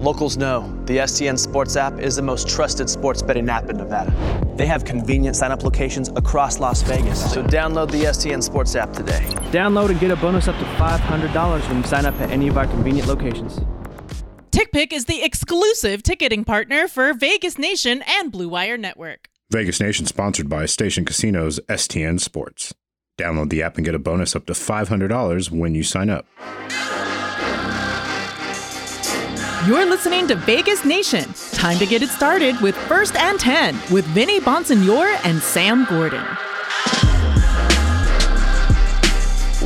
Locals 0.00 0.38
know 0.38 0.62
the 0.86 0.96
STN 0.96 1.38
Sports 1.38 1.76
app 1.76 1.98
is 1.98 2.16
the 2.16 2.22
most 2.22 2.48
trusted 2.48 2.88
sports 2.88 3.20
betting 3.20 3.50
app 3.50 3.68
in 3.68 3.76
Nevada. 3.76 4.10
They 4.56 4.64
have 4.64 4.86
convenient 4.86 5.36
sign 5.36 5.52
up 5.52 5.62
locations 5.62 6.08
across 6.16 6.58
Las 6.58 6.80
Vegas. 6.80 7.20
So 7.30 7.42
download 7.42 7.90
the 7.90 8.04
STN 8.04 8.42
Sports 8.42 8.74
app 8.76 8.94
today. 8.94 9.20
Download 9.52 9.90
and 9.90 10.00
get 10.00 10.10
a 10.10 10.16
bonus 10.16 10.48
up 10.48 10.56
to 10.56 10.64
$500 10.64 11.68
when 11.68 11.76
you 11.76 11.82
sign 11.82 12.06
up 12.06 12.18
at 12.18 12.30
any 12.30 12.48
of 12.48 12.56
our 12.56 12.66
convenient 12.66 13.08
locations. 13.08 13.60
TickPick 14.52 14.94
is 14.94 15.04
the 15.04 15.22
exclusive 15.22 16.02
ticketing 16.02 16.44
partner 16.46 16.88
for 16.88 17.12
Vegas 17.12 17.58
Nation 17.58 18.02
and 18.08 18.32
Blue 18.32 18.48
Wire 18.48 18.78
Network. 18.78 19.28
Vegas 19.50 19.80
Nation 19.80 20.06
sponsored 20.06 20.48
by 20.48 20.64
Station 20.64 21.04
Casinos 21.04 21.60
STN 21.68 22.18
Sports. 22.18 22.74
Download 23.18 23.50
the 23.50 23.62
app 23.62 23.76
and 23.76 23.84
get 23.84 23.94
a 23.94 23.98
bonus 23.98 24.34
up 24.34 24.46
to 24.46 24.54
$500 24.54 25.50
when 25.50 25.74
you 25.74 25.82
sign 25.82 26.08
up. 26.08 26.24
You're 29.66 29.84
listening 29.84 30.26
to 30.28 30.36
Vegas 30.36 30.86
Nation. 30.86 31.34
Time 31.52 31.76
to 31.80 31.84
get 31.84 32.00
it 32.00 32.08
started 32.08 32.58
with 32.62 32.74
First 32.74 33.14
and 33.16 33.38
10 33.38 33.74
with 33.90 34.06
Vinny 34.06 34.40
Bonsignore 34.40 35.20
and 35.22 35.38
Sam 35.38 35.84
Gordon. 35.84 36.24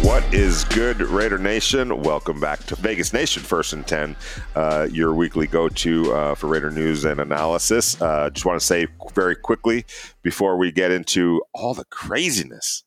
What 0.05 0.25
is 0.35 0.65
good, 0.65 1.01
Raider 1.01 1.39
Nation? 1.39 2.03
Welcome 2.03 2.41
back 2.41 2.65
to 2.65 2.75
Vegas 2.75 3.13
Nation 3.13 3.45
First 3.45 3.73
and 3.73 3.87
10, 3.87 4.17
uh, 4.57 4.89
your 4.91 5.15
weekly 5.15 5.47
go 5.47 5.69
to 5.69 6.13
uh, 6.13 6.35
for 6.35 6.49
Raider 6.49 6.73
news 6.73 7.05
and 7.05 7.21
analysis. 7.21 8.03
Uh, 8.03 8.31
just 8.31 8.45
want 8.45 8.59
to 8.59 8.67
say 8.67 8.89
very 9.15 9.37
quickly 9.37 9.87
before 10.25 10.57
we 10.57 10.73
get 10.73 10.91
into 10.91 11.41
all 11.55 11.73
the 11.73 11.85
craziness 11.85 12.83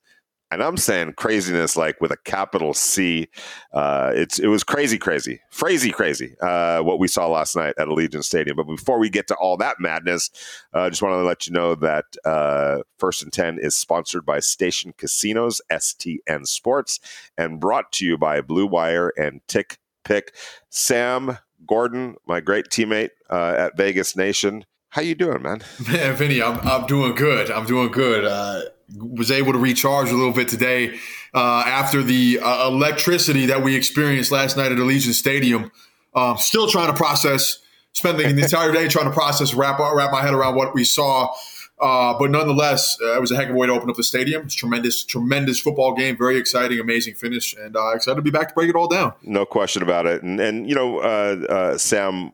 and 0.51 0.63
I'm 0.63 0.77
saying 0.77 1.13
craziness 1.17 1.75
like 1.75 1.99
with 1.99 2.11
a 2.11 2.17
capital 2.17 2.73
C. 2.73 3.27
Uh, 3.73 4.11
it's 4.15 4.39
it 4.39 4.47
was 4.47 4.63
crazy, 4.63 4.97
crazy, 4.97 5.41
crazy, 5.51 5.91
crazy. 5.91 6.35
Uh, 6.39 6.81
what 6.81 6.99
we 6.99 7.07
saw 7.07 7.27
last 7.27 7.55
night 7.55 7.73
at 7.77 7.87
Allegiant 7.87 8.23
Stadium. 8.23 8.55
But 8.55 8.67
before 8.67 8.99
we 8.99 9.09
get 9.09 9.27
to 9.27 9.35
all 9.35 9.57
that 9.57 9.77
madness, 9.79 10.29
I 10.73 10.79
uh, 10.79 10.89
just 10.89 11.01
want 11.01 11.13
to 11.13 11.23
let 11.23 11.47
you 11.47 11.53
know 11.53 11.75
that 11.75 12.05
uh, 12.23 12.79
First 12.97 13.23
and 13.23 13.33
Ten 13.33 13.59
is 13.59 13.75
sponsored 13.75 14.25
by 14.25 14.39
Station 14.39 14.93
Casinos, 14.97 15.61
STN 15.71 16.47
Sports, 16.47 16.99
and 17.37 17.59
brought 17.59 17.91
to 17.93 18.05
you 18.05 18.17
by 18.17 18.41
Blue 18.41 18.67
Wire 18.67 19.11
and 19.17 19.41
Tick 19.47 19.79
Pick. 20.03 20.33
Sam 20.69 21.37
Gordon, 21.67 22.15
my 22.25 22.39
great 22.39 22.69
teammate 22.69 23.09
uh, 23.29 23.55
at 23.57 23.77
Vegas 23.77 24.15
Nation. 24.15 24.65
How 24.89 25.01
you 25.01 25.15
doing, 25.15 25.41
man? 25.41 25.61
Man, 25.87 26.15
Vinny, 26.15 26.41
I'm, 26.41 26.57
I'm 26.59 26.85
doing 26.87 27.13
good. 27.13 27.51
I'm 27.51 27.65
doing 27.65 27.91
good. 27.91 28.71
Was 28.95 29.31
able 29.31 29.51
to 29.51 29.59
recharge 29.59 30.09
a 30.09 30.15
little 30.15 30.31
bit 30.31 30.47
today 30.47 30.97
uh, 31.33 31.63
after 31.65 32.01
the 32.01 32.39
uh, 32.41 32.67
electricity 32.67 33.47
that 33.47 33.61
we 33.61 33.75
experienced 33.75 34.31
last 34.31 34.55
night 34.55 34.71
at 34.71 34.77
Allegiant 34.77 35.13
Stadium. 35.13 35.71
Um, 36.15 36.37
still 36.37 36.69
trying 36.69 36.87
to 36.87 36.93
process, 36.93 37.59
spending 37.91 38.35
the 38.35 38.43
entire 38.43 38.71
day 38.71 38.87
trying 38.87 39.05
to 39.05 39.11
process, 39.11 39.53
wrap 39.53 39.79
wrap 39.79 40.11
my 40.11 40.21
head 40.21 40.33
around 40.33 40.55
what 40.55 40.73
we 40.73 40.85
saw. 40.85 41.33
Uh, 41.79 42.17
but 42.17 42.31
nonetheless, 42.31 42.97
uh, 43.03 43.15
it 43.15 43.21
was 43.21 43.31
a 43.31 43.35
heck 43.35 43.49
of 43.49 43.55
a 43.55 43.57
way 43.57 43.67
to 43.67 43.73
open 43.73 43.87
up 43.87 43.95
the 43.95 44.03
stadium. 44.03 44.43
It's 44.43 44.55
tremendous, 44.55 45.03
tremendous 45.03 45.59
football 45.59 45.93
game. 45.93 46.17
Very 46.17 46.37
exciting, 46.37 46.79
amazing 46.79 47.13
finish, 47.13 47.55
and 47.55 47.75
uh, 47.75 47.91
excited 47.91 48.15
to 48.15 48.21
be 48.23 48.31
back 48.31 48.47
to 48.49 48.53
break 48.55 48.69
it 48.69 48.75
all 48.75 48.87
down. 48.87 49.13
No 49.21 49.45
question 49.45 49.83
about 49.83 50.07
it. 50.07 50.23
And 50.23 50.39
and 50.39 50.67
you 50.67 50.73
know, 50.73 50.99
uh, 50.99 51.45
uh, 51.47 51.77
Sam, 51.77 52.31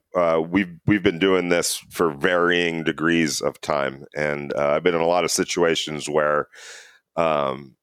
we've 0.50 0.74
we've 0.88 1.04
been 1.04 1.20
doing 1.20 1.50
this 1.50 1.76
for 1.90 2.12
varying 2.12 2.84
degrees 2.84 3.42
of 3.42 3.60
time, 3.60 4.06
and 4.16 4.54
I've 4.54 4.84
been 4.84 4.96
in 4.96 5.02
a 5.02 5.08
lot 5.08 5.26
of 5.26 5.32
situations 5.32 6.08
where, 6.08 6.48
um, 7.18 7.76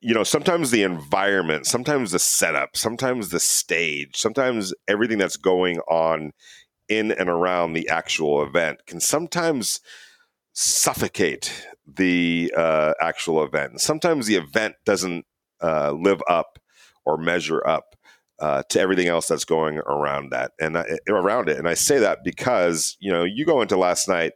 you 0.00 0.14
know, 0.14 0.24
sometimes 0.24 0.72
the 0.72 0.82
environment, 0.82 1.66
sometimes 1.66 2.10
the 2.10 2.18
setup, 2.18 2.76
sometimes 2.76 3.28
the 3.28 3.40
stage, 3.40 4.16
sometimes 4.16 4.74
everything 4.88 5.18
that's 5.18 5.36
going 5.36 5.78
on 5.88 6.32
in 6.88 7.12
and 7.12 7.28
around 7.28 7.74
the 7.74 7.88
actual 7.88 8.42
event 8.42 8.80
can 8.86 8.98
sometimes 8.98 9.80
suffocate 10.60 11.68
the 11.86 12.52
uh, 12.56 12.92
actual 13.00 13.44
event. 13.44 13.80
Sometimes 13.80 14.26
the 14.26 14.34
event 14.34 14.74
doesn't 14.84 15.24
uh, 15.62 15.92
live 15.92 16.20
up 16.28 16.58
or 17.06 17.16
measure 17.16 17.64
up 17.64 17.94
uh, 18.40 18.64
to 18.68 18.80
everything 18.80 19.06
else 19.06 19.28
that's 19.28 19.44
going 19.44 19.78
around 19.78 20.30
that 20.30 20.50
and 20.60 20.76
I, 20.76 20.84
around 21.08 21.48
it. 21.48 21.58
And 21.58 21.68
I 21.68 21.74
say 21.74 22.00
that 22.00 22.24
because 22.24 22.96
you 22.98 23.12
know 23.12 23.22
you 23.22 23.46
go 23.46 23.62
into 23.62 23.76
last 23.76 24.08
night, 24.08 24.32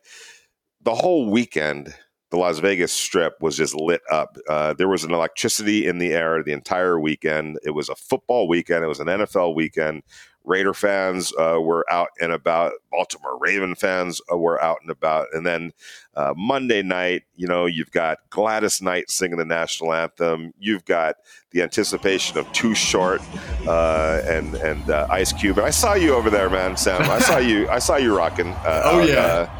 the 0.81 0.95
whole 0.95 1.29
weekend. 1.29 1.93
The 2.31 2.39
Las 2.39 2.61
Vegas 2.61 2.95
Strip 2.95 3.35
was 3.43 3.59
just 3.59 3.75
lit 3.75 4.01
up. 4.11 4.39
Uh, 4.49 4.73
there 4.73 4.89
was 4.89 5.05
an 5.05 5.13
electricity 5.13 5.87
in 5.87 5.99
the 5.99 6.15
air 6.15 6.43
the 6.43 6.55
entire 6.55 6.99
weekend. 6.99 7.59
It 7.63 7.73
was 7.73 7.91
a 7.91 7.95
football 7.95 8.49
weekend. 8.49 8.83
It 8.83 8.89
was 8.89 9.01
an 9.01 9.09
NFL 9.09 9.55
weekend. 9.55 10.03
Raider 10.45 10.75
fans 10.75 11.33
uh, 11.39 11.61
were 11.61 11.85
out 11.91 12.09
and 12.21 12.33
about. 12.33 12.73
Baltimore 12.91 13.39
Raven 13.39 13.75
fans 13.75 14.21
uh, 14.31 14.37
were 14.37 14.63
out 14.63 14.79
and 14.83 14.91
about. 14.91 15.29
And 15.33 15.47
then 15.47 15.73
uh, 16.15 16.35
Monday 16.37 16.83
night, 16.83 17.23
you 17.37 17.47
know, 17.47 17.67
you've 17.67 17.91
got 17.91 18.19
Gladys 18.31 18.83
Knight 18.83 19.11
singing 19.11 19.39
the 19.39 19.45
national 19.45 19.93
anthem. 19.95 20.53
You've 20.59 20.85
got 20.85 21.17
the 21.51 21.63
anticipation 21.63 22.39
of 22.39 22.51
Too 22.53 22.75
Short 22.75 23.21
uh, 23.67 24.21
and 24.25 24.55
and 24.57 24.91
uh, 24.91 25.07
Ice 25.11 25.33
Cube. 25.33 25.59
And 25.59 25.67
I 25.67 25.71
saw 25.71 25.95
you 25.95 26.15
over 26.15 26.29
there, 26.29 26.51
man, 26.51 26.77
Sam. 26.77 27.03
I 27.03 27.21
saw 27.21 27.39
you. 27.39 27.69
I 27.69 27.79
saw 27.79 27.97
you 27.97 28.17
rocking. 28.17 28.49
Uh, 28.49 28.83
oh 28.85 29.03
yeah. 29.03 29.51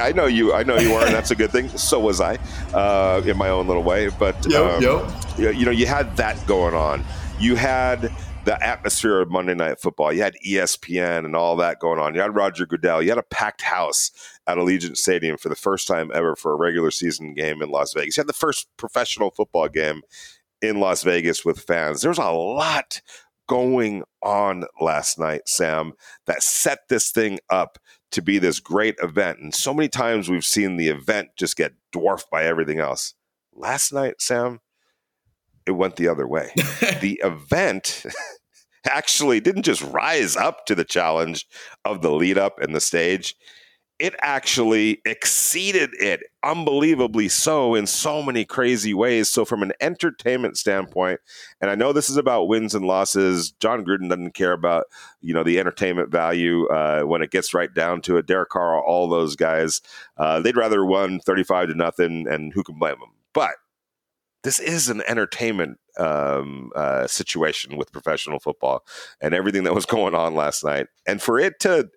I 0.00 0.12
know 0.12 0.24
you. 0.24 0.54
I 0.54 0.62
know 0.62 0.78
you 0.78 0.92
were, 0.92 1.04
and 1.04 1.14
that's 1.14 1.30
a 1.30 1.36
good 1.36 1.50
thing. 1.50 1.68
So 1.68 2.00
was 2.00 2.20
I, 2.20 2.34
in 3.26 3.36
my 3.36 3.50
own 3.50 3.66
little 3.66 3.82
way. 3.82 4.08
But 4.08 4.46
yep, 4.48 4.62
um, 4.62 4.82
yep. 4.82 5.54
you 5.54 5.66
know, 5.66 5.70
you 5.70 5.86
had 5.86 6.16
that 6.16 6.46
going 6.46 6.74
on. 6.74 7.04
You 7.38 7.56
had 7.56 8.10
the 8.46 8.64
atmosphere 8.64 9.20
of 9.20 9.28
Monday 9.28 9.54
Night 9.54 9.80
Football. 9.80 10.12
You 10.12 10.22
had 10.22 10.36
ESPN 10.46 11.24
and 11.24 11.34
all 11.34 11.56
that 11.56 11.80
going 11.80 11.98
on. 11.98 12.14
You 12.14 12.20
had 12.20 12.36
Roger 12.36 12.64
Goodell. 12.64 13.02
You 13.02 13.08
had 13.08 13.18
a 13.18 13.24
packed 13.24 13.62
house 13.62 14.12
at 14.46 14.56
Allegiant 14.56 14.96
Stadium 14.96 15.36
for 15.36 15.48
the 15.48 15.56
first 15.56 15.88
time 15.88 16.12
ever 16.14 16.36
for 16.36 16.52
a 16.52 16.56
regular 16.56 16.92
season 16.92 17.34
game 17.34 17.60
in 17.60 17.70
Las 17.70 17.92
Vegas. 17.92 18.16
You 18.16 18.20
had 18.20 18.28
the 18.28 18.32
first 18.32 18.68
professional 18.76 19.32
football 19.32 19.68
game 19.68 20.02
in 20.62 20.78
Las 20.78 21.02
Vegas 21.02 21.44
with 21.44 21.58
fans. 21.58 22.02
There's 22.02 22.18
a 22.18 22.30
lot 22.30 23.02
going 23.48 24.04
on 24.22 24.64
last 24.80 25.18
night, 25.18 25.48
Sam, 25.48 25.94
that 26.26 26.44
set 26.44 26.88
this 26.88 27.10
thing 27.10 27.40
up 27.50 27.78
to 28.12 28.22
be 28.22 28.38
this 28.38 28.60
great 28.60 28.94
event. 29.02 29.40
And 29.40 29.52
so 29.52 29.74
many 29.74 29.88
times 29.88 30.28
we've 30.28 30.44
seen 30.44 30.76
the 30.76 30.88
event 30.88 31.30
just 31.36 31.56
get 31.56 31.72
dwarfed 31.90 32.30
by 32.30 32.44
everything 32.44 32.78
else. 32.78 33.14
Last 33.52 33.92
night, 33.92 34.20
Sam, 34.20 34.60
it 35.66 35.72
went 35.72 35.96
the 35.96 36.08
other 36.08 36.26
way. 36.26 36.50
the 37.00 37.20
event 37.22 38.04
actually 38.88 39.40
didn't 39.40 39.64
just 39.64 39.82
rise 39.82 40.36
up 40.36 40.66
to 40.66 40.74
the 40.74 40.84
challenge 40.84 41.46
of 41.84 42.02
the 42.02 42.10
lead 42.10 42.38
up 42.38 42.60
and 42.60 42.74
the 42.74 42.80
stage. 42.80 43.34
It 43.98 44.14
actually 44.20 45.00
exceeded 45.06 45.88
it, 45.94 46.20
unbelievably 46.42 47.30
so, 47.30 47.74
in 47.74 47.86
so 47.86 48.22
many 48.22 48.44
crazy 48.44 48.92
ways. 48.92 49.30
So, 49.30 49.46
from 49.46 49.62
an 49.62 49.72
entertainment 49.80 50.58
standpoint, 50.58 51.20
and 51.62 51.70
I 51.70 51.76
know 51.76 51.94
this 51.94 52.10
is 52.10 52.18
about 52.18 52.46
wins 52.46 52.74
and 52.74 52.84
losses. 52.84 53.52
Jon 53.52 53.86
Gruden 53.86 54.10
doesn't 54.10 54.34
care 54.34 54.52
about 54.52 54.84
you 55.22 55.32
know 55.32 55.42
the 55.42 55.58
entertainment 55.58 56.10
value 56.10 56.66
uh, 56.66 57.04
when 57.04 57.22
it 57.22 57.30
gets 57.30 57.54
right 57.54 57.72
down 57.72 58.02
to 58.02 58.18
it. 58.18 58.26
Derek 58.26 58.50
Carr, 58.50 58.84
all 58.84 59.08
those 59.08 59.34
guys, 59.34 59.80
uh, 60.18 60.40
they'd 60.40 60.58
rather 60.58 60.84
won 60.84 61.18
thirty-five 61.18 61.68
to 61.68 61.74
nothing, 61.74 62.26
and 62.28 62.52
who 62.52 62.62
can 62.62 62.78
blame 62.78 63.00
them? 63.00 63.12
But 63.32 63.54
this 64.42 64.58
is 64.58 64.88
an 64.88 65.02
entertainment 65.08 65.78
um, 65.98 66.70
uh, 66.76 67.06
situation 67.06 67.76
with 67.76 67.92
professional 67.92 68.38
football 68.38 68.84
and 69.20 69.34
everything 69.34 69.64
that 69.64 69.74
was 69.74 69.86
going 69.96 70.14
on 70.14 70.34
last 70.34 70.64
night. 70.64 70.86
And 71.06 71.20
for 71.20 71.38
it 71.38 71.58
to 71.60 71.88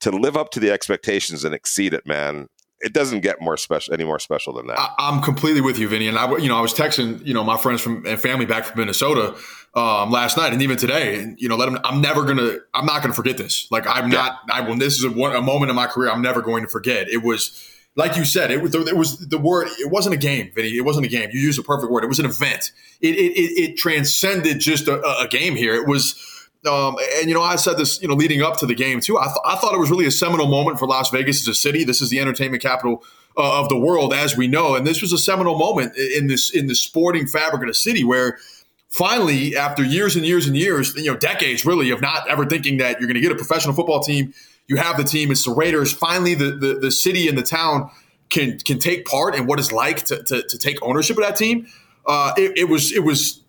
to 0.00 0.10
live 0.10 0.36
up 0.36 0.50
to 0.50 0.60
the 0.60 0.70
expectations 0.70 1.44
and 1.44 1.54
exceed 1.54 1.92
it, 1.92 2.06
man, 2.06 2.48
it 2.80 2.92
doesn't 2.92 3.20
get 3.20 3.40
more 3.40 3.56
special 3.56 3.92
any 3.92 4.04
more 4.04 4.18
special 4.18 4.52
than 4.52 4.68
that. 4.68 4.78
I, 4.78 5.08
am 5.08 5.20
completely 5.20 5.60
with 5.60 5.78
you, 5.78 5.88
Vinny. 5.88 6.06
And 6.06 6.16
I, 6.16 6.36
you 6.36 6.48
know, 6.48 6.56
I 6.56 6.60
was 6.60 6.72
texting, 6.72 7.24
you 7.26 7.34
know, 7.34 7.42
my 7.42 7.56
friends 7.56 7.80
from 7.80 8.06
and 8.06 8.20
family 8.20 8.46
back 8.46 8.66
from 8.66 8.78
Minnesota 8.78 9.36
um, 9.74 10.10
last 10.10 10.36
night 10.36 10.52
and 10.52 10.62
even 10.62 10.76
today, 10.76 11.20
and 11.20 11.38
you 11.40 11.48
know, 11.48 11.56
let 11.56 11.66
them. 11.66 11.78
I'm 11.84 12.00
never 12.00 12.24
gonna. 12.24 12.58
I'm 12.74 12.86
not 12.86 13.02
gonna 13.02 13.14
forget 13.14 13.36
this. 13.36 13.68
Like 13.70 13.86
I'm 13.86 14.10
yeah. 14.10 14.18
not. 14.18 14.40
I 14.50 14.60
when 14.62 14.78
this 14.78 14.98
is 14.98 15.04
a, 15.04 15.10
a 15.10 15.42
moment 15.42 15.70
in 15.70 15.76
my 15.76 15.86
career, 15.86 16.10
I'm 16.10 16.22
never 16.22 16.40
going 16.40 16.62
to 16.62 16.68
forget. 16.68 17.08
It 17.08 17.22
was 17.22 17.68
like 17.98 18.16
you 18.16 18.24
said, 18.24 18.52
it 18.52 18.62
was 18.62 18.74
it 18.76 18.96
was 18.96 19.18
the 19.18 19.38
word. 19.38 19.66
It 19.80 19.90
wasn't 19.90 20.14
a 20.14 20.18
game, 20.18 20.52
Vinny. 20.54 20.68
It 20.68 20.84
wasn't 20.84 21.04
a 21.04 21.08
game. 21.08 21.30
You 21.32 21.40
used 21.40 21.58
a 21.58 21.64
perfect 21.64 21.90
word. 21.90 22.04
It 22.04 22.06
was 22.06 22.20
an 22.20 22.26
event. 22.26 22.70
It 23.00 23.16
it 23.16 23.32
it, 23.32 23.70
it 23.70 23.76
transcended 23.76 24.60
just 24.60 24.86
a, 24.86 25.02
a, 25.18 25.26
game 25.28 25.56
here. 25.56 25.74
It 25.74 25.86
was. 25.86 26.14
Um, 26.66 26.96
and 27.16 27.28
you 27.28 27.34
know, 27.34 27.42
I 27.42 27.56
said 27.56 27.76
this, 27.76 28.02
you 28.02 28.08
know, 28.08 28.14
leading 28.14 28.42
up 28.42 28.56
to 28.58 28.66
the 28.66 28.74
game 28.74 29.00
too. 29.00 29.16
I, 29.16 29.24
th- 29.24 29.36
I 29.44 29.56
thought 29.56 29.74
it 29.74 29.78
was 29.78 29.90
really 29.90 30.06
a 30.06 30.10
seminal 30.10 30.46
moment 30.46 30.78
for 30.78 30.86
Las 30.86 31.10
Vegas 31.10 31.40
as 31.42 31.48
a 31.48 31.54
city. 31.54 31.84
This 31.84 32.00
is 32.00 32.10
the 32.10 32.18
entertainment 32.18 32.62
capital 32.62 33.04
uh, 33.36 33.60
of 33.60 33.68
the 33.68 33.78
world, 33.78 34.12
as 34.12 34.36
we 34.36 34.48
know, 34.48 34.74
and 34.74 34.86
this 34.86 35.00
was 35.00 35.12
a 35.12 35.18
seminal 35.18 35.56
moment 35.56 35.96
in 35.96 36.26
this 36.26 36.50
in 36.50 36.66
the 36.66 36.74
sporting 36.74 37.26
fabric 37.26 37.62
of 37.62 37.68
the 37.68 37.74
city 37.74 38.04
where 38.04 38.38
finally, 38.90 39.56
after 39.56 39.84
years 39.84 40.16
and 40.16 40.26
years 40.26 40.46
and 40.46 40.56
years, 40.56 40.94
you 40.96 41.10
know, 41.10 41.16
decades 41.16 41.64
really 41.64 41.90
of 41.90 42.00
not 42.00 42.28
ever 42.28 42.44
thinking 42.46 42.78
that 42.78 43.00
you're 43.00 43.06
going 43.06 43.14
to 43.14 43.20
get 43.20 43.32
a 43.32 43.36
professional 43.36 43.74
football 43.74 44.00
team 44.00 44.34
you 44.68 44.76
have 44.76 44.96
the 44.96 45.04
team. 45.04 45.30
It's 45.30 45.44
the 45.44 45.52
Raiders. 45.52 45.92
Finally, 45.92 46.34
the, 46.34 46.50
the, 46.52 46.74
the 46.74 46.90
city 46.90 47.26
and 47.26 47.36
the 47.36 47.42
town 47.42 47.90
can 48.28 48.58
can 48.58 48.78
take 48.78 49.06
part 49.06 49.34
in 49.34 49.46
what 49.46 49.58
it's 49.58 49.72
like 49.72 50.04
to, 50.04 50.22
to, 50.24 50.42
to 50.42 50.58
take 50.58 50.78
ownership 50.82 51.16
of 51.16 51.24
that 51.24 51.36
team. 51.36 51.66
Uh, 52.06 52.32
it, 52.36 52.56
it, 52.56 52.68
was 52.68 52.92
it 52.92 53.02
was 53.02 53.42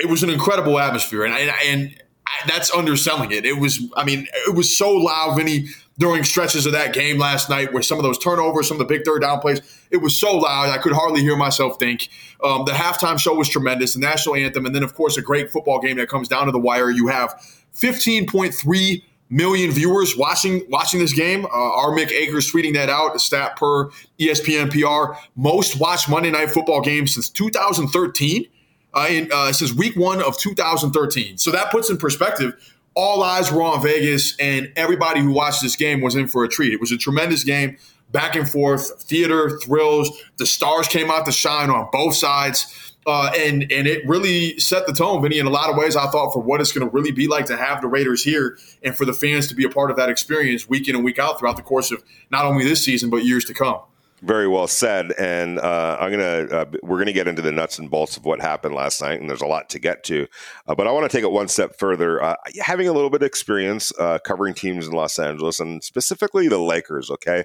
it 0.00 0.06
was 0.06 0.22
an 0.22 0.30
incredible 0.30 0.78
atmosphere, 0.78 1.24
and 1.24 1.34
and, 1.34 1.52
and 1.64 2.02
I, 2.26 2.48
that's 2.48 2.72
underselling 2.72 3.30
it. 3.30 3.44
It 3.44 3.58
was, 3.58 3.80
I 3.96 4.04
mean, 4.04 4.26
it 4.46 4.54
was 4.54 4.76
so 4.76 4.90
loud, 4.90 5.36
Vinny, 5.36 5.66
during 5.98 6.24
stretches 6.24 6.66
of 6.66 6.72
that 6.72 6.92
game 6.92 7.18
last 7.18 7.48
night 7.48 7.72
where 7.72 7.82
some 7.82 7.98
of 7.98 8.04
those 8.04 8.18
turnovers, 8.18 8.68
some 8.68 8.80
of 8.80 8.86
the 8.86 8.92
big 8.92 9.04
third 9.04 9.22
down 9.22 9.40
plays, 9.40 9.60
it 9.90 9.98
was 9.98 10.18
so 10.18 10.36
loud 10.36 10.70
I 10.70 10.78
could 10.78 10.92
hardly 10.92 11.20
hear 11.20 11.36
myself 11.36 11.78
think. 11.78 12.08
Um, 12.42 12.64
the 12.64 12.72
halftime 12.72 13.18
show 13.18 13.34
was 13.34 13.48
tremendous, 13.48 13.94
the 13.94 14.00
national 14.00 14.36
anthem, 14.36 14.66
and 14.66 14.74
then, 14.74 14.82
of 14.82 14.94
course, 14.94 15.16
a 15.16 15.22
great 15.22 15.50
football 15.50 15.80
game 15.80 15.96
that 15.98 16.08
comes 16.08 16.28
down 16.28 16.46
to 16.46 16.52
the 16.52 16.58
wire. 16.58 16.90
You 16.90 17.08
have 17.08 17.34
15.3 17.76 19.02
million 19.30 19.70
viewers 19.70 20.16
watching 20.16 20.64
watching 20.68 21.00
this 21.00 21.12
game. 21.12 21.44
Uh, 21.46 21.48
our 21.48 21.90
Mick 21.90 22.10
Akers 22.10 22.50
tweeting 22.50 22.74
that 22.74 22.88
out, 22.88 23.14
a 23.16 23.18
stat 23.18 23.56
per 23.56 23.90
ESPN 24.18 24.70
PR. 24.70 25.18
Most 25.36 25.80
watched 25.80 26.08
Monday 26.08 26.30
Night 26.30 26.50
Football 26.50 26.80
game 26.80 27.06
since 27.06 27.28
2013 27.28 28.46
uh, 28.94 29.06
in, 29.10 29.28
uh, 29.32 29.52
since 29.52 29.72
week 29.72 29.96
one 29.96 30.22
of 30.22 30.38
2013. 30.38 31.38
So 31.38 31.50
that 31.50 31.70
puts 31.70 31.90
in 31.90 31.98
perspective. 31.98 32.54
All 32.94 33.22
eyes 33.22 33.50
were 33.50 33.62
on 33.62 33.82
Vegas, 33.82 34.36
and 34.38 34.72
everybody 34.76 35.20
who 35.20 35.32
watched 35.32 35.62
this 35.62 35.74
game 35.74 36.00
was 36.00 36.14
in 36.14 36.28
for 36.28 36.44
a 36.44 36.48
treat. 36.48 36.72
It 36.72 36.80
was 36.80 36.92
a 36.92 36.96
tremendous 36.96 37.42
game, 37.42 37.76
back 38.12 38.36
and 38.36 38.48
forth, 38.48 39.02
theater, 39.02 39.58
thrills. 39.58 40.16
The 40.36 40.46
stars 40.46 40.86
came 40.86 41.10
out 41.10 41.26
to 41.26 41.32
shine 41.32 41.70
on 41.70 41.88
both 41.90 42.14
sides. 42.14 42.83
Uh, 43.06 43.30
and 43.36 43.70
and 43.70 43.86
it 43.86 44.06
really 44.08 44.58
set 44.58 44.86
the 44.86 44.92
tone, 44.92 45.22
Vinny. 45.22 45.38
In 45.38 45.46
a 45.46 45.50
lot 45.50 45.70
of 45.70 45.76
ways, 45.76 45.96
I 45.96 46.08
thought 46.08 46.32
for 46.32 46.40
what 46.40 46.60
it's 46.60 46.72
going 46.72 46.88
to 46.88 46.92
really 46.92 47.12
be 47.12 47.28
like 47.28 47.46
to 47.46 47.56
have 47.56 47.82
the 47.82 47.88
Raiders 47.88 48.24
here, 48.24 48.58
and 48.82 48.96
for 48.96 49.04
the 49.04 49.12
fans 49.12 49.46
to 49.48 49.54
be 49.54 49.64
a 49.64 49.68
part 49.68 49.90
of 49.90 49.96
that 49.96 50.08
experience 50.08 50.68
week 50.68 50.88
in 50.88 50.94
and 50.94 51.04
week 51.04 51.18
out 51.18 51.38
throughout 51.38 51.56
the 51.56 51.62
course 51.62 51.90
of 51.90 52.02
not 52.30 52.46
only 52.46 52.64
this 52.64 52.82
season 52.82 53.10
but 53.10 53.24
years 53.24 53.44
to 53.44 53.54
come. 53.54 53.80
Very 54.24 54.48
well 54.48 54.66
said, 54.66 55.12
and 55.18 55.58
uh, 55.58 55.98
I'm 56.00 56.10
gonna 56.10 56.46
uh, 56.50 56.64
we're 56.82 56.96
gonna 56.96 57.12
get 57.12 57.28
into 57.28 57.42
the 57.42 57.52
nuts 57.52 57.78
and 57.78 57.90
bolts 57.90 58.16
of 58.16 58.24
what 58.24 58.40
happened 58.40 58.74
last 58.74 59.02
night, 59.02 59.20
and 59.20 59.28
there's 59.28 59.42
a 59.42 59.46
lot 59.46 59.68
to 59.70 59.78
get 59.78 60.02
to. 60.04 60.26
Uh, 60.66 60.74
but 60.74 60.86
I 60.86 60.92
want 60.92 61.10
to 61.10 61.14
take 61.14 61.24
it 61.24 61.30
one 61.30 61.46
step 61.46 61.76
further. 61.76 62.22
Uh, 62.22 62.34
having 62.58 62.88
a 62.88 62.92
little 62.92 63.10
bit 63.10 63.20
of 63.20 63.26
experience 63.26 63.92
uh, 63.98 64.18
covering 64.24 64.54
teams 64.54 64.86
in 64.86 64.94
Los 64.94 65.18
Angeles, 65.18 65.60
and 65.60 65.84
specifically 65.84 66.48
the 66.48 66.56
Lakers. 66.56 67.10
Okay, 67.10 67.44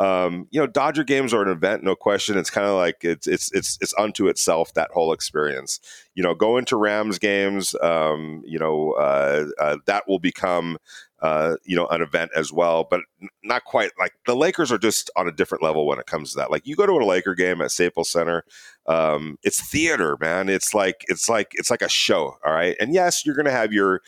um, 0.00 0.48
you 0.50 0.58
know, 0.58 0.66
Dodger 0.66 1.04
games 1.04 1.34
are 1.34 1.42
an 1.42 1.48
event, 1.50 1.84
no 1.84 1.94
question. 1.94 2.38
It's 2.38 2.48
kind 2.48 2.66
of 2.66 2.74
like 2.74 2.96
it's 3.02 3.26
it's 3.26 3.52
it's 3.52 3.78
it's 3.82 3.94
unto 3.98 4.28
itself 4.28 4.72
that 4.74 4.90
whole 4.92 5.12
experience. 5.12 5.78
You 6.14 6.22
know, 6.22 6.34
going 6.34 6.64
to 6.66 6.76
Rams 6.76 7.18
games, 7.18 7.74
um, 7.82 8.42
you 8.46 8.58
know, 8.58 8.92
uh, 8.92 9.76
that 9.86 10.08
will 10.08 10.18
become 10.18 10.78
uh, 11.22 11.56
you 11.64 11.76
know, 11.76 11.86
an 11.88 12.00
event 12.00 12.30
as 12.34 12.50
well, 12.52 12.86
but 12.88 13.02
not 13.44 13.64
quite 13.64 13.90
like 13.98 14.12
the 14.26 14.34
Lakers 14.34 14.72
are 14.72 14.78
just 14.78 15.10
on 15.16 15.28
a 15.28 15.32
different 15.32 15.62
level 15.62 15.86
when 15.86 15.98
it 15.98 16.06
comes 16.06 16.30
to 16.30 16.38
that. 16.38 16.50
Like 16.50 16.66
you 16.66 16.74
go 16.76 16.86
to 16.86 16.92
a 16.92 17.04
Laker 17.04 17.34
game 17.34 17.60
at 17.60 17.70
Staples 17.70 18.08
Center, 18.08 18.42
um, 18.86 19.36
it's 19.42 19.60
theater, 19.60 20.16
man. 20.18 20.48
It's 20.48 20.72
like 20.72 21.04
it's 21.08 21.28
like 21.28 21.48
it's 21.52 21.70
like 21.70 21.82
a 21.82 21.90
show, 21.90 22.38
all 22.44 22.52
right. 22.54 22.74
And 22.80 22.94
yes, 22.94 23.26
you're 23.26 23.34
gonna 23.34 23.50
have 23.50 23.72
your 23.72 24.00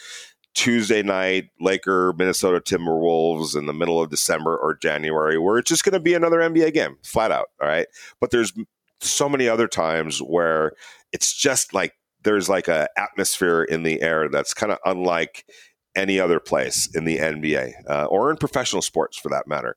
Tuesday 0.54 1.02
night 1.02 1.48
Laker 1.60 2.12
Minnesota 2.16 2.60
Timberwolves 2.60 3.56
in 3.56 3.66
the 3.66 3.72
middle 3.72 4.00
of 4.00 4.10
December 4.10 4.56
or 4.56 4.74
January, 4.74 5.38
where 5.38 5.58
it's 5.58 5.68
just 5.68 5.84
gonna 5.84 6.00
be 6.00 6.14
another 6.14 6.38
NBA 6.38 6.72
game, 6.74 6.96
flat 7.04 7.32
out, 7.32 7.46
all 7.60 7.68
right. 7.68 7.86
But 8.20 8.30
there's 8.30 8.52
so 9.00 9.28
many 9.28 9.48
other 9.48 9.68
times 9.68 10.18
where 10.20 10.72
it's 11.12 11.32
just 11.32 11.74
like 11.74 11.94
there's 12.22 12.48
like 12.48 12.68
a 12.68 12.88
atmosphere 12.96 13.64
in 13.64 13.82
the 13.82 14.00
air 14.00 14.28
that's 14.28 14.54
kind 14.54 14.72
of 14.72 14.78
unlike 14.84 15.44
any 15.94 16.18
other 16.18 16.40
place 16.40 16.88
in 16.94 17.04
the 17.04 17.18
NBA 17.18 17.72
uh, 17.88 18.04
or 18.06 18.30
in 18.30 18.36
professional 18.36 18.82
sports 18.82 19.16
for 19.18 19.28
that 19.28 19.46
matter. 19.46 19.76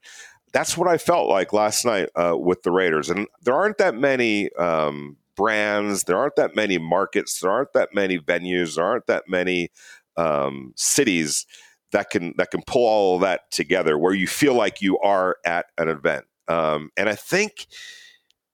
That's 0.54 0.77
what 0.77 0.88
I 0.88 0.98
felt 0.98 1.30
like 1.30 1.51
last 1.51 1.86
night 1.86 2.10
uh, 2.16 2.38
with 2.38 2.63
the 2.63 2.72
Raiders. 2.72 3.10
And 3.10 3.27
there 3.44 3.56
aren't 3.56 3.77
that 3.80 3.95
many 3.95 4.51
um, 4.54 5.18
brands, 5.36 6.04
there 6.04 6.18
aren't 6.18 6.38
that 6.38 6.56
many 6.56 6.77
markets, 6.77 7.39
there 7.39 7.51
aren't 7.51 7.74
that 7.74 7.94
many 7.94 8.19
venues, 8.19 8.75
there 8.75 8.86
aren't 8.86 9.07
that 9.07 9.25
many 9.27 9.69
um, 10.18 10.74
cities 10.76 11.46
that 11.92 12.10
can 12.10 12.34
that 12.38 12.52
can 12.52 12.62
pull 12.66 12.86
all 12.86 13.16
of 13.16 13.22
that 13.22 13.50
together 13.52 13.98
where 13.98 14.14
you 14.14 14.28
feel 14.28 14.54
like 14.54 14.82
you 14.82 15.00
are 15.00 15.38
at 15.46 15.68
an 15.78 15.88
event. 15.88 16.26
Um, 16.48 16.90
and 16.98 17.10
I 17.10 17.16
think 17.16 17.68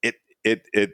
it 0.03 0.15
it 0.43 0.67
it 0.73 0.91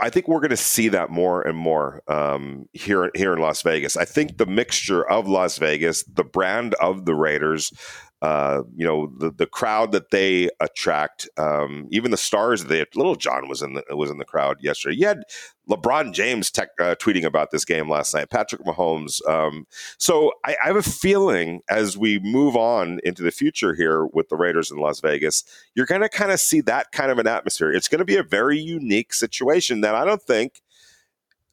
I 0.00 0.10
think 0.10 0.28
we're 0.28 0.40
going 0.40 0.50
to 0.50 0.56
see 0.56 0.88
that 0.88 1.10
more 1.10 1.40
and 1.42 1.56
more 1.56 2.02
um, 2.06 2.68
here 2.72 3.10
here 3.14 3.32
in 3.32 3.38
Las 3.38 3.62
Vegas. 3.62 3.96
I 3.96 4.04
think 4.04 4.36
the 4.36 4.46
mixture 4.46 5.08
of 5.08 5.26
Las 5.26 5.58
Vegas, 5.58 6.04
the 6.04 6.24
brand 6.24 6.74
of 6.74 7.06
the 7.06 7.14
Raiders, 7.14 7.72
uh, 8.22 8.62
you 8.76 8.86
know, 8.86 9.10
the 9.18 9.30
the 9.30 9.46
crowd 9.46 9.92
that 9.92 10.10
they 10.10 10.50
attract, 10.60 11.26
um, 11.38 11.88
even 11.90 12.10
the 12.10 12.18
stars. 12.18 12.64
They 12.64 12.84
Lil 12.94 13.14
Jon 13.14 13.48
was 13.48 13.62
in 13.62 13.72
the 13.74 13.84
was 13.96 14.10
in 14.10 14.18
the 14.18 14.26
crowd 14.26 14.58
yesterday. 14.60 14.96
You 14.96 15.06
had 15.06 15.22
LeBron 15.70 16.12
James 16.12 16.50
tech, 16.50 16.68
uh, 16.78 16.96
tweeting 16.96 17.24
about 17.24 17.50
this 17.50 17.64
game 17.64 17.88
last 17.88 18.12
night. 18.12 18.28
Patrick 18.28 18.62
Mahomes. 18.62 19.26
Um, 19.26 19.66
so 19.96 20.32
I, 20.44 20.54
I, 20.62 20.66
have 20.66 20.76
a 20.76 20.82
feeling 20.82 21.62
as 21.70 21.96
we 21.96 22.18
move 22.18 22.56
on 22.56 23.00
into 23.04 23.22
the 23.22 23.30
future 23.30 23.72
here 23.74 24.04
with 24.04 24.28
the 24.28 24.36
Raiders 24.36 24.70
in 24.70 24.78
Las 24.78 25.00
Vegas, 25.00 25.44
you're 25.74 25.86
going 25.86 26.02
to 26.02 26.08
kind 26.08 26.30
of 26.30 26.40
see 26.40 26.60
that 26.62 26.92
kind 26.92 27.10
of 27.10 27.18
an 27.18 27.26
atmosphere. 27.26 27.72
It's 27.72 27.88
going 27.88 28.00
to 28.00 28.04
be 28.04 28.16
a 28.16 28.22
very 28.22 28.58
unique 28.58 29.14
situation 29.14 29.80
that 29.80 29.94
I 29.94 30.04
don't 30.04 30.22
think. 30.22 30.60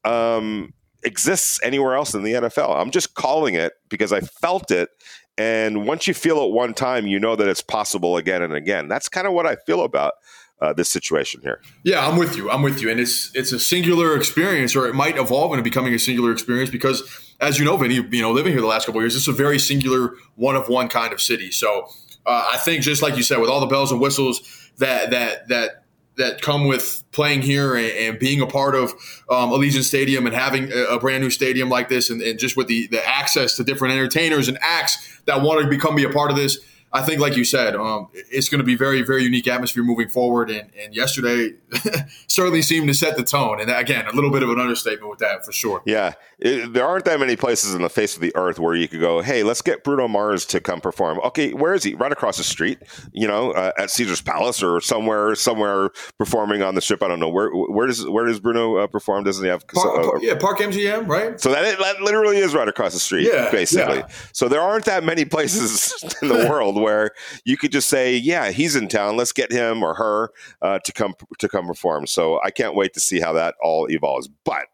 Um, 0.04 0.74
exists 1.04 1.60
anywhere 1.64 1.96
else 1.96 2.14
in 2.14 2.24
the 2.24 2.34
NFL. 2.34 2.76
I'm 2.76 2.92
just 2.92 3.14
calling 3.14 3.56
it 3.56 3.74
because 3.88 4.12
I 4.12 4.22
felt 4.22 4.72
it 4.72 4.90
and 5.38 5.86
once 5.86 6.08
you 6.08 6.14
feel 6.14 6.44
it 6.44 6.52
one 6.52 6.74
time, 6.74 7.08
you 7.08 7.20
know 7.20 7.36
that 7.36 7.48
it's 7.48 7.62
possible 7.62 8.18
again 8.18 8.42
and 8.42 8.54
again. 8.54 8.88
That's 8.88 9.10
kind 9.10 9.28
of 9.28 9.34
what 9.34 9.46
I 9.46 9.56
feel 9.56 9.84
about 9.84 10.14
uh, 10.62 10.74
this 10.74 10.90
situation 10.90 11.42
here. 11.42 11.62
Yeah, 11.84 12.08
I'm 12.08 12.18
with 12.18 12.36
you. 12.36 12.50
I'm 12.50 12.64
with 12.64 12.82
you, 12.82 12.90
and 12.90 13.00
it's 13.00 13.32
it's 13.36 13.52
a 13.52 13.60
singular 13.60 14.16
experience, 14.16 14.76
or 14.76 14.88
it 14.88 14.96
might 14.96 15.18
evolve 15.18 15.52
into 15.52 15.64
becoming 15.64 15.94
a 15.94 16.00
singular 16.00 16.32
experience 16.32 16.70
because, 16.70 17.04
as 17.40 17.60
you 17.60 17.66
know, 17.66 17.78
Vinny, 17.78 17.96
you 17.96 18.22
know, 18.22 18.32
living 18.32 18.54
here 18.54 18.62
the 18.62 18.68
last 18.68 18.86
couple 18.86 19.02
years, 19.02 19.16
it's 19.16 19.28
a 19.28 19.32
very 19.32 19.60
singular, 19.60 20.14
one 20.36 20.56
of 20.56 20.68
one 20.68 20.88
kind 20.88 21.14
of 21.14 21.22
city. 21.22 21.52
So 21.52 21.88
uh, 22.26 22.50
I 22.54 22.58
think, 22.58 22.82
just 22.82 23.02
like 23.02 23.16
you 23.18 23.24
said, 23.24 23.40
with 23.40 23.50
all 23.50 23.60
the 23.60 23.68
bells 23.68 23.92
and 23.92 24.02
whistles 24.02 24.42
that 24.78 25.12
that 25.12 25.48
that 25.50 25.84
that 26.18 26.42
come 26.42 26.66
with 26.66 27.04
playing 27.12 27.42
here 27.42 27.76
and, 27.76 27.92
and 27.92 28.20
being 28.20 28.42
a 28.42 28.48
part 28.48 28.76
of 28.76 28.92
um, 29.30 29.52
Allegiant 29.52 29.84
Stadium 29.84 30.26
and 30.26 30.36
having 30.36 30.72
a, 30.72 30.96
a, 30.96 31.00
brand 31.00 31.24
new 31.24 31.30
stadium 31.30 31.70
like 31.70 31.90
this, 31.90 32.10
and, 32.10 32.22
and 32.22 32.38
just 32.40 32.58
with 32.58 32.68
the 32.68 32.88
the 32.88 33.08
access 33.08 33.56
to 33.58 33.64
different 33.64 33.94
entertainers 33.94 34.48
and 34.48 34.58
acts 34.62 35.22
that 35.26 35.42
want 35.42 35.62
to 35.62 35.70
become 35.70 35.96
be 35.96 36.04
a 36.04 36.10
part 36.10 36.32
of 36.32 36.38
this. 36.38 36.60
I 36.98 37.04
think, 37.04 37.22
like 37.22 37.36
you 37.36 37.44
said, 37.44 37.76
um, 37.76 38.08
it's 38.14 38.50
going 38.50 38.60
to 38.60 38.66
be 38.66 38.76
very, 38.76 39.04
very 39.04 39.24
unique 39.24 39.48
atmosphere 39.48 39.84
moving 39.84 40.10
forward. 40.10 40.50
And, 40.50 40.72
and 40.82 40.96
yesterday 40.96 41.54
certainly 42.28 42.64
seemed 42.64 42.88
to 42.88 42.94
set 42.96 43.18
the 43.18 43.24
tone. 43.24 43.62
And 43.62 43.70
again, 43.70 44.08
a 44.08 44.12
little 44.14 44.32
bit 44.32 44.42
of 44.42 44.50
an 44.50 44.60
understatement 44.60 45.10
with 45.10 45.20
that 45.20 45.46
for 45.46 45.52
sure. 45.52 45.84
Yeah, 45.86 46.14
it, 46.40 46.74
there 46.74 46.86
aren't 46.86 47.06
that 47.06 47.20
many 47.20 47.36
places 47.36 47.76
in 47.76 47.82
the 47.82 47.90
face 47.90 48.16
of 48.16 48.22
the 48.22 48.36
earth 48.36 48.60
where 48.60 48.76
you 48.76 48.88
could 48.88 49.00
go, 49.00 49.22
"Hey, 49.22 49.44
let's 49.44 49.62
get 49.62 49.84
Bruno 49.84 50.08
Mars 50.08 50.46
to 50.48 50.60
come 50.60 50.82
perform." 50.82 51.20
Okay, 51.24 51.54
where 51.54 51.74
is 51.74 51.84
he? 51.84 51.96
Right 51.96 52.12
across 52.12 52.38
the 52.38 52.44
street, 52.44 52.80
you 53.12 53.28
know, 53.28 53.52
uh, 53.52 53.72
at 53.78 53.90
Caesar's 53.92 54.22
Palace 54.22 54.62
or 54.62 54.80
somewhere, 54.82 55.36
somewhere 55.36 55.90
performing 56.18 56.62
on 56.62 56.76
the 56.76 56.82
strip. 56.82 57.02
I 57.04 57.08
don't 57.08 57.20
know 57.20 57.30
where. 57.30 57.50
Where 57.52 57.88
does 57.88 58.08
where 58.08 58.26
does 58.26 58.40
Bruno 58.40 58.78
uh, 58.78 58.88
perform? 58.88 59.24
Doesn't 59.24 59.44
he 59.44 59.50
have? 59.50 59.68
Park, 59.68 60.06
uh, 60.06 60.20
yeah, 60.22 60.36
Park 60.36 60.60
MGM, 60.60 61.08
right? 61.08 61.40
So 61.40 61.52
that, 61.52 61.78
that 61.80 62.02
literally 62.02 62.38
is 62.38 62.54
right 62.54 62.68
across 62.68 62.94
the 62.94 63.00
street. 63.00 63.28
Yeah, 63.32 63.50
basically. 63.52 63.98
Yeah. 63.98 64.08
So 64.32 64.48
there 64.48 64.62
aren't 64.62 64.86
that 64.86 65.04
many 65.04 65.26
places 65.26 65.94
in 66.22 66.28
the 66.28 66.48
world 66.50 66.82
where 66.88 67.12
you 67.44 67.58
could 67.58 67.74
just 67.74 67.90
say, 67.90 68.16
"Yeah, 68.16 68.52
he's 68.52 68.78
in 68.78 68.88
town. 68.88 69.18
Let's 69.18 69.34
get 69.34 69.52
him 69.52 69.84
or 69.84 69.94
her 69.96 70.32
uh, 70.62 70.80
to 70.80 70.94
come 70.94 71.16
to 71.40 71.50
come 71.50 71.68
perform." 71.68 72.08
So 72.08 72.40
I 72.42 72.50
can't 72.50 72.76
wait 72.76 72.94
to 72.94 73.02
see 73.02 73.20
how 73.20 73.34
that 73.34 73.56
all 73.62 73.92
evolves. 73.92 74.30
But 74.46 74.68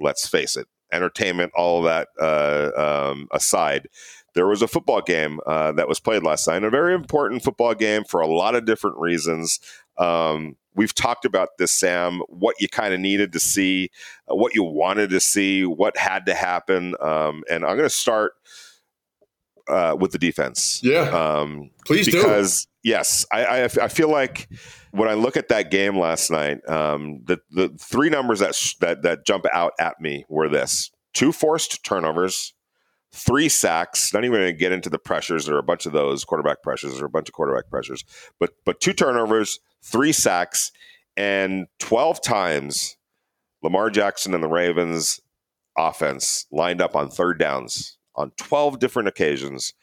let's 0.00 0.26
face 0.26 0.56
it, 0.56 0.66
entertainment, 0.92 1.52
all 1.54 1.82
that 1.82 2.08
uh, 2.20 2.70
um, 2.76 3.28
aside, 3.30 3.86
there 4.34 4.48
was 4.48 4.62
a 4.62 4.68
football 4.68 5.00
game 5.00 5.38
uh, 5.46 5.70
that 5.72 5.88
was 5.88 6.00
played 6.00 6.24
last 6.24 6.48
night, 6.48 6.64
a 6.64 6.70
very 6.70 6.92
important 6.92 7.44
football 7.44 7.74
game 7.74 8.02
for 8.02 8.20
a 8.20 8.26
lot 8.26 8.56
of 8.56 8.64
different 8.64 8.96
reasons. 8.98 9.60
Um, 9.96 10.56
we've 10.74 10.94
talked 10.94 11.24
about 11.24 11.50
this, 11.58 11.70
Sam, 11.70 12.20
what 12.28 12.60
you 12.60 12.68
kind 12.68 12.92
of 12.92 12.98
needed 12.98 13.32
to 13.34 13.40
see, 13.40 13.90
what 14.26 14.54
you 14.54 14.64
wanted 14.64 15.10
to 15.10 15.20
see, 15.20 15.64
what 15.64 15.96
had 15.96 16.26
to 16.26 16.34
happen. 16.34 16.96
Um, 17.00 17.44
and 17.48 17.64
I'm 17.64 17.76
going 17.76 17.88
to 17.88 17.90
start 17.90 18.32
uh, 19.70 19.96
with 19.98 20.12
the 20.12 20.18
defense. 20.18 20.80
Yeah. 20.82 21.08
Um, 21.10 21.70
Please 21.86 22.06
because, 22.06 22.22
do. 22.22 22.28
Because, 22.28 22.68
yes, 22.82 23.26
I, 23.32 23.44
I, 23.44 23.64
I, 23.64 23.88
feel 23.88 24.10
like 24.10 24.48
when 24.90 25.08
I 25.08 25.14
look 25.14 25.36
at 25.36 25.48
that 25.48 25.70
game 25.70 25.98
last 25.98 26.30
night, 26.30 26.68
um, 26.68 27.20
the, 27.24 27.38
the 27.50 27.68
three 27.80 28.10
numbers 28.10 28.40
that, 28.40 28.56
that, 28.80 29.02
that 29.02 29.26
jump 29.26 29.46
out 29.52 29.72
at 29.78 30.00
me 30.00 30.24
were 30.28 30.48
this 30.48 30.90
two 31.12 31.32
forced 31.32 31.84
turnovers, 31.84 32.54
three 33.12 33.48
sacks. 33.48 34.12
Not 34.12 34.24
even 34.24 34.38
going 34.38 34.52
to 34.52 34.58
get 34.58 34.72
into 34.72 34.90
the 34.90 34.98
pressures. 34.98 35.46
There 35.46 35.56
are 35.56 35.60
a 35.60 35.62
bunch 35.62 35.86
of 35.86 35.92
those 35.92 36.24
quarterback 36.24 36.62
pressures. 36.62 36.94
There 36.94 37.04
are 37.04 37.06
a 37.06 37.10
bunch 37.10 37.28
of 37.28 37.34
quarterback 37.34 37.70
pressures, 37.70 38.04
but 38.38 38.50
but 38.64 38.80
two 38.80 38.92
turnovers, 38.92 39.58
three 39.82 40.12
sacks, 40.12 40.72
and 41.16 41.66
twelve 41.78 42.22
times 42.22 42.96
Lamar 43.62 43.90
Jackson 43.90 44.34
and 44.34 44.42
the 44.42 44.48
Ravens 44.48 45.20
offense 45.76 46.46
lined 46.50 46.80
up 46.80 46.96
on 46.96 47.08
third 47.10 47.38
downs 47.38 47.96
on 48.20 48.32
12 48.36 48.78
different 48.78 49.08
occasions. 49.08 49.74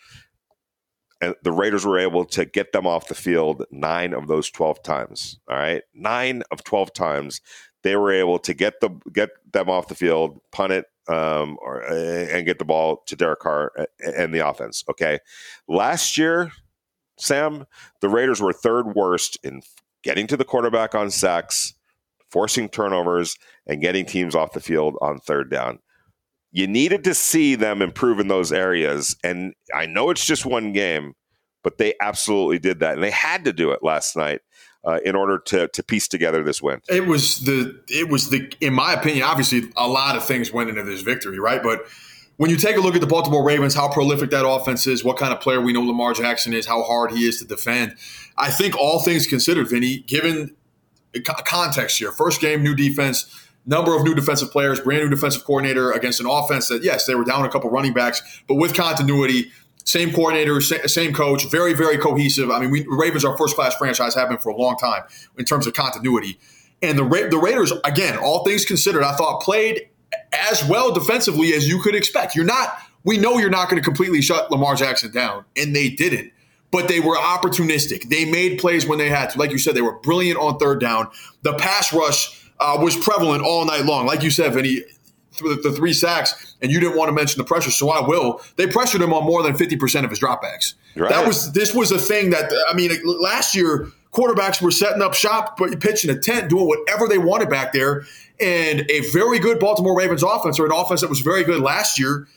And 1.20 1.34
the 1.44 1.52
Raiders 1.52 1.86
were 1.86 1.98
able 1.98 2.26
to 2.26 2.46
get 2.46 2.74
them 2.74 2.86
off 2.86 3.08
the 3.08 3.16
field 3.16 3.66
nine 3.72 4.14
of 4.14 4.28
those 4.28 4.52
12 4.52 4.84
times. 4.84 5.40
All 5.50 5.58
right. 5.58 5.82
Nine 5.96 6.44
of 6.52 6.64
12 6.64 6.94
times 6.94 7.42
they 7.84 7.96
were 7.96 8.12
able 8.12 8.40
to 8.40 8.54
get 8.54 8.80
the 8.82 8.90
get 9.14 9.30
them 9.52 9.70
off 9.70 9.88
the 9.88 9.96
field, 9.96 10.40
punt 10.52 10.74
it, 10.74 10.86
um, 11.08 11.58
or, 11.62 11.82
and 11.82 12.46
get 12.46 12.60
the 12.60 12.66
ball 12.66 12.98
to 13.08 13.16
Derek 13.16 13.40
Carr 13.40 13.72
and 14.00 14.34
the 14.34 14.48
offense. 14.48 14.84
Okay. 14.90 15.20
Last 15.68 16.18
year, 16.18 16.52
Sam, 17.18 17.66
the 18.02 18.10
Raiders 18.10 18.42
were 18.42 18.54
third 18.54 18.94
worst 18.96 19.38
in 19.44 19.62
getting 20.04 20.28
to 20.28 20.38
the 20.38 20.46
quarterback 20.46 20.96
on 20.96 21.10
sacks, 21.10 21.74
forcing 22.30 22.70
turnovers, 22.70 23.38
and 23.66 23.82
getting 23.82 24.06
teams 24.06 24.36
off 24.36 24.54
the 24.54 24.60
field 24.60 24.96
on 25.02 25.20
third 25.20 25.50
down. 25.50 25.80
You 26.52 26.68
needed 26.68 27.04
to 27.04 27.14
see 27.14 27.56
them 27.56 27.82
improve 27.82 28.20
in 28.20 28.28
those 28.28 28.52
areas. 28.52 29.16
And 29.24 29.54
I 29.74 29.86
know 29.86 30.10
it's 30.10 30.26
just 30.26 30.46
one 30.46 30.74
game, 30.74 31.14
but 31.64 31.78
they 31.78 31.94
absolutely 32.02 32.60
did 32.60 32.80
that. 32.80 32.96
And 32.96 33.04
they 33.04 33.12
had 33.12 33.46
to 33.46 33.54
do 33.54 33.72
it 33.72 33.84
last 33.84 34.16
night. 34.16 34.42
Uh, 34.86 35.00
in 35.04 35.16
order 35.16 35.38
to 35.38 35.68
to 35.70 35.84
piece 35.84 36.08
together 36.08 36.44
this 36.44 36.62
win. 36.62 36.80
It 36.88 37.08
was 37.08 37.40
the 37.40 37.78
it 37.90 38.10
was 38.10 38.30
the 38.30 38.50
in 38.62 38.74
my 38.74 38.94
opinion, 38.94 39.24
obviously 39.24 39.64
a 39.76 39.88
lot 39.88 40.16
of 40.16 40.24
things 40.24 40.54
went 40.54 40.70
into 40.70 40.84
this 40.84 41.02
victory, 41.02 41.40
right? 41.40 41.62
But 41.62 41.88
when 42.38 42.52
you 42.52 42.56
take 42.56 42.78
a 42.78 42.80
look 42.80 42.96
at 42.96 43.02
the 43.02 43.08
Baltimore 43.08 43.44
Ravens, 43.44 43.74
how 43.74 43.90
prolific 43.90 44.30
that 44.30 44.48
offense 44.48 44.88
is, 44.88 45.04
what 45.04 45.18
kind 45.18 45.34
of 45.34 45.42
player 45.42 45.60
we 45.60 45.74
know 45.74 45.82
Lamar 45.82 46.14
Jackson 46.14 46.54
is, 46.54 46.68
how 46.68 46.84
hard 46.84 47.12
he 47.12 47.28
is 47.28 47.40
to 47.40 47.46
defend, 47.46 47.96
I 48.38 48.52
think 48.52 48.78
all 48.78 49.00
things 49.00 49.28
considered, 49.28 49.68
Vinny, 49.70 50.00
given 50.00 50.56
context 51.24 51.98
here, 51.98 52.12
first 52.12 52.40
game, 52.40 52.64
new 52.64 52.76
defense, 52.76 53.26
number 53.68 53.96
of 53.96 54.04
new 54.04 54.16
defensive 54.16 54.52
players, 54.52 54.80
brand 54.80 55.04
new 55.04 55.10
defensive 55.10 55.44
coordinator 55.46 55.92
against 55.92 56.20
an 56.20 56.26
offense 56.26 56.70
that 56.70 56.84
yes, 56.84 57.06
they 57.06 57.14
were 57.14 57.26
down 57.26 57.46
a 57.46 57.50
couple 57.50 57.70
running 57.70 57.94
backs, 57.94 58.42
but 58.48 58.56
with 58.56 58.74
continuity 58.74 59.52
same 59.88 60.12
coordinator, 60.12 60.60
same 60.60 61.14
coach, 61.14 61.50
very, 61.50 61.74
very 61.74 61.98
cohesive. 61.98 62.52
I 62.52 62.60
mean, 62.60 62.72
we, 62.72 62.86
Ravens 62.90 63.24
are 63.24 63.38
first 63.38 63.56
class 63.56 63.74
franchise, 63.76 64.16
have 64.16 64.28
been 64.28 64.38
for 64.38 64.50
a 64.50 64.56
long 64.56 64.76
time 64.76 65.04
in 65.38 65.46
terms 65.46 65.66
of 65.66 65.74
continuity. 65.74 66.38
And 66.82 66.98
the 66.98 67.06
Ra- 67.06 67.30
the 67.30 67.38
Raiders, 67.38 67.72
again, 67.86 68.18
all 68.18 68.44
things 68.44 68.66
considered, 68.66 69.04
I 69.04 69.16
thought 69.16 69.42
played 69.42 69.88
as 70.34 70.62
well 70.66 70.94
defensively 70.94 71.54
as 71.54 71.70
you 71.70 71.82
could 71.82 71.96
expect. 71.96 72.36
You're 72.36 72.44
not, 72.44 72.78
we 73.06 73.18
know 73.18 73.38
you're 73.38 73.50
not 73.50 73.70
going 73.70 73.82
to 73.82 73.84
completely 73.84 74.22
shut 74.22 74.52
Lamar 74.52 74.76
Jackson 74.76 75.10
down, 75.10 75.46
and 75.56 75.74
they 75.74 75.90
didn't. 75.90 76.34
But 76.70 76.90
they 76.90 77.00
were 77.00 77.16
opportunistic. 77.16 78.10
They 78.10 78.30
made 78.30 78.60
plays 78.60 78.86
when 78.86 78.98
they 78.98 79.08
had 79.08 79.30
to. 79.30 79.40
Like 79.40 79.52
you 79.52 79.58
said, 79.58 79.74
they 79.74 79.82
were 79.82 79.98
brilliant 80.00 80.38
on 80.38 80.60
third 80.60 80.82
down. 80.82 81.08
The 81.44 81.54
pass 81.54 81.94
rush 81.94 82.37
uh, 82.60 82.78
was 82.80 82.96
prevalent 82.96 83.44
all 83.44 83.66
night 83.66 83.86
long. 83.86 84.06
Like 84.06 84.24
you 84.24 84.32
said, 84.32 84.54
Vinny, 84.54 84.82
the, 85.40 85.60
the 85.62 85.72
three 85.72 85.94
sacks, 85.94 86.56
and 86.62 86.72
you 86.72 86.80
didn't 86.80 86.98
want 86.98 87.10
to 87.10 87.14
mention 87.14 87.38
the 87.38 87.46
pressure, 87.46 87.72
so 87.72 87.90
I 87.90 88.08
will. 88.08 88.42
They 88.56 88.68
pressured 88.68 89.02
him 89.02 89.14
on 89.14 89.24
more 89.26 89.44
than 89.44 89.56
fifty 89.56 89.76
percent 89.76 90.06
of 90.06 90.10
his 90.10 90.20
dropbacks. 90.20 90.74
Right. 90.96 91.10
That 91.10 91.28
was 91.28 91.52
this 91.52 91.74
was 91.74 91.92
a 91.92 92.00
thing 92.00 92.32
that 92.32 92.52
I 92.70 92.74
mean, 92.74 92.92
last 93.22 93.56
year 93.56 93.92
quarterbacks 94.12 94.62
were 94.62 94.72
setting 94.72 95.02
up 95.02 95.14
shop, 95.14 95.58
but 95.58 95.80
pitching 95.80 96.10
a 96.10 96.18
tent, 96.18 96.50
doing 96.50 96.68
whatever 96.68 97.08
they 97.08 97.20
wanted 97.20 97.50
back 97.50 97.72
there, 97.74 98.04
and 98.40 98.90
a 98.90 99.02
very 99.12 99.40
good 99.40 99.60
Baltimore 99.60 99.98
Ravens 99.98 100.24
offense, 100.24 100.60
or 100.60 100.66
an 100.66 100.72
offense 100.72 101.02
that 101.02 101.10
was 101.10 101.20
very 101.20 101.44
good 101.44 101.62
last 101.62 102.00
year. 102.00 102.28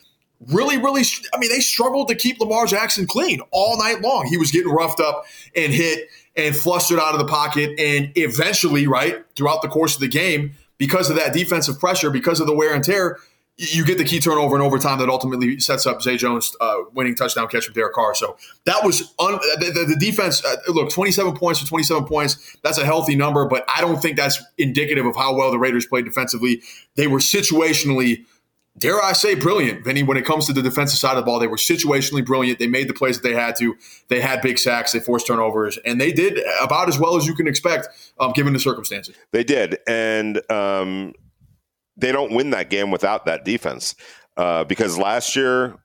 Really, 0.47 0.79
really, 0.79 1.03
I 1.35 1.37
mean, 1.37 1.51
they 1.51 1.59
struggled 1.59 2.07
to 2.07 2.15
keep 2.15 2.39
Lamar 2.39 2.65
Jackson 2.65 3.05
clean 3.05 3.41
all 3.51 3.77
night 3.77 4.01
long. 4.01 4.25
He 4.25 4.37
was 4.37 4.49
getting 4.49 4.71
roughed 4.71 4.99
up 4.99 5.25
and 5.55 5.71
hit 5.71 6.09
and 6.35 6.55
flustered 6.55 6.99
out 6.99 7.13
of 7.13 7.19
the 7.19 7.27
pocket. 7.27 7.77
And 7.79 8.11
eventually, 8.15 8.87
right, 8.87 9.23
throughout 9.35 9.61
the 9.61 9.67
course 9.67 9.95
of 9.95 10.01
the 10.01 10.07
game, 10.07 10.53
because 10.77 11.09
of 11.09 11.15
that 11.17 11.33
defensive 11.33 11.79
pressure, 11.79 12.09
because 12.09 12.39
of 12.39 12.47
the 12.47 12.55
wear 12.55 12.73
and 12.73 12.83
tear, 12.83 13.19
you 13.57 13.85
get 13.85 13.97
the 13.97 14.03
key 14.03 14.19
turnover 14.19 14.55
in 14.55 14.61
overtime 14.61 14.97
that 14.99 15.09
ultimately 15.09 15.59
sets 15.59 15.85
up 15.85 16.01
Zay 16.01 16.17
Jones' 16.17 16.55
uh, 16.59 16.77
winning 16.93 17.15
touchdown 17.15 17.47
catch 17.47 17.65
from 17.65 17.73
Derek 17.73 17.93
Carr. 17.93 18.15
So 18.15 18.37
that 18.65 18.83
was 18.83 19.13
un- 19.19 19.39
the, 19.59 19.71
the, 19.71 19.85
the, 19.89 19.95
defense. 19.99 20.43
Uh, 20.43 20.55
look, 20.69 20.89
27 20.89 21.35
points 21.35 21.59
for 21.59 21.67
27 21.67 22.05
points. 22.05 22.57
That's 22.63 22.79
a 22.79 22.85
healthy 22.85 23.15
number, 23.15 23.45
but 23.45 23.63
I 23.73 23.81
don't 23.81 24.01
think 24.01 24.17
that's 24.17 24.41
indicative 24.57 25.05
of 25.05 25.15
how 25.15 25.35
well 25.35 25.51
the 25.51 25.59
Raiders 25.59 25.85
played 25.85 26.05
defensively. 26.05 26.63
They 26.95 27.07
were 27.07 27.19
situationally 27.19 28.25
dare 28.81 29.01
I 29.01 29.13
say, 29.13 29.35
brilliant, 29.35 29.85
Vinny. 29.85 30.03
When 30.03 30.17
it 30.17 30.25
comes 30.25 30.47
to 30.47 30.53
the 30.53 30.61
defensive 30.61 30.99
side 30.99 31.11
of 31.11 31.17
the 31.17 31.23
ball, 31.23 31.39
they 31.39 31.47
were 31.47 31.55
situationally 31.55 32.25
brilliant. 32.25 32.59
They 32.59 32.67
made 32.67 32.89
the 32.89 32.93
plays 32.93 33.21
that 33.21 33.27
they 33.27 33.35
had 33.35 33.55
to. 33.57 33.77
They 34.09 34.19
had 34.19 34.41
big 34.41 34.59
sacks. 34.59 34.91
They 34.91 34.99
forced 34.99 35.27
turnovers, 35.27 35.77
and 35.85 36.01
they 36.01 36.11
did 36.11 36.39
about 36.61 36.89
as 36.89 36.99
well 36.99 37.15
as 37.15 37.25
you 37.25 37.33
can 37.33 37.47
expect, 37.47 37.87
um, 38.19 38.33
given 38.33 38.51
the 38.51 38.59
circumstances. 38.59 39.15
They 39.31 39.45
did, 39.45 39.77
and 39.87 40.41
um, 40.51 41.13
they 41.95 42.11
don't 42.11 42.33
win 42.33 42.49
that 42.49 42.69
game 42.69 42.91
without 42.91 43.25
that 43.27 43.45
defense 43.45 43.95
uh, 44.35 44.63
because 44.65 44.97
last 44.97 45.35
year, 45.35 45.77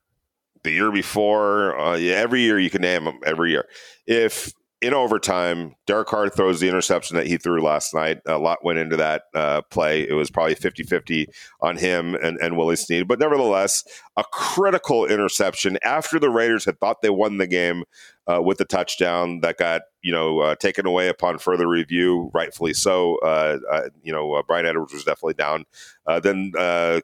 the 0.64 0.72
year 0.72 0.90
before, 0.90 1.78
uh, 1.78 1.98
every 1.98 2.40
year 2.40 2.58
you 2.58 2.70
can 2.70 2.82
name 2.82 3.04
them. 3.04 3.20
Every 3.24 3.50
year, 3.50 3.66
if 4.06 4.52
in 4.82 4.92
overtime, 4.92 5.74
Derek 5.86 6.08
Carr 6.08 6.28
throws 6.28 6.60
the 6.60 6.68
interception 6.68 7.16
that 7.16 7.26
he 7.26 7.38
threw 7.38 7.62
last 7.62 7.94
night. 7.94 8.18
A 8.26 8.38
lot 8.38 8.64
went 8.64 8.78
into 8.78 8.96
that 8.96 9.22
uh, 9.34 9.62
play. 9.62 10.06
It 10.06 10.12
was 10.12 10.30
probably 10.30 10.54
50 10.54 10.82
50 10.82 11.28
on 11.62 11.78
him 11.78 12.14
and, 12.14 12.38
and 12.38 12.56
Willie 12.56 12.76
Snead. 12.76 13.08
But 13.08 13.18
nevertheless, 13.18 13.84
a 14.16 14.24
critical 14.24 15.06
interception 15.06 15.78
after 15.82 16.18
the 16.18 16.30
Raiders 16.30 16.66
had 16.66 16.78
thought 16.78 17.00
they 17.00 17.10
won 17.10 17.38
the 17.38 17.46
game 17.46 17.84
uh, 18.26 18.42
with 18.42 18.58
the 18.58 18.64
touchdown 18.64 19.40
that 19.40 19.56
got 19.56 19.82
you 20.06 20.12
know 20.12 20.38
uh, 20.38 20.54
taken 20.54 20.86
away 20.86 21.08
upon 21.08 21.36
further 21.36 21.66
review, 21.66 22.30
rightfully 22.32 22.72
so. 22.72 23.18
Uh, 23.24 23.58
uh 23.68 23.88
you 24.04 24.12
know, 24.12 24.34
uh, 24.34 24.42
Bryan 24.44 24.64
Edwards 24.64 24.92
was 24.92 25.02
definitely 25.02 25.34
down. 25.34 25.64
Uh, 26.06 26.20
then 26.20 26.52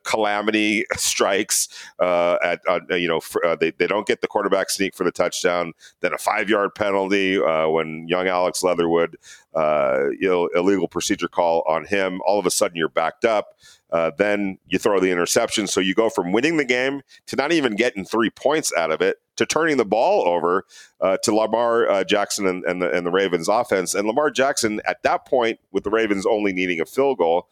calamity 0.05 0.87
strikes 0.97 1.69
at 2.01 2.61
you 2.91 3.09
know 3.09 3.19
for, 3.19 3.57
they 3.59 3.73
they 3.73 3.89
don't 3.89 4.07
get 4.07 4.21
the 4.21 4.29
quarterback 4.29 4.71
sneak 4.71 4.95
for 4.95 5.03
the 5.03 5.11
touchdown. 5.11 5.73
Then 5.99 6.15
a 6.15 6.19
five 6.19 6.49
yard 6.49 6.77
penalty 6.77 7.41
when 7.41 8.07
young 8.07 8.29
Alex 8.29 8.63
Leatherwood 8.63 9.17
know, 10.33 10.47
illegal 10.55 10.89
procedure 10.89 11.29
call 11.29 11.63
on 11.67 11.85
him. 11.85 12.21
All 12.25 12.39
of 12.39 12.47
a 12.47 12.51
sudden, 12.51 12.77
you're 12.77 12.89
backed 12.89 13.25
up. 13.25 13.57
Uh, 13.91 14.11
then 14.17 14.59
you 14.69 14.79
throw 14.79 15.01
the 15.01 15.11
interception. 15.11 15.67
So 15.67 15.81
you 15.81 15.95
go 15.95 16.09
from 16.09 16.33
winning 16.33 16.57
the 16.57 16.65
game 16.65 17.03
to 17.27 17.37
not 17.37 17.53
even 17.53 17.77
getting 17.77 18.05
three 18.05 18.31
points 18.31 18.73
out 18.77 18.91
of 18.91 19.03
it 19.03 19.19
to 19.37 19.47
turning 19.47 19.77
the 19.77 19.85
ball 19.85 20.27
over 20.27 20.65
uh, 21.01 21.17
to 21.19 21.35
Lamar 21.35 21.89
uh, 21.89 22.05
Jackson 22.05 22.47
and, 22.47 22.65
and, 22.65 22.83
the, 22.83 22.91
and 22.91 23.07
the 23.07 23.11
Ravens 23.11 23.49
offense. 23.49 23.95
And 23.95 24.07
Lamar 24.07 24.31
Jackson, 24.31 24.81
at 24.85 25.03
that 25.03 25.27
point, 25.27 25.59
with 25.71 25.85
the 25.85 25.91
Ravens 25.91 26.27
only 26.27 26.53
needing 26.53 26.81
a 26.81 26.87
field 26.87 27.19
goal, 27.19 27.49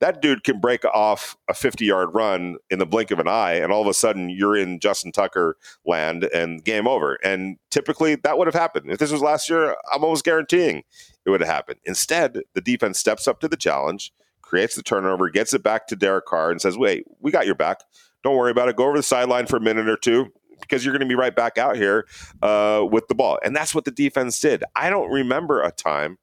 that 0.00 0.20
dude 0.20 0.44
can 0.44 0.60
break 0.60 0.84
off 0.84 1.36
a 1.48 1.54
50 1.54 1.84
yard 1.84 2.10
run 2.12 2.56
in 2.70 2.78
the 2.78 2.86
blink 2.86 3.10
of 3.10 3.18
an 3.18 3.28
eye, 3.28 3.54
and 3.54 3.72
all 3.72 3.80
of 3.80 3.88
a 3.88 3.94
sudden 3.94 4.28
you're 4.28 4.56
in 4.56 4.78
Justin 4.78 5.10
Tucker 5.10 5.56
land 5.86 6.24
and 6.24 6.62
game 6.64 6.86
over. 6.86 7.14
And 7.24 7.56
typically 7.70 8.14
that 8.16 8.36
would 8.36 8.46
have 8.46 8.54
happened. 8.54 8.90
If 8.90 8.98
this 8.98 9.12
was 9.12 9.22
last 9.22 9.48
year, 9.48 9.70
I'm 9.92 10.04
almost 10.04 10.24
guaranteeing 10.24 10.82
it 11.24 11.30
would 11.30 11.40
have 11.40 11.48
happened. 11.48 11.80
Instead, 11.84 12.42
the 12.52 12.60
defense 12.60 12.98
steps 12.98 13.26
up 13.26 13.40
to 13.40 13.48
the 13.48 13.56
challenge 13.56 14.12
creates 14.42 14.76
the 14.76 14.82
turnover, 14.82 15.28
gets 15.28 15.52
it 15.54 15.62
back 15.62 15.88
to 15.88 15.96
Derek 15.96 16.26
Carr, 16.26 16.52
and 16.52 16.60
says, 16.60 16.78
"Wait, 16.78 17.04
we 17.18 17.32
got 17.32 17.46
your 17.46 17.56
back. 17.56 17.80
Don't 18.22 18.36
worry 18.36 18.52
about 18.52 18.68
it. 18.68 18.76
Go 18.76 18.84
over 18.84 18.96
the 18.96 19.02
sideline 19.02 19.46
for 19.46 19.56
a 19.56 19.60
minute 19.60 19.88
or 19.88 19.96
two 19.96 20.32
because 20.60 20.84
you're 20.84 20.92
going 20.92 21.06
to 21.06 21.08
be 21.08 21.14
right 21.14 21.34
back 21.34 21.58
out 21.58 21.76
here 21.76 22.06
uh, 22.42 22.84
with 22.90 23.08
the 23.08 23.14
ball." 23.14 23.38
And 23.44 23.54
that's 23.54 23.74
what 23.74 23.84
the 23.84 23.90
defense 23.90 24.38
did. 24.40 24.64
I 24.74 24.90
don't 24.90 25.10
remember 25.10 25.62
a 25.62 25.70
time 25.70 26.18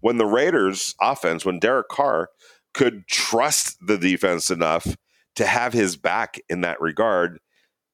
when 0.00 0.18
the 0.18 0.26
Raiders' 0.26 0.94
offense, 1.00 1.44
when 1.44 1.58
Derek 1.58 1.88
Carr 1.88 2.28
could 2.72 3.06
trust 3.06 3.78
the 3.86 3.96
defense 3.96 4.50
enough 4.50 4.96
to 5.36 5.46
have 5.46 5.72
his 5.72 5.96
back 5.96 6.40
in 6.48 6.60
that 6.62 6.80
regard, 6.80 7.40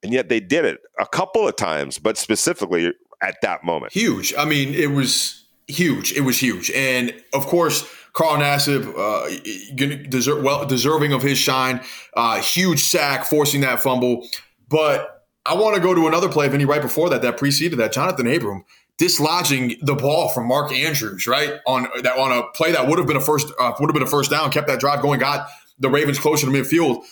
and 0.03 0.13
yet 0.13 0.29
they 0.29 0.41
did 0.41 0.65
it 0.65 0.81
a 0.99 1.07
couple 1.07 1.47
of 1.47 1.57
times, 1.57 1.99
but 1.99 2.17
specifically 2.17 2.93
at 3.23 3.37
that 3.43 3.65
moment. 3.65 3.93
Huge. 3.93 4.35
I 4.37 4.45
mean, 4.45 4.75
it 4.75 4.93
was 4.93 5.45
huge. 5.69 6.13
It 6.13 6.23
was 6.23 6.41
huge, 6.41 6.71
and 6.73 7.15
of 7.33 7.47
course 7.47 7.89
Carl 8.13 8.39
Nassib, 8.39 8.87
uh, 8.97 10.43
well, 10.43 10.67
deserving 10.67 11.13
of 11.13 11.23
his 11.23 11.39
shine. 11.39 11.81
Uh, 12.15 12.41
huge 12.41 12.83
sack, 12.83 13.25
forcing 13.25 13.61
that 13.61 13.81
fumble. 13.81 14.27
But 14.69 15.20
I 15.47 15.55
want 15.55 15.75
to 15.75 15.81
go 15.81 15.95
to 15.95 16.07
another 16.07 16.29
play, 16.29 16.47
of 16.47 16.53
Vinny, 16.53 16.65
right 16.65 16.83
before 16.83 17.09
that, 17.11 17.23
that 17.23 17.37
preceded 17.37 17.79
that. 17.79 17.93
Johnathan 17.93 18.37
Abram 18.37 18.65
dislodging 18.99 19.79
the 19.81 19.95
ball 19.95 20.29
from 20.29 20.47
Mark 20.47 20.71
Andrews, 20.73 21.27
right 21.27 21.55
on 21.67 21.89
that 22.03 22.19
on 22.19 22.31
a 22.31 22.43
play 22.53 22.73
that 22.73 22.87
would 22.87 22.99
have 22.99 23.07
been 23.07 23.17
a 23.17 23.21
first 23.21 23.51
uh, 23.59 23.73
would 23.81 23.89
have 23.89 23.95
been 23.95 24.03
a 24.03 24.07
first 24.07 24.31
down, 24.31 24.51
kept 24.51 24.67
that 24.67 24.81
drive 24.81 25.01
going, 25.01 25.19
got 25.19 25.49
the 25.79 25.89
Ravens 25.89 26.19
closer 26.19 26.47
to 26.47 26.53
midfield. 26.53 27.05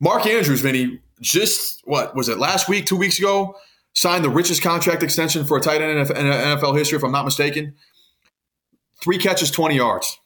Mark 0.00 0.26
Andrews, 0.26 0.60
Vinny, 0.60 1.00
just 1.20 1.82
what 1.84 2.16
was 2.16 2.28
it 2.28 2.38
last 2.38 2.68
week, 2.68 2.86
two 2.86 2.96
weeks 2.96 3.18
ago? 3.18 3.54
Signed 3.92 4.24
the 4.24 4.30
richest 4.30 4.62
contract 4.62 5.02
extension 5.02 5.44
for 5.44 5.56
a 5.56 5.60
tight 5.60 5.82
end 5.82 5.98
in 5.98 6.06
NFL 6.06 6.76
history, 6.76 6.96
if 6.96 7.04
I'm 7.04 7.12
not 7.12 7.24
mistaken. 7.24 7.74
Three 9.00 9.18
catches, 9.18 9.50
20 9.50 9.76
yards. 9.76 10.19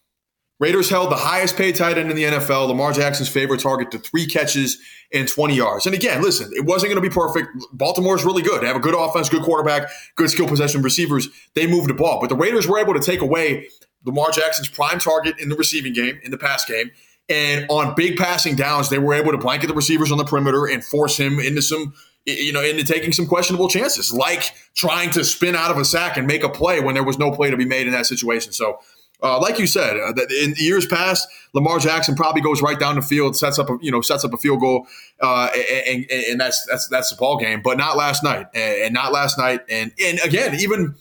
Raiders 0.60 0.88
held 0.88 1.10
the 1.10 1.16
highest 1.16 1.56
paid 1.56 1.74
tight 1.74 1.98
end 1.98 2.10
in 2.10 2.16
the 2.16 2.24
NFL, 2.24 2.68
Lamar 2.68 2.92
Jackson's 2.92 3.28
favorite 3.28 3.60
target, 3.60 3.90
to 3.90 3.98
three 3.98 4.26
catches 4.26 4.78
and 5.12 5.28
20 5.28 5.54
yards. 5.54 5.86
And 5.86 5.94
again, 5.94 6.22
listen, 6.22 6.50
it 6.54 6.64
wasn't 6.64 6.92
going 6.92 7.02
to 7.02 7.08
be 7.08 7.12
perfect. 7.12 7.48
Baltimore's 7.72 8.24
really 8.24 8.42
good. 8.42 8.62
They 8.62 8.66
have 8.68 8.76
a 8.76 8.80
good 8.80 8.94
offense, 8.94 9.28
good 9.28 9.42
quarterback, 9.42 9.90
good 10.16 10.30
skill 10.30 10.46
possession 10.46 10.82
receivers. 10.82 11.28
They 11.54 11.66
moved 11.66 11.90
the 11.90 11.94
ball. 11.94 12.20
But 12.20 12.28
the 12.28 12.36
Raiders 12.36 12.68
were 12.68 12.78
able 12.78 12.94
to 12.94 13.00
take 13.00 13.20
away 13.20 13.68
Lamar 14.04 14.30
Jackson's 14.30 14.68
prime 14.68 15.00
target 15.00 15.38
in 15.40 15.48
the 15.48 15.56
receiving 15.56 15.92
game, 15.92 16.20
in 16.22 16.30
the 16.30 16.38
pass 16.38 16.64
game. 16.64 16.90
And 17.28 17.66
on 17.68 17.94
big 17.94 18.16
passing 18.16 18.54
downs, 18.54 18.90
they 18.90 18.98
were 18.98 19.14
able 19.14 19.32
to 19.32 19.38
blanket 19.38 19.66
the 19.66 19.74
receivers 19.74 20.12
on 20.12 20.18
the 20.18 20.24
perimeter 20.24 20.66
and 20.66 20.84
force 20.84 21.16
him 21.16 21.40
into 21.40 21.62
some, 21.62 21.94
you 22.26 22.52
know, 22.52 22.62
into 22.62 22.84
taking 22.84 23.12
some 23.12 23.26
questionable 23.26 23.68
chances, 23.68 24.12
like 24.12 24.54
trying 24.74 25.10
to 25.10 25.24
spin 25.24 25.56
out 25.56 25.70
of 25.70 25.78
a 25.78 25.84
sack 25.84 26.16
and 26.16 26.26
make 26.26 26.44
a 26.44 26.48
play 26.48 26.80
when 26.80 26.94
there 26.94 27.02
was 27.02 27.18
no 27.18 27.30
play 27.30 27.50
to 27.50 27.56
be 27.56 27.64
made 27.64 27.86
in 27.86 27.92
that 27.92 28.06
situation. 28.06 28.52
So 28.52 28.78
uh, 29.24 29.40
like 29.40 29.58
you 29.58 29.66
said, 29.66 29.96
uh, 29.96 30.12
in 30.42 30.54
years 30.58 30.86
past, 30.86 31.26
Lamar 31.54 31.78
Jackson 31.78 32.14
probably 32.14 32.42
goes 32.42 32.60
right 32.60 32.78
down 32.78 32.94
the 32.96 33.02
field, 33.02 33.34
sets 33.36 33.58
up 33.58 33.70
a 33.70 33.78
you 33.80 33.90
know 33.90 34.02
sets 34.02 34.22
up 34.22 34.34
a 34.34 34.36
field 34.36 34.60
goal, 34.60 34.86
uh, 35.22 35.48
and, 35.88 36.04
and, 36.10 36.24
and, 36.24 36.40
that's 36.40 36.64
that's 36.66 36.88
that's 36.88 37.08
the 37.08 37.16
ball 37.16 37.38
game. 37.38 37.62
But 37.62 37.78
not 37.78 37.96
last 37.96 38.22
night, 38.22 38.48
and, 38.54 38.92
not 38.92 39.12
last 39.12 39.38
night, 39.38 39.62
and 39.70 39.92
and 40.04 40.20
again, 40.22 40.54
even 40.60 40.94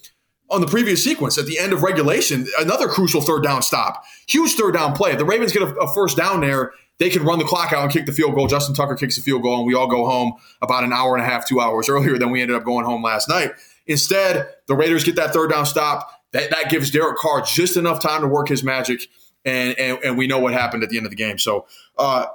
on 0.50 0.62
the 0.62 0.68
previous 0.68 1.04
sequence 1.04 1.38
at 1.38 1.48
the 1.48 1.60
end 1.60 1.74
of 1.74 1.84
regulation, 1.84 2.48
another 2.60 2.88
crucial 2.88 3.20
third 3.20 3.44
down 3.44 3.62
stop, 3.62 4.06
huge 4.28 4.54
third 4.54 4.74
down 4.74 4.94
play. 4.94 5.12
If 5.12 5.18
the 5.18 5.26
Ravens 5.26 5.52
get 5.52 5.64
a, 5.64 5.76
a 5.76 5.94
first 5.94 6.16
down 6.16 6.40
there, 6.40 6.72
they 7.00 7.10
can 7.10 7.24
run 7.24 7.40
the 7.40 7.46
clock 7.46 7.74
out 7.74 7.84
and 7.84 7.92
kick 7.92 8.06
the 8.06 8.14
field 8.14 8.36
goal. 8.36 8.48
Justin 8.48 8.74
Tucker 8.74 8.96
kicks 8.96 9.18
the 9.18 9.22
field 9.22 9.42
goal, 9.42 9.58
and 9.58 9.68
we 9.68 9.74
all 9.74 9.88
go 9.88 10.06
home 10.06 10.36
about 10.62 10.86
an 10.86 10.94
hour 10.94 11.14
and 11.14 11.22
a 11.22 11.30
half, 11.30 11.46
two 11.46 11.60
hours 11.60 11.90
earlier 11.90 12.18
than 12.18 12.32
we 12.32 12.42
ended 12.42 12.56
up 12.56 12.64
going 12.64 12.86
home 12.86 13.04
last 13.04 13.28
night. 13.28 13.52
Instead, 13.86 14.48
the 14.68 14.76
Raiders 14.76 15.04
get 15.04 15.18
that 15.18 15.34
third 15.34 15.50
down 15.50 15.66
stop. 15.66 16.23
That, 16.34 16.50
that 16.50 16.70
gives 16.70 16.92
Derek 16.92 17.18
Carr 17.18 17.42
just 17.42 17.78
enough 17.78 18.02
time 18.02 18.22
to 18.22 18.28
work 18.28 18.50
his 18.50 18.64
magic. 18.64 19.08
And, 19.46 19.78
and, 19.78 20.00
and 20.04 20.18
we 20.18 20.26
know 20.26 20.40
what 20.40 20.54
happened 20.54 20.84
at 20.84 20.90
the 20.90 20.96
end 20.96 21.06
of 21.06 21.10
the 21.10 21.18
game. 21.18 21.38
So 21.38 21.66
uh, 21.98 22.28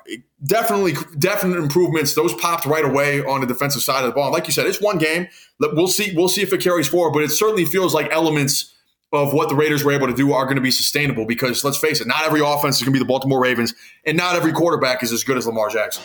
definitely, 0.45 0.93
definite 1.19 1.57
improvements. 1.57 2.15
Those 2.15 2.35
popped 2.35 2.67
right 2.67 2.85
away 2.85 3.21
on 3.21 3.41
the 3.41 3.47
defensive 3.47 3.81
side 3.81 4.05
of 4.05 4.11
the 4.11 4.15
ball. 4.15 4.31
Like 4.31 4.47
you 4.47 4.53
said, 4.53 4.67
it's 4.67 4.81
one 4.81 4.99
game. 4.99 5.27
We'll 5.59 5.89
see. 5.89 6.15
We'll 6.15 6.29
see 6.29 6.43
if 6.43 6.53
it 6.53 6.61
carries 6.61 6.87
forward. 6.87 7.13
But 7.13 7.23
it 7.23 7.31
certainly 7.31 7.65
feels 7.65 7.95
like 7.95 8.13
elements 8.13 8.75
of 9.11 9.33
what 9.33 9.49
the 9.49 9.55
Raiders 9.55 9.85
were 9.85 9.93
able 9.93 10.07
to 10.07 10.13
do 10.13 10.35
are 10.35 10.45
going 10.45 10.57
to 10.57 10.63
be 10.63 10.71
sustainable. 10.71 11.25
Because 11.25 11.65
let's 11.65 11.79
face 11.79 12.03
it, 12.03 12.07
not 12.07 12.25
every 12.25 12.43
offense 12.45 12.77
is 12.77 12.83
going 12.83 12.93
to 12.93 12.99
be 12.99 12.99
the 12.99 13.09
Baltimore 13.09 13.41
Ravens, 13.41 13.73
and 14.05 14.15
not 14.15 14.37
every 14.37 14.53
quarterback 14.53 15.03
is 15.03 15.11
as 15.11 15.25
good 15.25 15.39
as 15.39 15.47
Lamar 15.47 15.71
Jackson. 15.71 16.03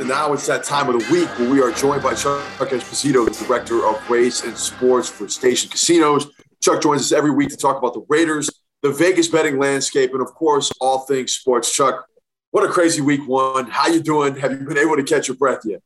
And 0.00 0.08
now 0.08 0.32
it's 0.32 0.46
that 0.46 0.64
time 0.64 0.88
of 0.88 0.98
the 0.98 1.12
week 1.12 1.28
where 1.38 1.50
we 1.50 1.60
are 1.60 1.70
joined 1.70 2.02
by 2.02 2.14
Chuck 2.14 2.40
Esposito, 2.58 3.22
the 3.22 3.44
director 3.44 3.86
of 3.86 4.08
race 4.08 4.44
and 4.44 4.56
sports 4.56 5.10
for 5.10 5.28
Station 5.28 5.68
Casinos. 5.68 6.26
Chuck 6.62 6.80
joins 6.80 7.02
us 7.02 7.12
every 7.12 7.30
week 7.30 7.50
to 7.50 7.56
talk 7.58 7.76
about 7.76 7.92
the 7.92 8.06
Raiders, 8.08 8.48
the 8.80 8.90
Vegas 8.92 9.28
betting 9.28 9.58
landscape, 9.58 10.12
and 10.14 10.22
of 10.22 10.28
course, 10.28 10.72
all 10.80 11.00
things 11.00 11.34
sports. 11.34 11.70
Chuck, 11.70 12.06
what 12.50 12.64
a 12.64 12.68
crazy 12.68 13.02
week 13.02 13.28
one. 13.28 13.68
How 13.68 13.88
you 13.88 14.00
doing? 14.00 14.36
Have 14.36 14.52
you 14.52 14.66
been 14.66 14.78
able 14.78 14.96
to 14.96 15.02
catch 15.02 15.28
your 15.28 15.36
breath 15.36 15.60
yet? 15.66 15.82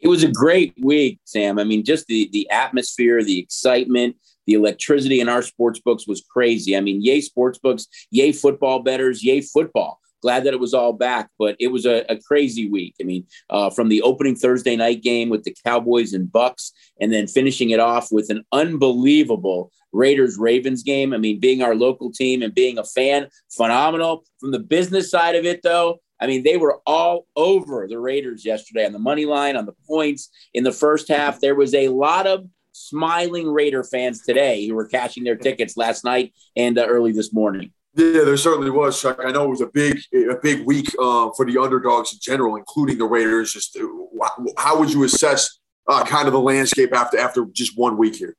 It 0.00 0.06
was 0.06 0.22
a 0.22 0.30
great 0.30 0.72
week, 0.80 1.18
Sam. 1.24 1.58
I 1.58 1.64
mean, 1.64 1.84
just 1.84 2.06
the 2.06 2.30
the 2.32 2.48
atmosphere, 2.50 3.24
the 3.24 3.40
excitement, 3.40 4.14
the 4.46 4.54
electricity 4.54 5.18
in 5.18 5.28
our 5.28 5.42
sports 5.42 5.80
books 5.80 6.06
was 6.06 6.24
crazy. 6.30 6.76
I 6.76 6.80
mean, 6.80 7.02
yay 7.02 7.20
sports 7.20 7.58
books, 7.58 7.88
yay 8.12 8.30
football 8.30 8.78
betters, 8.78 9.24
yay 9.24 9.40
football 9.40 9.98
glad 10.22 10.44
that 10.44 10.54
it 10.54 10.60
was 10.60 10.72
all 10.72 10.92
back, 10.92 11.28
but 11.38 11.56
it 11.60 11.68
was 11.68 11.84
a, 11.84 12.04
a 12.08 12.16
crazy 12.16 12.68
week. 12.70 12.94
I 13.00 13.04
mean, 13.04 13.26
uh, 13.50 13.70
from 13.70 13.88
the 13.88 14.02
opening 14.02 14.36
Thursday 14.36 14.76
night 14.76 15.02
game 15.02 15.28
with 15.28 15.42
the 15.42 15.54
Cowboys 15.66 16.12
and 16.14 16.30
Bucks, 16.30 16.72
and 17.00 17.12
then 17.12 17.26
finishing 17.26 17.70
it 17.70 17.80
off 17.80 18.08
with 18.10 18.30
an 18.30 18.44
unbelievable 18.52 19.70
Raiders 19.92 20.38
Ravens 20.38 20.82
game. 20.82 21.12
I 21.12 21.18
mean, 21.18 21.38
being 21.38 21.62
our 21.62 21.74
local 21.74 22.10
team 22.10 22.42
and 22.42 22.54
being 22.54 22.78
a 22.78 22.84
fan, 22.84 23.28
phenomenal. 23.50 24.24
From 24.40 24.52
the 24.52 24.58
business 24.58 25.10
side 25.10 25.36
of 25.36 25.44
it, 25.44 25.62
though, 25.62 25.98
I 26.20 26.26
mean, 26.26 26.44
they 26.44 26.56
were 26.56 26.80
all 26.86 27.26
over 27.36 27.86
the 27.88 27.98
Raiders 27.98 28.44
yesterday 28.44 28.86
on 28.86 28.92
the 28.92 28.98
money 28.98 29.26
line, 29.26 29.56
on 29.56 29.66
the 29.66 29.74
points 29.86 30.30
in 30.54 30.64
the 30.64 30.72
first 30.72 31.08
half. 31.08 31.40
There 31.40 31.56
was 31.56 31.74
a 31.74 31.88
lot 31.88 32.26
of 32.26 32.46
smiling 32.72 33.48
Raider 33.48 33.84
fans 33.84 34.22
today 34.22 34.66
who 34.66 34.74
were 34.74 34.86
cashing 34.86 35.24
their 35.24 35.36
tickets 35.36 35.76
last 35.76 36.04
night 36.04 36.32
and 36.56 36.78
uh, 36.78 36.86
early 36.86 37.12
this 37.12 37.32
morning. 37.32 37.72
Yeah, 37.94 38.24
there 38.24 38.36
certainly 38.38 38.70
was, 38.70 39.00
Chuck. 39.00 39.20
I 39.22 39.32
know 39.32 39.44
it 39.44 39.50
was 39.50 39.60
a 39.60 39.66
big, 39.66 39.98
a 40.14 40.36
big 40.42 40.64
week 40.64 40.88
uh, 40.98 41.30
for 41.36 41.44
the 41.44 41.58
underdogs 41.58 42.14
in 42.14 42.18
general, 42.22 42.56
including 42.56 42.96
the 42.96 43.04
Raiders. 43.04 43.52
Just 43.52 43.76
uh, 43.76 44.30
how 44.56 44.78
would 44.78 44.90
you 44.90 45.04
assess 45.04 45.58
uh, 45.86 46.02
kind 46.04 46.26
of 46.26 46.32
the 46.32 46.40
landscape 46.40 46.94
after 46.94 47.18
after 47.18 47.44
just 47.52 47.76
one 47.76 47.98
week 47.98 48.16
here? 48.16 48.34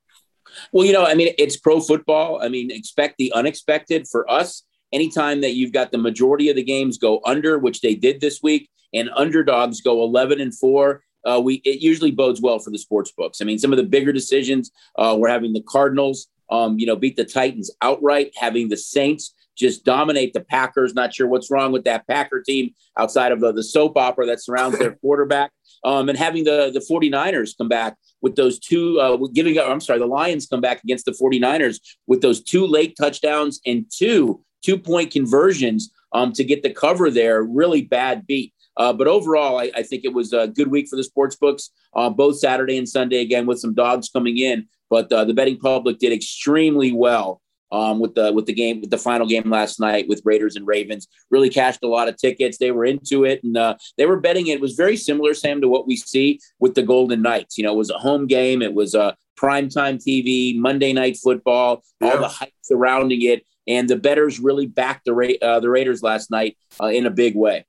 Well, 0.72 0.84
you 0.84 0.92
know, 0.92 1.04
I 1.04 1.14
mean, 1.14 1.34
it's 1.38 1.56
pro 1.56 1.80
football. 1.80 2.42
I 2.42 2.48
mean, 2.48 2.72
expect 2.72 3.16
the 3.18 3.32
unexpected 3.32 4.08
for 4.08 4.28
us. 4.28 4.64
Anytime 4.92 5.40
that 5.42 5.54
you've 5.54 5.72
got 5.72 5.92
the 5.92 5.98
majority 5.98 6.48
of 6.48 6.56
the 6.56 6.62
games 6.64 6.98
go 6.98 7.20
under, 7.24 7.58
which 7.58 7.80
they 7.80 7.94
did 7.94 8.20
this 8.20 8.42
week, 8.42 8.68
and 8.92 9.08
underdogs 9.14 9.80
go 9.82 10.02
eleven 10.02 10.40
and 10.40 10.56
four, 10.56 11.04
uh, 11.24 11.40
we 11.40 11.62
it 11.64 11.80
usually 11.80 12.10
bodes 12.10 12.40
well 12.40 12.58
for 12.58 12.70
the 12.70 12.78
sports 12.78 13.12
books. 13.16 13.40
I 13.40 13.44
mean, 13.44 13.60
some 13.60 13.72
of 13.72 13.76
the 13.76 13.84
bigger 13.84 14.12
decisions 14.12 14.72
uh, 14.98 15.14
we're 15.16 15.28
having 15.28 15.52
the 15.52 15.62
Cardinals, 15.62 16.26
um, 16.50 16.76
you 16.76 16.86
know, 16.86 16.96
beat 16.96 17.14
the 17.14 17.24
Titans 17.24 17.70
outright, 17.82 18.32
having 18.36 18.68
the 18.68 18.76
Saints 18.76 19.32
just 19.56 19.84
dominate 19.84 20.32
the 20.32 20.40
Packers. 20.40 20.94
Not 20.94 21.14
sure 21.14 21.26
what's 21.26 21.50
wrong 21.50 21.72
with 21.72 21.84
that 21.84 22.06
Packer 22.06 22.42
team 22.42 22.70
outside 22.98 23.32
of 23.32 23.40
the, 23.40 23.52
the 23.52 23.62
soap 23.62 23.96
opera 23.96 24.26
that 24.26 24.42
surrounds 24.42 24.78
their 24.78 24.94
quarterback. 25.00 25.50
Um, 25.84 26.08
and 26.08 26.16
having 26.16 26.44
the, 26.44 26.70
the 26.72 26.80
49ers 26.80 27.56
come 27.56 27.68
back 27.68 27.96
with 28.22 28.36
those 28.36 28.58
two, 28.58 28.98
uh, 29.00 29.16
giving 29.34 29.58
up, 29.58 29.68
I'm 29.68 29.80
sorry, 29.80 29.98
the 29.98 30.06
Lions 30.06 30.46
come 30.46 30.62
back 30.62 30.82
against 30.82 31.04
the 31.04 31.12
49ers 31.12 31.78
with 32.06 32.22
those 32.22 32.42
two 32.42 32.66
late 32.66 32.96
touchdowns 32.98 33.60
and 33.66 33.84
two 33.94 34.42
two 34.64 34.78
point 34.78 35.12
conversions 35.12 35.92
um, 36.12 36.32
to 36.32 36.42
get 36.42 36.62
the 36.62 36.70
cover 36.70 37.10
there. 37.10 37.42
Really 37.42 37.82
bad 37.82 38.26
beat. 38.26 38.52
Uh, 38.76 38.92
but 38.92 39.06
overall, 39.06 39.58
I, 39.58 39.70
I, 39.76 39.82
think 39.84 40.04
it 40.04 40.12
was 40.12 40.32
a 40.32 40.48
good 40.48 40.68
week 40.68 40.88
for 40.88 40.96
the 40.96 41.04
sports 41.04 41.36
books, 41.36 41.70
uh, 41.94 42.10
both 42.10 42.40
Saturday 42.40 42.76
and 42.76 42.88
Sunday, 42.88 43.20
again, 43.20 43.46
with 43.46 43.60
some 43.60 43.72
dogs 43.72 44.08
coming 44.08 44.38
in. 44.38 44.66
But 44.90 45.12
uh, 45.12 45.24
the 45.24 45.34
betting 45.34 45.58
public 45.58 45.98
did 45.98 46.12
extremely 46.12 46.90
well 46.90 47.40
um, 47.74 47.98
with 47.98 48.14
the 48.14 48.32
with 48.32 48.46
the 48.46 48.52
game 48.52 48.80
with 48.80 48.90
the 48.90 48.98
final 48.98 49.26
game 49.26 49.50
last 49.50 49.80
night 49.80 50.08
with 50.08 50.22
Raiders 50.24 50.56
and 50.56 50.66
Ravens. 50.66 51.08
Really 51.30 51.50
cashed 51.50 51.82
a 51.82 51.88
lot 51.88 52.08
of 52.08 52.16
tickets. 52.16 52.58
They 52.58 52.70
were 52.70 52.84
into 52.84 53.24
it 53.24 53.42
and 53.42 53.56
uh, 53.56 53.76
they 53.98 54.06
were 54.06 54.20
betting. 54.20 54.46
It 54.46 54.60
was 54.60 54.74
very 54.74 54.96
similar, 54.96 55.34
Sam, 55.34 55.60
to 55.60 55.68
what 55.68 55.86
we 55.86 55.96
see 55.96 56.38
with 56.60 56.74
the 56.74 56.82
Golden 56.82 57.22
Knights. 57.22 57.58
You 57.58 57.64
know, 57.64 57.72
it 57.72 57.78
was 57.78 57.90
a 57.90 57.98
home 57.98 58.26
game. 58.26 58.62
It 58.62 58.74
was 58.74 58.94
a 58.94 59.16
primetime 59.36 60.02
TV, 60.02 60.56
Monday 60.56 60.92
night 60.92 61.18
football, 61.22 61.82
yeah. 62.00 62.10
all 62.10 62.18
the 62.18 62.28
hype 62.28 62.52
surrounding 62.62 63.22
it, 63.22 63.44
and 63.66 63.88
the 63.88 63.96
betters 63.96 64.38
really 64.38 64.66
backed 64.66 65.04
the 65.06 65.12
Ra- 65.12 65.40
uh, 65.42 65.58
the 65.58 65.68
Raiders 65.68 66.02
last 66.02 66.30
night 66.30 66.56
uh, 66.80 66.86
in 66.86 67.06
a 67.06 67.10
big 67.10 67.34
way. 67.34 67.66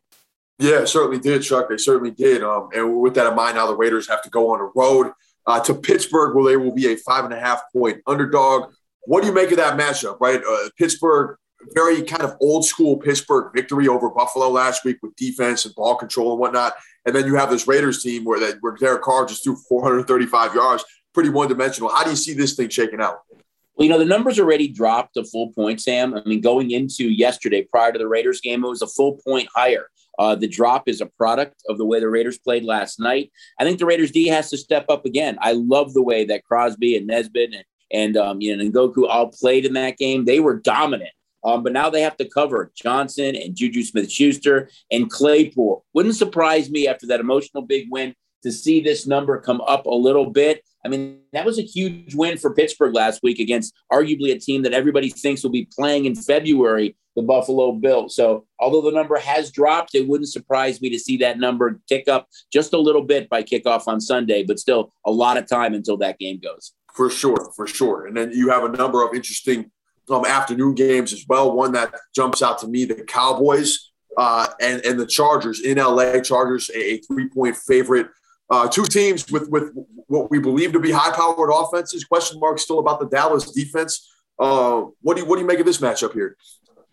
Yeah, 0.60 0.86
certainly 0.86 1.20
did, 1.20 1.42
Chuck. 1.42 1.68
They 1.68 1.78
certainly 1.78 2.12
did. 2.12 2.44
Um, 2.44 2.70
and 2.74 3.02
with 3.02 3.16
that 3.16 3.28
in 3.28 3.36
mind, 3.36 3.56
now 3.56 3.68
the 3.68 3.76
Raiders 3.76 4.08
have 4.08 4.22
to 4.22 4.30
go 4.30 4.54
on 4.54 4.60
the 4.60 4.72
road 4.76 5.12
uh, 5.48 5.60
to 5.62 5.74
Pittsburgh, 5.74 6.36
where 6.36 6.46
they 6.46 6.58
will 6.58 6.74
be 6.74 6.94
a 6.94 6.96
five 6.96 7.26
and 7.26 7.34
a 7.34 7.40
half 7.40 7.64
point 7.74 8.02
underdog. 8.08 8.72
What 9.06 9.22
do 9.22 9.28
you 9.28 9.34
make 9.34 9.52
of 9.52 9.58
that 9.58 9.78
matchup, 9.78 10.18
right? 10.20 10.42
Uh, 10.48 10.70
Pittsburgh, 10.78 11.38
very 11.74 12.02
kind 12.04 12.24
of 12.24 12.36
old 12.42 12.66
school 12.66 12.98
Pittsburgh 12.98 13.52
victory 13.54 13.88
over 13.88 14.10
Buffalo 14.10 14.50
last 14.50 14.84
week 14.84 14.98
with 15.02 15.16
defense 15.16 15.66
and 15.66 15.74
ball 15.76 15.96
control 15.96 16.32
and 16.32 16.40
whatnot. 16.40 16.74
And 17.06 17.16
then 17.16 17.26
you 17.26 17.36
have 17.36 17.50
this 17.50 17.68
Raiders 17.68 18.02
team 18.02 18.24
where, 18.24 18.40
that, 18.40 18.58
where 18.62 18.76
Derek 18.76 19.04
Carr 19.04 19.26
just 19.26 19.44
threw 19.44 19.56
435 19.56 20.56
yards, 20.56 20.84
pretty 21.14 21.30
one 21.30 21.48
dimensional. 21.48 21.90
How 21.90 22.04
do 22.04 22.10
you 22.10 22.16
see 22.16 22.34
this 22.34 22.56
thing 22.56 22.70
shaking 22.70 23.02
out? 23.02 23.20
Well, 23.76 23.86
you 23.86 23.90
know, 23.90 24.00
the 24.00 24.06
numbers 24.06 24.40
already 24.40 24.70
dropped 24.70 25.18
a 25.18 25.24
full 25.24 25.52
point, 25.52 25.82
Sam. 25.82 26.16
I 26.16 26.24
mean, 26.26 26.42
going 26.42 26.72
into 26.72 27.10
yesterday 27.10 27.64
prior 27.64 27.92
to 27.92 28.00
the 28.00 28.08
Raiders 28.08 28.42
game, 28.42 28.64
it 28.64 28.70
was 28.70 28.82
a 28.82 28.88
full 28.88 29.20
point 29.26 29.50
higher. 29.54 29.90
Uh, 30.18 30.34
the 30.34 30.48
drop 30.48 30.88
is 30.88 31.02
a 31.02 31.06
product 31.06 31.62
of 31.68 31.78
the 31.78 31.86
way 31.86 32.00
the 32.00 32.10
Raiders 32.10 32.38
played 32.38 32.64
last 32.64 33.02
night. 33.02 33.32
I 33.60 33.66
think 33.66 33.80
the 33.80 33.86
Raiders 33.86 34.12
D 34.12 34.28
has 34.28 34.50
to 34.52 34.58
step 34.58 34.86
up 34.88 35.06
again. 35.06 35.38
I 35.42 35.52
love 35.52 35.94
the 35.94 36.02
way 36.02 36.24
that 36.26 36.46
Crosby 36.46 36.96
and 36.96 37.10
Nassib 37.10 37.44
and 37.44 37.64
and 37.96 38.18
um, 38.18 38.42
you 38.42 38.56
know, 38.56 38.64
Ngakoue 38.64 39.08
all 39.08 39.30
played 39.30 39.66
in 39.66 39.74
that 39.74 39.98
game. 39.98 40.26
They 40.26 40.40
were 40.40 40.60
dominant. 40.60 41.12
Um, 41.46 41.62
but 41.62 41.74
now 41.74 41.90
they 41.90 42.02
have 42.02 42.18
to 42.18 42.28
cover 42.28 42.72
Johnson 42.76 43.36
and 43.36 43.56
Juju 43.56 43.84
Smith 43.84 44.12
Schuster 44.12 44.70
and 44.92 45.10
Claypool. 45.10 45.86
Wouldn't 45.94 46.16
surprise 46.16 46.72
me 46.72 46.88
after 46.88 47.06
that 47.08 47.20
emotional 47.20 47.64
big 47.64 47.88
win 47.92 48.16
to 48.44 48.52
see 48.52 48.82
this 48.82 49.06
number 49.06 49.40
come 49.40 49.62
up 49.62 49.86
a 49.86 49.94
little 49.94 50.30
bit. 50.30 50.64
I 50.84 50.88
mean, 50.88 51.20
that 51.34 51.46
was 51.46 51.58
a 51.58 51.64
huge 51.64 52.14
win 52.14 52.38
for 52.38 52.54
Pittsburgh 52.54 52.94
last 52.94 53.22
week 53.24 53.40
against 53.40 53.74
arguably 53.92 54.34
a 54.34 54.40
team 54.40 54.64
that 54.64 54.74
everybody 54.74 55.10
thinks 55.10 55.44
will 55.44 55.52
be 55.52 55.68
playing 55.76 56.06
in 56.06 56.16
February, 56.16 56.96
the 57.16 57.24
Buffalo 57.24 57.72
Bills. 57.72 58.16
So, 58.16 58.46
although 58.60 58.82
the 58.82 58.96
number 58.96 59.18
has 59.18 59.52
dropped, 59.52 59.96
it 59.96 60.08
wouldn't 60.08 60.30
surprise 60.30 60.82
me 60.82 60.90
to 60.92 61.00
see 61.00 61.18
that 61.18 61.40
number 61.40 61.80
tick 61.88 62.08
up 62.08 62.28
just 62.52 62.74
a 62.74 62.80
little 62.80 63.02
bit 63.02 63.30
by 63.30 63.42
kickoff 63.42 63.88
on 63.88 64.00
Sunday, 64.00 64.44
but 64.44 64.60
still 64.60 64.94
a 65.06 65.12
lot 65.12 65.38
of 65.38 65.48
time 65.48 65.74
until 65.74 65.98
that 65.98 66.20
game 66.20 66.40
goes. 66.40 66.74
For 66.96 67.10
sure, 67.10 67.52
for 67.56 67.68
sure. 67.68 68.08
And 68.08 68.16
then 68.16 68.32
you 68.32 68.50
have 68.50 68.64
a 68.64 68.70
number 68.70 69.06
of 69.06 69.14
interesting 69.14 69.70
um, 70.10 70.26
afternoon 70.26 70.76
games 70.76 71.12
as 71.12 71.26
well. 71.28 71.52
One 71.52 71.74
that 71.74 71.94
jumps 72.16 72.42
out 72.42 72.60
to 72.60 72.68
me: 72.68 72.86
the 72.86 73.04
Cowboys 73.04 73.92
uh, 74.18 74.48
and 74.62 74.84
and 74.86 75.00
the 75.00 75.06
Chargers 75.06 75.60
in 75.60 75.78
LA. 75.78 76.22
Chargers 76.22 76.72
a, 76.74 76.98
three 77.00 77.28
point 77.28 77.58
favorite. 77.58 78.08
Uh, 78.50 78.70
two 78.70 78.86
teams 78.86 79.30
with 79.30 79.50
with 79.50 79.74
what 80.08 80.32
we 80.32 80.40
believe 80.40 80.72
to 80.72 80.80
be 80.80 80.92
high 80.92 81.14
powered 81.14 81.50
offenses. 81.54 82.06
Question 82.06 82.40
marks 82.40 82.64
still 82.64 82.80
about 82.80 83.00
the 83.00 83.08
Dallas 83.08 83.52
defense. 83.52 84.10
Uh, 84.40 84.84
what 85.02 85.16
do 85.16 85.24
you 85.24 85.28
what 85.28 85.36
do 85.36 85.42
you 85.42 85.48
make 85.48 85.60
of 85.60 85.66
this 85.66 85.80
matchup 85.80 86.14
here? 86.14 86.38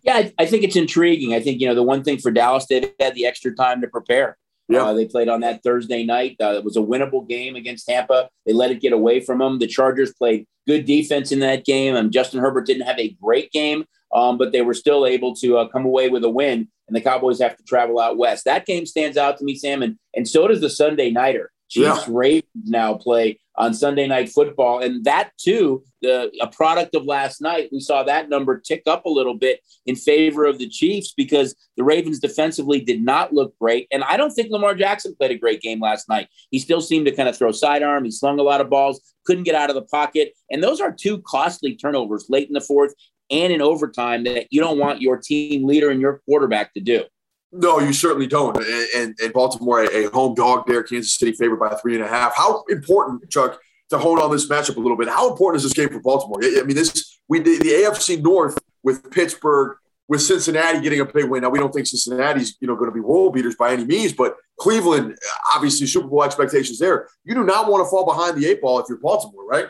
Yeah, 0.02 0.16
I, 0.16 0.34
I 0.38 0.46
think 0.46 0.64
it's 0.64 0.74
intriguing. 0.74 1.32
I 1.32 1.40
think 1.40 1.60
you 1.60 1.68
know 1.68 1.76
the 1.76 1.82
one 1.82 2.02
thing 2.02 2.18
for 2.18 2.32
Dallas, 2.32 2.66
they've 2.66 2.92
had 2.98 3.14
the 3.14 3.26
extra 3.26 3.54
time 3.54 3.80
to 3.82 3.86
prepare. 3.86 4.36
Yeah. 4.72 4.84
Uh, 4.84 4.94
they 4.94 5.06
played 5.06 5.28
on 5.28 5.40
that 5.40 5.62
Thursday 5.62 6.04
night. 6.04 6.36
Uh, 6.40 6.54
it 6.54 6.64
was 6.64 6.76
a 6.76 6.80
winnable 6.80 7.28
game 7.28 7.56
against 7.56 7.86
Tampa. 7.86 8.28
They 8.46 8.52
let 8.52 8.70
it 8.70 8.80
get 8.80 8.92
away 8.92 9.20
from 9.20 9.38
them. 9.38 9.58
The 9.58 9.66
Chargers 9.66 10.12
played 10.14 10.46
good 10.66 10.84
defense 10.84 11.32
in 11.32 11.40
that 11.40 11.64
game. 11.64 11.94
And 11.94 12.12
Justin 12.12 12.40
Herbert 12.40 12.66
didn't 12.66 12.86
have 12.86 12.98
a 12.98 13.16
great 13.22 13.52
game, 13.52 13.84
um, 14.14 14.38
but 14.38 14.52
they 14.52 14.62
were 14.62 14.74
still 14.74 15.06
able 15.06 15.34
to 15.36 15.58
uh, 15.58 15.68
come 15.68 15.84
away 15.84 16.08
with 16.08 16.24
a 16.24 16.30
win. 16.30 16.68
And 16.88 16.96
the 16.96 17.00
Cowboys 17.00 17.40
have 17.40 17.56
to 17.56 17.64
travel 17.64 18.00
out 18.00 18.18
west. 18.18 18.44
That 18.44 18.66
game 18.66 18.86
stands 18.86 19.16
out 19.16 19.38
to 19.38 19.44
me, 19.44 19.54
Sam, 19.54 19.82
and, 19.82 19.96
and 20.14 20.28
so 20.28 20.48
does 20.48 20.60
the 20.60 20.70
Sunday 20.70 21.10
nighter. 21.10 21.51
Chiefs 21.72 22.06
yeah. 22.06 22.14
Ravens 22.14 22.44
now 22.66 22.94
play 22.94 23.40
on 23.56 23.72
Sunday 23.72 24.06
Night 24.06 24.28
Football. 24.28 24.82
And 24.82 25.04
that, 25.04 25.30
too, 25.38 25.82
the, 26.02 26.30
a 26.42 26.46
product 26.46 26.94
of 26.94 27.06
last 27.06 27.40
night, 27.40 27.70
we 27.72 27.80
saw 27.80 28.02
that 28.02 28.28
number 28.28 28.60
tick 28.60 28.82
up 28.86 29.06
a 29.06 29.10
little 29.10 29.32
bit 29.32 29.60
in 29.86 29.96
favor 29.96 30.44
of 30.44 30.58
the 30.58 30.68
Chiefs 30.68 31.14
because 31.16 31.54
the 31.78 31.84
Ravens 31.84 32.18
defensively 32.18 32.82
did 32.82 33.02
not 33.02 33.32
look 33.32 33.58
great. 33.58 33.88
And 33.90 34.04
I 34.04 34.18
don't 34.18 34.32
think 34.32 34.50
Lamar 34.50 34.74
Jackson 34.74 35.14
played 35.14 35.30
a 35.30 35.38
great 35.38 35.62
game 35.62 35.80
last 35.80 36.10
night. 36.10 36.28
He 36.50 36.58
still 36.58 36.82
seemed 36.82 37.06
to 37.06 37.16
kind 37.16 37.28
of 37.28 37.38
throw 37.38 37.52
sidearm. 37.52 38.04
He 38.04 38.10
slung 38.10 38.38
a 38.38 38.42
lot 38.42 38.60
of 38.60 38.68
balls, 38.68 39.14
couldn't 39.24 39.44
get 39.44 39.54
out 39.54 39.70
of 39.70 39.74
the 39.74 39.82
pocket. 39.82 40.34
And 40.50 40.62
those 40.62 40.80
are 40.82 40.92
two 40.92 41.22
costly 41.26 41.74
turnovers 41.74 42.26
late 42.28 42.48
in 42.48 42.54
the 42.54 42.60
fourth 42.60 42.92
and 43.30 43.50
in 43.50 43.62
overtime 43.62 44.24
that 44.24 44.48
you 44.50 44.60
don't 44.60 44.78
want 44.78 45.00
your 45.00 45.16
team 45.16 45.66
leader 45.66 45.88
and 45.88 46.02
your 46.02 46.20
quarterback 46.26 46.74
to 46.74 46.80
do. 46.80 47.04
No, 47.52 47.78
you 47.78 47.92
certainly 47.92 48.26
don't. 48.26 48.56
And, 48.96 49.14
and, 49.22 49.32
Baltimore, 49.32 49.82
a, 49.84 50.06
a, 50.06 50.10
home 50.10 50.34
dog 50.34 50.66
there, 50.66 50.82
Kansas 50.82 51.14
City 51.14 51.32
favored 51.32 51.58
by 51.58 51.74
three 51.74 51.94
and 51.94 52.02
a 52.02 52.08
half. 52.08 52.34
How 52.34 52.64
important, 52.70 53.28
Chuck, 53.30 53.60
to 53.90 53.98
hone 53.98 54.18
on 54.18 54.30
this 54.30 54.48
matchup 54.48 54.76
a 54.76 54.80
little 54.80 54.96
bit? 54.96 55.08
How 55.08 55.30
important 55.30 55.58
is 55.58 55.64
this 55.64 55.74
game 55.74 55.90
for 55.90 56.00
Baltimore? 56.00 56.40
I 56.42 56.62
mean, 56.62 56.76
this 56.76 57.20
we 57.28 57.40
the, 57.40 57.58
the 57.58 57.68
AFC 57.68 58.22
North 58.22 58.58
with 58.82 59.10
Pittsburgh, 59.10 59.76
with 60.08 60.22
Cincinnati 60.22 60.80
getting 60.80 61.00
a 61.00 61.04
big 61.04 61.28
win. 61.28 61.42
Now 61.42 61.50
we 61.50 61.58
don't 61.58 61.72
think 61.72 61.86
Cincinnati's 61.86 62.56
you 62.60 62.66
know 62.66 62.74
going 62.74 62.90
to 62.90 62.94
be 62.94 63.00
world 63.00 63.34
beaters 63.34 63.56
by 63.56 63.72
any 63.72 63.84
means, 63.84 64.14
but 64.14 64.36
Cleveland, 64.58 65.18
obviously 65.54 65.86
Super 65.86 66.08
Bowl 66.08 66.24
expectations 66.24 66.78
there. 66.78 67.08
You 67.24 67.34
do 67.34 67.44
not 67.44 67.70
want 67.70 67.84
to 67.84 67.90
fall 67.90 68.06
behind 68.06 68.40
the 68.40 68.46
eight 68.46 68.62
ball 68.62 68.78
if 68.78 68.86
you're 68.88 68.98
Baltimore, 68.98 69.46
right? 69.46 69.66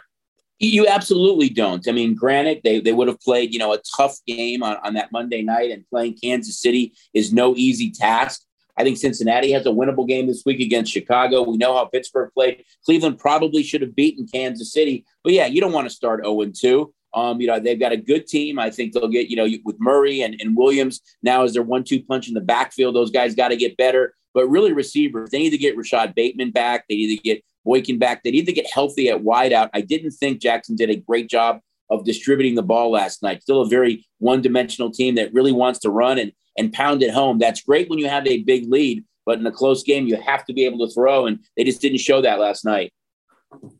You 0.58 0.86
absolutely 0.86 1.48
don't. 1.48 1.86
I 1.88 1.92
mean, 1.92 2.14
granted, 2.14 2.60
they, 2.62 2.78
they 2.78 2.92
would 2.92 3.08
have 3.08 3.20
played, 3.20 3.52
you 3.52 3.58
know, 3.58 3.72
a 3.72 3.80
tough 3.96 4.16
game 4.26 4.62
on, 4.62 4.76
on 4.84 4.94
that 4.94 5.10
Monday 5.10 5.42
night, 5.42 5.70
and 5.70 5.84
playing 5.88 6.16
Kansas 6.22 6.60
City 6.60 6.94
is 7.12 7.32
no 7.32 7.54
easy 7.56 7.90
task. 7.90 8.42
I 8.76 8.84
think 8.84 8.96
Cincinnati 8.96 9.52
has 9.52 9.66
a 9.66 9.70
winnable 9.70 10.08
game 10.08 10.26
this 10.26 10.44
week 10.46 10.60
against 10.60 10.92
Chicago. 10.92 11.42
We 11.42 11.56
know 11.56 11.74
how 11.74 11.84
Pittsburgh 11.86 12.30
played. 12.32 12.64
Cleveland 12.84 13.18
probably 13.18 13.62
should 13.62 13.82
have 13.82 13.94
beaten 13.94 14.26
Kansas 14.26 14.72
City. 14.72 15.04
But 15.22 15.32
yeah, 15.32 15.46
you 15.46 15.60
don't 15.60 15.72
want 15.72 15.88
to 15.88 15.94
start 15.94 16.24
0 16.24 16.44
2. 16.46 16.94
Um, 17.14 17.40
you 17.40 17.46
know, 17.46 17.60
they've 17.60 17.78
got 17.78 17.92
a 17.92 17.96
good 17.96 18.26
team. 18.26 18.58
I 18.58 18.70
think 18.70 18.92
they'll 18.92 19.08
get, 19.08 19.28
you 19.28 19.36
know, 19.36 19.46
with 19.64 19.76
Murray 19.78 20.22
and, 20.22 20.34
and 20.40 20.56
Williams 20.56 21.02
now 21.22 21.42
as 21.44 21.52
their 21.52 21.62
one 21.62 21.84
two 21.84 22.02
punch 22.02 22.28
in 22.28 22.34
the 22.34 22.40
backfield. 22.40 22.94
Those 22.94 23.10
guys 23.10 23.34
got 23.34 23.48
to 23.48 23.56
get 23.56 23.76
better. 23.76 24.14
But 24.32 24.48
really, 24.48 24.72
receivers, 24.72 25.30
they 25.30 25.38
need 25.38 25.50
to 25.50 25.58
get 25.58 25.76
Rashod 25.76 26.14
Bateman 26.14 26.52
back. 26.52 26.86
They 26.88 26.96
need 26.96 27.16
to 27.16 27.22
get 27.22 27.44
Boykin 27.64 27.98
back. 27.98 28.22
They 28.22 28.30
need 28.30 28.46
to 28.46 28.52
get 28.52 28.66
healthy 28.72 29.08
at 29.08 29.22
wideout. 29.22 29.70
I 29.72 29.80
didn't 29.80 30.12
think 30.12 30.40
Jackson 30.40 30.76
did 30.76 30.90
a 30.90 30.96
great 30.96 31.28
job 31.28 31.60
of 31.90 32.04
distributing 32.04 32.54
the 32.54 32.62
ball 32.62 32.90
last 32.90 33.22
night. 33.22 33.42
Still 33.42 33.62
a 33.62 33.68
very 33.68 34.06
one-dimensional 34.18 34.90
team 34.90 35.14
that 35.16 35.32
really 35.32 35.52
wants 35.52 35.80
to 35.80 35.90
run 35.90 36.18
and 36.18 36.32
and 36.58 36.72
pound 36.72 37.02
it 37.02 37.10
home. 37.10 37.38
That's 37.38 37.62
great 37.62 37.88
when 37.88 37.98
you 37.98 38.08
have 38.08 38.26
a 38.26 38.42
big 38.42 38.70
lead, 38.70 39.04
but 39.24 39.38
in 39.38 39.46
a 39.46 39.52
close 39.52 39.82
game, 39.82 40.06
you 40.06 40.20
have 40.20 40.44
to 40.46 40.52
be 40.52 40.64
able 40.64 40.86
to 40.86 40.92
throw, 40.92 41.26
and 41.26 41.38
they 41.56 41.64
just 41.64 41.80
didn't 41.80 41.98
show 41.98 42.20
that 42.20 42.38
last 42.38 42.64
night. 42.64 42.92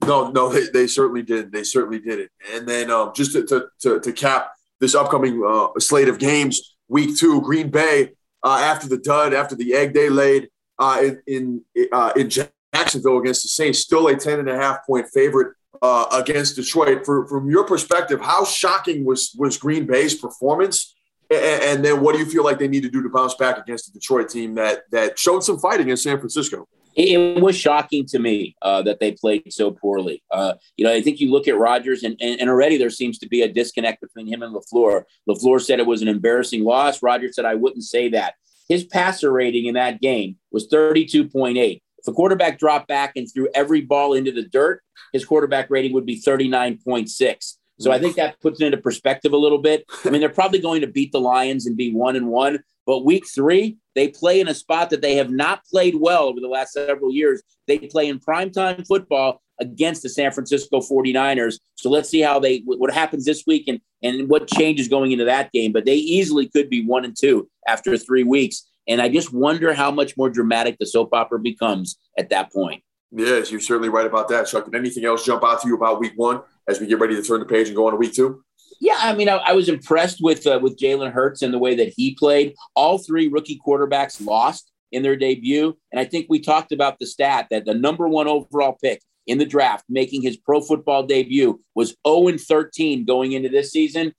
No, 0.07 0.31
no, 0.31 0.49
they, 0.51 0.69
they 0.69 0.87
certainly 0.87 1.23
did. 1.23 1.53
They 1.53 1.65
certainly 1.65 1.99
did 1.99 2.19
it. 2.19 2.31
And 2.53 2.67
then 2.67 2.91
um, 2.91 3.13
just 3.15 3.33
to, 3.33 3.45
to, 3.47 3.69
to, 3.81 4.01
to, 4.01 4.13
cap 4.13 4.53
this 4.81 4.95
upcoming 4.95 5.43
uh, 5.47 5.69
slate 5.79 6.09
of 6.09 6.19
games, 6.19 6.77
week 6.89 7.17
two, 7.17 7.41
Green 7.41 7.71
Bay, 7.71 8.11
uh, 8.43 8.59
after 8.63 8.89
the 8.89 8.99
dud, 8.99 9.33
after 9.33 9.55
the 9.55 9.75
egg 9.75 9.95
they 9.95 10.09
laid 10.09 10.51
uh, 10.79 11.03
in 11.27 11.65
in, 11.75 11.89
uh, 11.93 12.13
in 12.17 12.29
Jacksonville 12.75 13.19
against 13.19 13.43
the 13.43 13.49
Saints, 13.49 13.79
still 13.79 14.09
a 14.09 14.17
10 14.17 14.41
and 14.41 14.49
a 14.49 14.57
half 14.57 14.87
point 14.87 15.07
favorite 15.13 15.55
uh, 15.81 16.07
against 16.13 16.57
Detroit. 16.57 17.05
For, 17.05 17.27
from 17.27 17.51
your 17.51 17.65
perspective, 17.65 18.21
how 18.21 18.45
shocking 18.45 19.05
was, 19.05 19.35
was 19.39 19.57
Green 19.59 19.87
Bay's 19.87 20.15
performance? 20.15 20.95
And, 21.31 21.63
and, 21.63 21.85
then 21.85 22.01
what 22.01 22.13
do 22.13 22.19
you 22.19 22.27
feel 22.27 22.45
like 22.45 22.59
they 22.59 22.69
need 22.69 22.83
to 22.83 22.91
do 22.91 23.03
to 23.03 23.09
bounce 23.09 23.35
back 23.35 23.59
against 23.59 23.87
the 23.87 23.99
Detroit 23.99 24.29
team 24.29 24.55
that, 24.57 24.83
that 24.91 25.19
showed 25.19 25.43
some 25.43 25.59
fight 25.59 25.81
against 25.81 26.03
San 26.03 26.19
Francisco? 26.19 26.69
It 26.95 27.41
was 27.43 27.57
shocking 27.57 28.05
to 28.07 28.19
me 28.19 28.55
uh, 28.61 28.83
that 28.83 29.01
they 29.01 29.13
played 29.13 29.51
so 29.51 29.71
poorly. 29.71 30.23
Uh, 30.31 30.55
you 30.77 30.85
know, 30.85 30.93
I 30.93 31.01
think 31.01 31.21
you 31.21 31.31
look 31.31 31.49
at 31.49 31.57
Rodgers, 31.57 32.03
and, 32.03 32.17
and, 32.21 32.39
and, 32.39 32.51
already 32.51 32.77
there 32.77 32.91
seems 32.91 33.19
to 33.21 33.29
be 33.29 33.41
a 33.41 33.49
disconnect 33.49 34.03
between 34.03 34.27
him 34.27 34.43
and 34.43 34.55
LaFleur. 34.55 35.05
LaFleur 35.27 35.63
said 35.63 35.81
it 35.81 35.87
was 35.87 36.03
an 36.03 36.09
embarrassing 36.09 36.65
loss. 36.65 37.03
Rodgers 37.03 37.35
said, 37.35 37.47
I 37.47 37.55
wouldn't 37.55 37.85
say 37.85 38.11
that. 38.11 38.35
His 38.69 38.85
passer 38.85 39.33
rating 39.33 39.67
in 39.67 39.75
that 39.75 40.03
game 40.03 40.37
was 40.51 40.69
32.8. 40.69 41.81
If 42.03 42.09
a 42.09 42.13
quarterback 42.13 42.59
dropped 42.59 42.89
back 42.89 43.13
and 43.17 43.29
threw 43.33 43.49
every 43.55 43.81
ball 43.81 44.15
into 44.15 44.33
the 44.33 44.43
dirt, 44.43 44.83
his 45.13 45.25
quarterback 45.25 45.71
rating 45.71 45.93
would 45.93 46.07
be 46.07 46.21
39.6. 46.21 47.57
So 47.79 47.91
I 47.91 47.99
think 47.99 48.15
that 48.17 48.41
puts 48.41 48.61
it 48.61 48.67
into 48.67 48.79
perspective 48.79 49.33
a 49.33 49.37
little 49.37 49.59
bit. 49.59 49.85
I 50.05 50.11
mean, 50.11 50.21
they're 50.21 50.31
probably 50.31 50.61
going 50.61 50.83
to 50.83 50.87
beat 50.87 51.11
the 51.11 51.21
Lions 51.21 51.67
and 51.67 51.77
be 51.77 51.93
one 51.93 52.15
and 52.15 52.29
one, 52.29 52.63
but 52.87 53.05
week 53.05 53.25
three, 53.27 53.79
they 53.95 54.09
play 54.09 54.41
in 54.41 54.49
a 54.49 54.55
spot 54.55 54.91
that 54.91 55.03
they 55.03 55.17
have 55.17 55.31
not 55.31 55.65
played 55.65 55.97
well 55.97 56.25
over 56.25 56.41
the 56.41 56.49
last 56.49 56.73
several 56.73 57.13
years. 57.13 57.43
They 57.67 57.79
play 57.79 58.09
in 58.09 58.21
primetime 58.21 58.87
football 58.87 59.43
against 59.61 60.03
the 60.03 60.09
San 60.09 60.33
Francisco 60.33 60.81
49ers. 60.81 61.59
So 61.75 61.91
let's 61.91 62.09
see 62.09 62.21
how 62.21 62.39
they 62.39 62.63
what 62.65 62.93
happens 62.93 63.25
this 63.25 63.45
week 63.47 63.69
and, 63.69 63.81
and 64.03 64.29
what 64.29 64.49
changes 64.49 64.89
going 64.89 65.13
into 65.13 65.25
that 65.27 65.53
game. 65.53 65.73
But 65.73 65.85
they 65.85 65.97
easily 65.97 66.49
could 66.49 66.69
be 66.71 66.85
one 66.85 67.05
and 67.05 67.17
two 67.19 67.49
after 67.67 67.97
three 67.97 68.25
weeks. 68.25 68.67
And 68.89 69.01
I 69.01 69.09
just 69.09 69.33
wonder 69.33 69.73
how 69.75 69.91
much 69.91 70.17
more 70.17 70.31
dramatic 70.31 70.77
the 70.79 70.87
soap 70.87 71.11
opera 71.13 71.39
becomes 71.39 71.99
at 72.19 72.31
that 72.31 72.53
point. 72.53 72.83
Yes, 73.13 73.51
you're 73.51 73.61
certainly 73.61 73.91
right 73.91 74.07
about 74.07 74.29
that, 74.29 74.47
Chuck. 74.47 74.65
Did 74.65 74.75
anything 74.75 75.05
else 75.05 75.25
jump 75.25 75.45
out 75.45 75.61
to 75.63 75.69
you 75.69 75.77
about 75.77 76.01
week 76.01 76.15
one 76.17 76.41
as 76.67 76.81
we 76.81 76.87
get 76.87 76.99
ready 76.99 77.15
to 77.15 77.23
turn 77.23 77.41
the 77.41 77.47
page 77.47 77.69
and 77.69 77.77
go 77.77 77.87
on 77.87 77.93
to 77.93 77.99
week 77.99 78.15
two? 78.15 78.43
Yeah, 78.81 78.97
I 78.99 79.15
mean, 79.15 79.29
I, 79.29 79.37
I 79.37 79.53
was 79.53 79.69
impressed 79.69 80.21
with 80.23 80.47
uh, 80.47 80.59
with 80.61 80.79
Jalen 80.79 81.13
Hurts 81.13 81.43
and 81.43 81.53
the 81.53 81.59
way 81.59 81.75
that 81.77 81.93
he 81.95 82.15
played. 82.15 82.55
All 82.75 82.99
three 82.99 83.29
rookie 83.29 83.61
quarterbacks 83.65 84.25
lost 84.25 84.73
in 84.91 85.03
their 85.03 85.15
debut, 85.15 85.77
and 85.93 86.01
I 86.01 86.05
think 86.05 86.27
we 86.29 86.41
talked 86.41 86.73
about 86.73 86.99
the 86.99 87.07
stat 87.07 87.49
that 87.51 87.65
the 87.65 87.75
number 87.75 88.09
one 88.09 88.27
overall 88.27 88.77
pick 88.83 89.03
in 89.27 89.39
the 89.39 89.45
draft, 89.45 89.85
making 89.89 90.23
his 90.23 90.37
pro 90.37 90.61
football 90.61 91.05
debut, 91.05 91.61
was 91.75 91.95
0 92.07 92.29
and 92.29 92.41
13 92.41 93.05
going 93.05 93.33
into 93.33 93.49
this 93.49 93.71
season. 93.71 94.15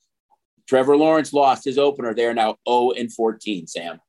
Trevor 0.68 0.96
Lawrence 0.96 1.34
lost 1.34 1.66
his 1.66 1.78
opener. 1.78 2.14
They 2.14 2.26
are 2.26 2.34
now 2.34 2.56
0 2.70 2.92
and 2.92 3.12
14. 3.12 3.68
Sam. 3.68 4.00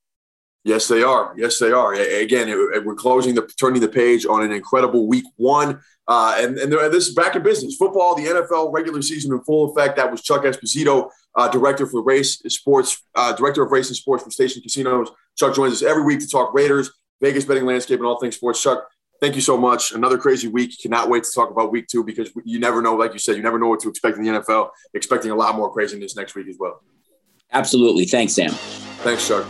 Yes, 0.64 0.88
they 0.88 1.02
are. 1.02 1.34
Yes, 1.36 1.58
they 1.58 1.72
are. 1.72 1.92
Again, 1.92 2.48
we're 2.84 2.94
closing 2.94 3.34
the 3.34 3.46
turning 3.60 3.82
the 3.82 3.88
page 3.88 4.24
on 4.24 4.42
an 4.42 4.50
incredible 4.50 5.06
week 5.06 5.26
one, 5.36 5.78
uh, 6.08 6.36
and 6.38 6.56
and 6.56 6.72
this 6.72 7.06
is 7.06 7.14
back 7.14 7.36
in 7.36 7.42
business. 7.42 7.76
Football, 7.76 8.14
the 8.14 8.24
NFL 8.24 8.72
regular 8.72 9.02
season 9.02 9.34
in 9.34 9.42
full 9.42 9.70
effect. 9.70 9.96
That 9.96 10.10
was 10.10 10.22
Chuck 10.22 10.42
Esposito, 10.44 11.10
uh, 11.34 11.48
director 11.48 11.86
for 11.86 12.02
race 12.02 12.38
sports, 12.48 13.02
uh, 13.14 13.34
director 13.34 13.62
of 13.62 13.72
race 13.72 13.88
and 13.88 13.96
sports 13.96 14.24
for 14.24 14.30
Station 14.30 14.62
Casinos. 14.62 15.10
Chuck 15.36 15.54
joins 15.54 15.74
us 15.74 15.82
every 15.82 16.02
week 16.02 16.20
to 16.20 16.28
talk 16.28 16.54
Raiders, 16.54 16.90
Vegas 17.20 17.44
betting 17.44 17.66
landscape, 17.66 17.98
and 17.98 18.06
all 18.06 18.18
things 18.18 18.36
sports. 18.36 18.62
Chuck, 18.62 18.88
thank 19.20 19.34
you 19.34 19.42
so 19.42 19.58
much. 19.58 19.92
Another 19.92 20.16
crazy 20.16 20.48
week. 20.48 20.80
Cannot 20.80 21.10
wait 21.10 21.24
to 21.24 21.30
talk 21.30 21.50
about 21.50 21.72
week 21.72 21.88
two 21.88 22.04
because 22.04 22.30
you 22.46 22.58
never 22.58 22.80
know, 22.80 22.94
like 22.94 23.12
you 23.12 23.18
said, 23.18 23.36
you 23.36 23.42
never 23.42 23.58
know 23.58 23.68
what 23.68 23.80
to 23.80 23.90
expect 23.90 24.16
in 24.16 24.24
the 24.24 24.30
NFL. 24.30 24.70
Expecting 24.94 25.30
a 25.30 25.36
lot 25.36 25.56
more 25.56 25.70
craziness 25.70 26.16
next 26.16 26.34
week 26.34 26.48
as 26.48 26.56
well. 26.58 26.82
Absolutely. 27.52 28.06
Thanks, 28.06 28.32
Sam. 28.32 28.50
Thanks, 28.50 29.28
Chuck. 29.28 29.46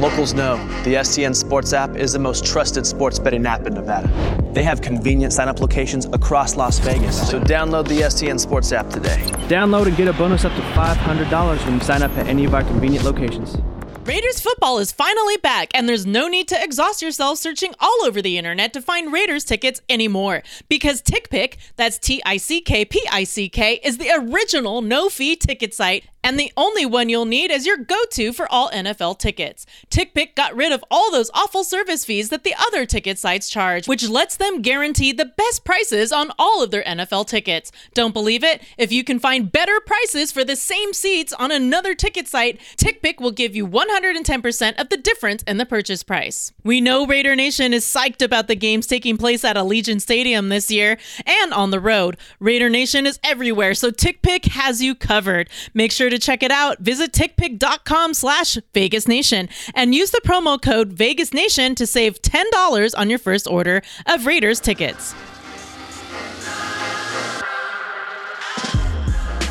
Locals 0.00 0.32
know 0.32 0.56
the 0.82 0.94
STN 0.94 1.36
Sports 1.36 1.74
app 1.74 1.94
is 1.94 2.14
the 2.14 2.18
most 2.18 2.46
trusted 2.46 2.86
sports 2.86 3.18
betting 3.18 3.44
app 3.44 3.66
in 3.66 3.74
Nevada. 3.74 4.08
They 4.54 4.62
have 4.62 4.80
convenient 4.80 5.30
sign 5.30 5.46
up 5.46 5.60
locations 5.60 6.06
across 6.06 6.56
Las 6.56 6.78
Vegas, 6.78 7.28
so 7.28 7.38
download 7.38 7.86
the 7.86 8.00
STN 8.00 8.40
Sports 8.40 8.72
app 8.72 8.88
today. 8.88 9.22
Download 9.50 9.86
and 9.86 9.94
get 9.98 10.08
a 10.08 10.14
bonus 10.14 10.46
up 10.46 10.54
to 10.54 10.62
$500 10.62 11.66
when 11.66 11.74
you 11.74 11.80
sign 11.80 12.02
up 12.02 12.12
at 12.12 12.28
any 12.28 12.46
of 12.46 12.54
our 12.54 12.64
convenient 12.64 13.04
locations. 13.04 13.58
Raiders 14.06 14.40
football 14.40 14.78
is 14.78 14.90
finally 14.90 15.36
back, 15.36 15.70
and 15.74 15.86
there's 15.86 16.06
no 16.06 16.26
need 16.28 16.48
to 16.48 16.64
exhaust 16.64 17.02
yourself 17.02 17.38
searching 17.38 17.74
all 17.78 17.98
over 18.04 18.22
the 18.22 18.38
internet 18.38 18.72
to 18.72 18.80
find 18.80 19.12
Raiders 19.12 19.44
tickets 19.44 19.82
anymore. 19.90 20.42
Because 20.70 21.02
TickPick, 21.02 21.58
that's 21.76 21.98
T 21.98 22.22
I 22.24 22.38
C 22.38 22.62
K 22.62 22.86
P 22.86 23.06
I 23.12 23.24
C 23.24 23.50
K, 23.50 23.78
is 23.84 23.98
the 23.98 24.10
original 24.10 24.80
no 24.80 25.10
fee 25.10 25.36
ticket 25.36 25.74
site 25.74 26.06
and 26.22 26.38
the 26.38 26.52
only 26.56 26.84
one 26.84 27.08
you'll 27.08 27.24
need 27.24 27.50
as 27.50 27.66
your 27.66 27.76
go 27.76 28.04
to 28.10 28.32
for 28.32 28.50
all 28.50 28.70
NFL 28.70 29.18
tickets. 29.18 29.66
TickPick 29.90 30.34
got 30.34 30.54
rid 30.54 30.72
of 30.72 30.84
all 30.90 31.10
those 31.10 31.30
awful 31.34 31.64
service 31.64 32.04
fees 32.04 32.28
that 32.28 32.44
the 32.44 32.54
other 32.58 32.84
ticket 32.84 33.18
sites 33.18 33.48
charge, 33.48 33.88
which 33.88 34.08
lets 34.08 34.36
them 34.36 34.62
guarantee 34.62 35.12
the 35.12 35.24
best 35.24 35.64
prices 35.64 36.12
on 36.12 36.30
all 36.38 36.62
of 36.62 36.70
their 36.70 36.82
NFL 36.84 37.26
tickets. 37.26 37.72
Don't 37.94 38.12
believe 38.12 38.44
it? 38.44 38.62
If 38.76 38.92
you 38.92 39.02
can 39.04 39.18
find 39.18 39.50
better 39.50 39.80
prices 39.80 40.30
for 40.30 40.44
the 40.44 40.56
same 40.56 40.92
seats 40.92 41.32
on 41.32 41.50
another 41.50 41.94
ticket 41.94 42.28
site, 42.28 42.60
TickPick 42.76 43.20
will 43.20 43.30
give 43.30 43.56
you 43.56 43.66
110% 43.66 44.80
of 44.80 44.88
the 44.88 44.96
difference 44.96 45.42
in 45.44 45.56
the 45.56 45.66
purchase 45.66 46.02
price. 46.02 46.52
We 46.64 46.80
know 46.80 47.06
Raider 47.06 47.34
Nation 47.34 47.72
is 47.72 47.84
psyched 47.84 48.22
about 48.22 48.46
the 48.46 48.56
games 48.56 48.86
taking 48.86 49.16
place 49.16 49.44
at 49.44 49.56
Allegiant 49.56 50.02
Stadium 50.02 50.48
this 50.48 50.70
year 50.70 50.98
and 51.24 51.52
on 51.52 51.70
the 51.70 51.80
road. 51.80 52.16
Raider 52.38 52.68
Nation 52.68 53.06
is 53.06 53.18
everywhere, 53.24 53.74
so 53.74 53.90
TickPick 53.90 54.46
has 54.50 54.82
you 54.82 54.94
covered. 54.94 55.48
Make 55.72 55.92
sure 55.92 56.09
to 56.10 56.18
check 56.18 56.42
it 56.42 56.50
out, 56.50 56.78
visit 56.80 57.12
tickpick.com 57.12 58.14
slash 58.14 58.58
Vegas 58.74 59.08
Nation 59.08 59.48
and 59.74 59.94
use 59.94 60.10
the 60.10 60.20
promo 60.24 60.60
code 60.60 60.92
Vegas 60.92 61.32
Nation 61.32 61.74
to 61.76 61.86
save 61.86 62.20
$10 62.22 62.92
on 62.96 63.08
your 63.08 63.18
first 63.18 63.46
order 63.46 63.82
of 64.06 64.26
Raiders 64.26 64.60
tickets. 64.60 65.14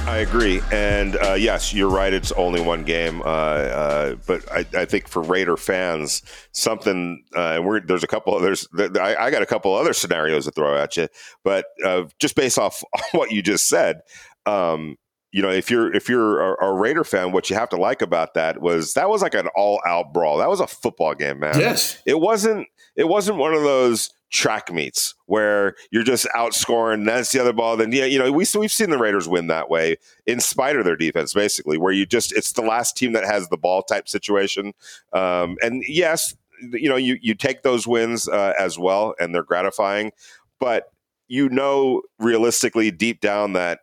I 0.10 0.24
agree. 0.24 0.60
And 0.72 1.18
uh, 1.18 1.34
yes, 1.34 1.72
you're 1.72 1.90
right. 1.90 2.12
It's 2.12 2.32
only 2.32 2.60
one 2.62 2.84
game. 2.84 3.22
Uh, 3.22 3.26
uh, 3.26 4.16
but 4.26 4.52
I, 4.52 4.66
I, 4.74 4.86
think 4.86 5.08
for 5.08 5.22
Raider 5.22 5.56
fans, 5.56 6.24
something, 6.52 7.24
uh, 7.36 7.52
and 7.54 7.66
we're, 7.66 7.80
there's 7.82 8.04
a 8.04 8.08
couple, 8.08 8.40
there's, 8.40 8.68
I, 8.80 9.16
I, 9.20 9.30
got 9.30 9.44
a 9.44 9.46
couple 9.46 9.76
other 9.76 9.94
scenarios 9.94 10.46
to 10.46 10.52
throw 10.52 10.76
at 10.76 10.98
you. 10.98 11.10
But 11.44 11.66
uh, 11.86 12.06
just 12.20 12.36
based 12.36 12.58
off 12.58 12.84
what 13.12 13.30
you 13.30 13.44
just 13.44 13.68
said, 13.68 14.02
um, 14.48 14.96
you 15.32 15.42
know, 15.42 15.52
if 15.52 15.70
you're 15.70 15.94
if 15.94 16.10
you're 16.10 16.42
a, 16.42 16.66
a, 16.66 16.74
Raider 16.74 17.04
fan, 17.04 17.32
what 17.32 17.50
you 17.50 17.56
have 17.56 17.70
to 17.70 17.78
like 17.78 18.02
about 18.02 18.34
that 18.34 18.62
was 18.62 18.94
that 18.94 19.10
was 19.10 19.22
like 19.22 19.36
an 19.36 19.48
all 19.56 19.80
out 19.86 20.12
brawl. 20.12 20.38
That 20.38 20.50
was 20.50 20.60
a 20.60 20.68
football 20.68 21.14
game, 21.14 21.40
man. 21.40 21.60
Yes, 21.60 22.02
it 22.06 22.20
wasn't. 22.20 22.68
It 22.96 23.08
wasn't 23.08 23.38
one 23.38 23.54
of 23.54 23.62
those 23.62 24.10
track 24.32 24.72
meets 24.72 25.16
where 25.26 25.76
you're 25.92 26.04
just 26.04 26.28
outscoring. 26.36 27.06
That's 27.06 27.32
the 27.32 27.40
other 27.40 27.54
ball. 27.54 27.78
Then 27.78 27.92
yeah, 27.92 28.06
you 28.06 28.18
know 28.18 28.32
we 28.32 28.46
we've 28.56 28.72
seen 28.72 28.90
the 28.90 28.98
Raiders 28.98 29.28
win 29.28 29.48
that 29.48 29.70
way 29.70 29.98
in 30.26 30.40
spite 30.40 30.76
of 30.76 30.86
their 30.86 30.96
defense, 30.96 31.34
basically, 31.34 31.78
where 31.78 31.94
you 31.94 32.08
just 32.08 32.34
it's 32.36 32.54
the 32.54 32.64
last 32.64 32.98
team 32.98 33.14
that 33.14 33.24
has 33.24 33.50
the 33.50 33.58
ball 33.58 33.84
type 33.84 34.10
situation. 34.10 34.74
Um, 35.14 35.58
and 35.62 35.84
yes, 35.88 36.36
you 36.72 36.90
know 36.90 36.96
you 36.96 37.20
you 37.22 37.36
take 37.36 37.62
those 37.62 37.86
wins 37.86 38.28
uh, 38.28 38.54
as 38.58 38.80
well, 38.80 39.14
and 39.20 39.34
they're 39.34 39.44
gratifying, 39.44 40.12
but 40.60 40.92
you 41.28 41.50
know 41.50 42.02
realistically 42.18 42.90
deep 42.90 43.22
down 43.22 43.54
that 43.54 43.82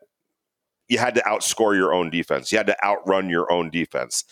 you 0.89 0.99
had 0.99 1.15
to 1.15 1.23
outscore 1.23 1.75
your 1.75 1.93
own 1.93 2.11
defense. 2.11 2.53
You 2.53 2.59
had 2.59 2.67
to 2.69 2.85
outrun 2.85 3.29
your 3.29 3.51
own 3.51 3.71
defense. 3.71 4.25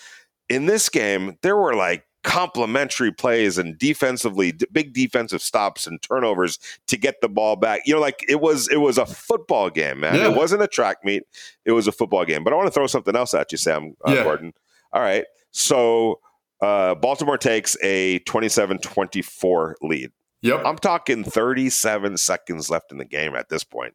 In 0.48 0.66
this 0.66 0.88
game, 0.88 1.38
there 1.42 1.56
were 1.56 1.74
like 1.74 2.04
complementary 2.22 3.12
plays 3.12 3.58
and 3.58 3.78
defensively 3.78 4.52
big 4.72 4.92
defensive 4.94 5.42
stops 5.42 5.86
and 5.86 6.00
turnovers 6.02 6.58
to 6.86 6.96
get 6.96 7.20
the 7.20 7.28
ball 7.28 7.54
back. 7.54 7.82
You 7.84 7.94
know, 7.94 8.00
like 8.00 8.24
it 8.28 8.40
was 8.40 8.68
it 8.68 8.78
was 8.78 8.98
a 8.98 9.06
football 9.06 9.70
game, 9.70 10.00
man. 10.00 10.16
Yeah. 10.16 10.30
It 10.30 10.36
wasn't 10.36 10.62
a 10.62 10.68
track 10.68 10.98
meet. 11.04 11.22
It 11.64 11.72
was 11.72 11.86
a 11.86 11.92
football 11.92 12.24
game. 12.24 12.42
But 12.42 12.52
I 12.52 12.56
want 12.56 12.66
to 12.66 12.72
throw 12.72 12.86
something 12.86 13.14
else 13.14 13.34
at 13.34 13.52
you, 13.52 13.58
Sam 13.58 13.94
uh, 14.06 14.12
yeah. 14.12 14.24
Gordon. 14.24 14.52
All 14.92 15.02
right. 15.02 15.24
So 15.50 16.20
uh, 16.60 16.94
Baltimore 16.94 17.38
takes 17.38 17.76
a 17.82 18.20
27-24 18.20 19.74
lead. 19.82 20.10
Yep. 20.42 20.62
I'm 20.64 20.76
talking 20.76 21.24
37 21.24 22.16
seconds 22.16 22.70
left 22.70 22.92
in 22.92 22.98
the 22.98 23.04
game 23.04 23.34
at 23.34 23.48
this 23.48 23.64
point. 23.64 23.94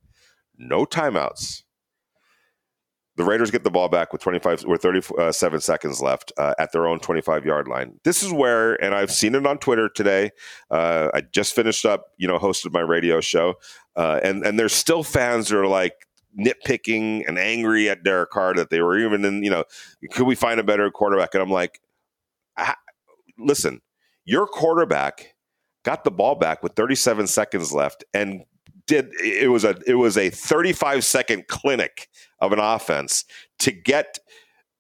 No 0.58 0.86
timeouts. 0.86 1.64
The 3.20 3.26
Raiders 3.26 3.52
get 3.52 3.66
the 3.66 3.70
ball 3.70 3.90
back 3.90 4.14
with 4.14 4.22
25 4.22 4.64
or 4.66 4.78
37 4.78 5.60
seconds 5.60 6.00
left 6.00 6.32
uh, 6.38 6.54
at 6.58 6.72
their 6.72 6.88
own 6.88 7.02
25 7.02 7.46
yard 7.46 7.68
line. 7.68 8.00
This 8.06 8.24
is 8.24 8.32
where, 8.32 8.82
and 8.82 8.96
I've 8.96 9.12
seen 9.12 9.36
it 9.36 9.46
on 9.46 9.58
Twitter 9.58 9.90
today. 9.90 10.32
Uh, 10.72 11.10
I 11.14 11.20
just 11.20 11.54
finished 11.54 11.86
up, 11.86 12.06
you 12.16 12.30
know, 12.30 12.40
hosted 12.40 12.72
my 12.72 12.80
radio 12.80 13.20
show, 13.20 13.56
uh, 13.98 14.22
and 14.24 14.46
and 14.46 14.58
there's 14.58 14.72
still 14.72 15.04
fans 15.04 15.50
that 15.50 15.58
are 15.58 15.68
like 15.68 16.08
nitpicking 16.40 17.28
and 17.28 17.38
angry 17.38 17.90
at 17.90 18.06
Derek 18.06 18.30
Carr 18.30 18.54
that 18.54 18.70
they 18.70 18.80
were 18.80 18.98
even 18.98 19.26
in, 19.26 19.44
you 19.44 19.50
know, 19.50 19.66
could 20.12 20.26
we 20.26 20.34
find 20.36 20.58
a 20.58 20.64
better 20.64 20.90
quarterback? 20.90 21.34
And 21.34 21.44
I'm 21.44 21.52
like, 21.52 21.82
listen, 23.38 23.82
your 24.24 24.48
quarterback 24.48 25.36
got 25.84 26.06
the 26.06 26.12
ball 26.12 26.36
back 26.36 26.64
with 26.64 26.72
37 26.72 27.28
seconds 27.28 27.74
left 27.74 28.06
and 28.14 28.46
did 28.90 29.14
it 29.24 29.52
was 29.52 29.64
a 29.64 29.76
it 29.86 29.94
was 29.94 30.18
a 30.18 30.32
35 30.32 31.06
second 31.06 31.48
clinic 31.48 32.10
of 32.40 32.52
an 32.52 32.60
offense 32.60 33.24
to 33.60 33.72
get 33.72 34.18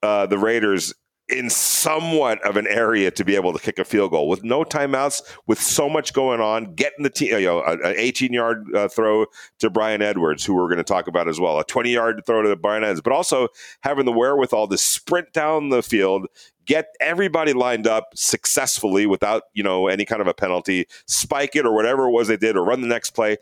uh, 0.02 0.26
the 0.26 0.38
Raiders 0.38 0.93
in 1.30 1.48
somewhat 1.48 2.43
of 2.43 2.58
an 2.58 2.65
area 2.65 3.12
to 3.12 3.24
be 3.24 3.36
able 3.36 3.54
to 3.54 3.60
kick 3.60 3.78
a 3.78 3.86
field 3.86 4.10
goal 4.10 4.28
with 4.28 4.43
no 4.43 4.63
timeouts, 4.63 5.22
with 5.45 5.62
so 5.62 5.88
much 5.88 6.12
going 6.12 6.41
on, 6.41 6.74
getting 6.74 7.04
the 7.04 7.10
team, 7.10 7.38
you 7.39 7.45
know, 7.45 7.62
an 7.63 7.80
18 7.84 8.34
yard 8.34 8.65
uh, 8.76 8.88
throw 8.88 9.28
to 9.60 9.69
Bryan 9.69 10.02
Edwards, 10.02 10.43
who 10.43 10.56
we're 10.56 10.67
going 10.67 10.78
to 10.78 10.84
talk 10.84 11.08
about 11.08 11.28
as 11.28 11.39
well, 11.39 11.60
a 11.60 11.63
20 11.63 11.91
yard 11.91 12.24
throw 12.26 12.41
to 12.41 12.56
Bryan 12.56 12.84
Edwards, 12.84 13.02
but 13.02 13.13
also 13.13 13.48
having 13.82 14.06
the 14.06 14.12
wherewithal 14.12 14.67
to 14.69 14.78
sprint 14.78 15.32
down 15.32 15.69
the 15.69 15.84
field, 15.84 16.26
get 16.65 16.88
everybody 17.00 17.54
lined 17.54 17.86
up 17.86 18.08
successfully 18.15 19.06
without, 19.06 19.43
you 19.54 19.62
know, 19.62 19.88
any 19.88 20.06
kind 20.06 20.22
of 20.22 20.28
a 20.28 20.34
penalty, 20.34 20.88
spike 21.06 21.56
it 21.56 21.65
or 21.65 21.76
whatever 21.76 22.08
it 22.08 22.12
was 22.12 22.28
they 22.28 22.38
did, 22.38 22.58
or 22.58 22.63
run 22.65 22.82
the 22.82 22.88
next 22.88 23.12
play 23.12 23.38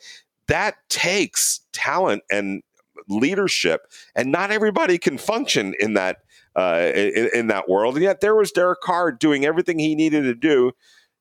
that 0.48 0.76
takes 0.90 1.62
talent 1.74 2.24
and 2.32 2.62
leadership, 3.08 3.82
and 4.16 4.32
not 4.32 4.52
everybody 4.52 4.98
can 4.98 5.18
function 5.18 5.74
in 5.80 5.94
that 5.94 6.18
uh, 6.56 6.92
in, 6.96 7.30
in, 7.34 7.48
that 7.48 7.70
world. 7.70 7.96
And 7.96 8.04
yet, 8.04 8.20
there 8.20 8.36
was 8.36 8.52
Derek 8.52 8.82
Carr 8.82 9.12
doing 9.12 9.46
everything 9.46 9.78
he 9.78 9.94
needed 9.94 10.24
to 10.24 10.34
do 10.34 10.72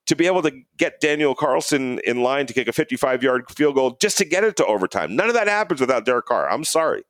to 0.06 0.16
be 0.16 0.26
able 0.26 0.40
to 0.42 0.52
get 0.78 1.00
Daniel 1.00 1.34
Carlson 1.34 1.98
in 2.04 2.22
line 2.22 2.46
to 2.46 2.54
kick 2.54 2.68
a 2.68 2.72
55 2.72 3.22
yard 3.22 3.44
field 3.50 3.74
goal 3.74 3.96
just 4.00 4.18
to 4.18 4.24
get 4.24 4.44
it 4.44 4.56
to 4.56 4.66
overtime. 4.66 5.14
None 5.14 5.28
of 5.28 5.34
that 5.34 5.48
happens 5.48 5.80
without 5.80 6.04
Derek 6.04 6.26
Carr. 6.26 6.48
I'm 6.48 6.64
sorry. 6.64 7.02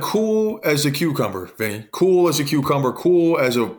cool 0.00 0.60
as 0.64 0.86
a 0.86 0.90
cucumber, 0.90 1.46
Vinny. 1.58 1.86
Cool 1.92 2.28
as 2.28 2.40
a 2.40 2.44
cucumber. 2.44 2.92
Cool 2.92 3.38
as 3.38 3.56
a 3.56 3.74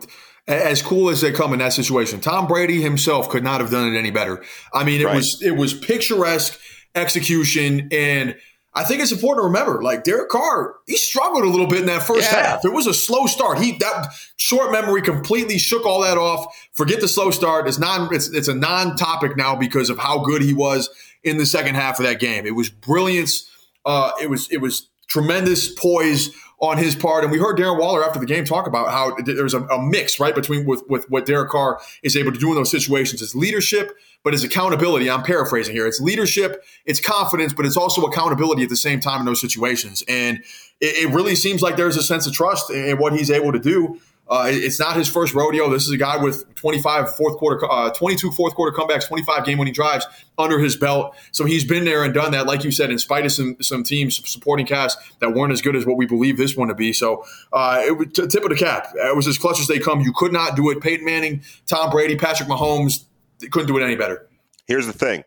as 0.47 0.83
cool 0.83 1.09
as 1.09 1.21
they 1.21 1.31
come 1.31 1.53
in 1.53 1.59
that 1.59 1.73
situation. 1.73 2.21
Tom 2.21 2.45
Brady 2.47 2.81
himself 2.81 3.29
could 3.29 3.43
not 3.43 3.61
have 3.61 3.71
done 3.71 3.91
it 3.91 3.97
any 3.97 4.11
better. 4.11 4.43
I 4.73 4.83
mean, 4.83 5.01
it 5.01 5.05
right. 5.05 5.15
was 5.15 5.41
it 5.41 5.55
was 5.55 5.73
picturesque 5.73 6.59
execution. 6.95 7.89
And 7.91 8.35
I 8.73 8.83
think 8.83 9.01
it's 9.01 9.11
important 9.11 9.43
to 9.43 9.47
remember, 9.47 9.81
like 9.81 10.03
Derek 10.03 10.29
Carr, 10.29 10.75
he 10.85 10.97
struggled 10.97 11.45
a 11.45 11.47
little 11.47 11.67
bit 11.67 11.79
in 11.79 11.85
that 11.85 12.03
first 12.03 12.29
yeah. 12.31 12.43
half. 12.43 12.65
It 12.65 12.73
was 12.73 12.87
a 12.87 12.93
slow 12.93 13.25
start. 13.25 13.59
He 13.59 13.77
that 13.77 14.13
short 14.35 14.71
memory 14.71 15.01
completely 15.01 15.57
shook 15.57 15.85
all 15.85 16.01
that 16.01 16.17
off. 16.17 16.53
Forget 16.73 16.99
the 16.99 17.07
slow 17.07 17.31
start. 17.31 17.67
It's 17.67 17.79
non 17.79 18.13
it's 18.13 18.27
it's 18.29 18.49
a 18.49 18.53
non-topic 18.53 19.37
now 19.37 19.55
because 19.55 19.89
of 19.89 19.97
how 19.97 20.19
good 20.19 20.41
he 20.41 20.53
was 20.53 20.89
in 21.23 21.37
the 21.37 21.45
second 21.45 21.75
half 21.75 21.99
of 21.99 22.05
that 22.05 22.19
game. 22.19 22.45
It 22.45 22.55
was 22.55 22.69
brilliance. 22.69 23.49
Uh, 23.85 24.11
it 24.21 24.29
was 24.29 24.51
it 24.51 24.57
was 24.57 24.89
tremendous 25.07 25.73
poise 25.73 26.31
on 26.59 26.77
his 26.77 26.95
part. 26.95 27.23
And 27.23 27.31
we 27.31 27.37
heard 27.37 27.57
Darren 27.57 27.79
Waller 27.79 28.03
after 28.03 28.19
the 28.19 28.25
game 28.25 28.45
talk 28.45 28.67
about 28.67 28.89
how 28.89 29.15
there's 29.25 29.53
a, 29.53 29.61
a, 29.65 29.81
mix, 29.81 30.19
right, 30.19 30.33
between 30.33 30.65
with, 30.65 30.83
with 30.87 31.09
what 31.09 31.25
Derek 31.25 31.49
Carr 31.49 31.79
is 32.01 32.15
able 32.15 32.31
to 32.31 32.39
do 32.39 32.49
in 32.49 32.55
those 32.55 32.71
situations. 32.71 33.21
It's 33.21 33.35
leadership, 33.35 33.91
but 34.23 34.33
it's 34.33 34.43
accountability. 34.43 35.09
I'm 35.09 35.23
paraphrasing 35.23 35.75
here. 35.75 35.85
It's 35.85 35.99
leadership, 35.99 36.63
it's 36.85 36.99
confidence, 36.99 37.53
but 37.53 37.65
it's 37.65 37.77
also 37.77 38.03
accountability 38.03 38.63
at 38.63 38.69
the 38.69 38.77
same 38.77 38.99
time 38.99 39.19
in 39.19 39.25
those 39.25 39.41
situations. 39.41 40.03
And 40.07 40.39
it, 40.79 41.09
it 41.09 41.13
really 41.13 41.35
seems 41.35 41.61
like 41.61 41.75
there's 41.75 41.97
a 41.97 42.03
sense 42.03 42.25
of 42.25 42.33
trust 42.33 42.71
in 42.71 42.97
what 42.97 43.13
he's 43.13 43.29
able 43.29 43.51
to 43.51 43.59
do. 43.59 43.99
Uh, 44.27 44.45
it's 44.47 44.79
not 44.79 44.95
his 44.95 45.07
first 45.07 45.35
rodeo. 45.35 45.69
This 45.69 45.83
is 45.83 45.91
a 45.91 45.97
guy 45.97 46.17
with 46.17 46.55
25 46.55 47.15
fourth 47.15 47.37
quarter, 47.37 47.71
uh, 47.71 47.91
22 47.91 48.31
fourth 48.31 48.55
quarter 48.55 48.75
comebacks, 48.75 49.07
25 49.07 49.45
game 49.45 49.59
winning 49.59 49.73
drives 49.73 50.07
under 50.37 50.57
his 50.57 50.75
belt. 50.75 51.15
So 51.31 51.45
he's 51.45 51.63
been 51.63 51.85
there 51.85 52.03
and 52.03 52.13
done 52.13 52.31
that, 52.31 52.47
like 52.47 52.63
you 52.63 52.71
said, 52.71 52.89
in 52.89 52.97
spite 52.97 53.25
of 53.25 53.31
some 53.31 53.57
some 53.61 53.83
teams 53.83 54.27
supporting 54.27 54.65
cast 54.65 54.97
that 55.19 55.33
weren't 55.33 55.53
as 55.53 55.61
good 55.61 55.75
as 55.75 55.85
what 55.85 55.97
we 55.97 56.07
believe 56.07 56.37
this 56.37 56.57
one 56.57 56.69
to 56.69 56.75
be. 56.75 56.91
So 56.91 57.23
uh, 57.53 57.83
it 57.85 57.97
was 57.97 58.07
t- 58.13 58.25
tip 58.25 58.43
of 58.43 58.49
the 58.49 58.55
cap. 58.55 58.87
It 58.95 59.15
was 59.15 59.27
as 59.27 59.37
clutch 59.37 59.59
as 59.59 59.67
they 59.67 59.77
come. 59.77 60.01
You 60.01 60.11
could 60.13 60.33
not 60.33 60.55
do 60.55 60.71
it. 60.71 60.81
Peyton 60.81 61.05
Manning, 61.05 61.43
Tom 61.67 61.91
Brady, 61.91 62.15
Patrick 62.15 62.49
Mahomes, 62.49 63.05
they 63.39 63.47
couldn't 63.47 63.67
do 63.67 63.77
it 63.77 63.83
any 63.83 63.95
better. 63.95 64.27
Here's 64.65 64.87
the 64.87 64.93
thing: 64.93 65.23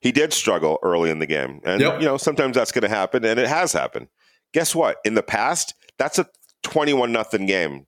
he 0.00 0.10
did 0.10 0.32
struggle 0.32 0.80
early 0.82 1.10
in 1.10 1.20
the 1.20 1.26
game, 1.26 1.60
and 1.62 1.80
yep. 1.80 2.00
you 2.00 2.06
know 2.06 2.16
sometimes 2.16 2.56
that's 2.56 2.72
going 2.72 2.82
to 2.82 2.88
happen, 2.88 3.24
and 3.24 3.38
it 3.38 3.48
has 3.48 3.72
happened. 3.72 4.08
Guess 4.52 4.74
what? 4.74 4.96
In 5.04 5.14
the 5.14 5.22
past, 5.22 5.74
that's 5.98 6.18
a 6.18 6.26
21 6.64 7.12
nothing 7.12 7.46
game 7.46 7.86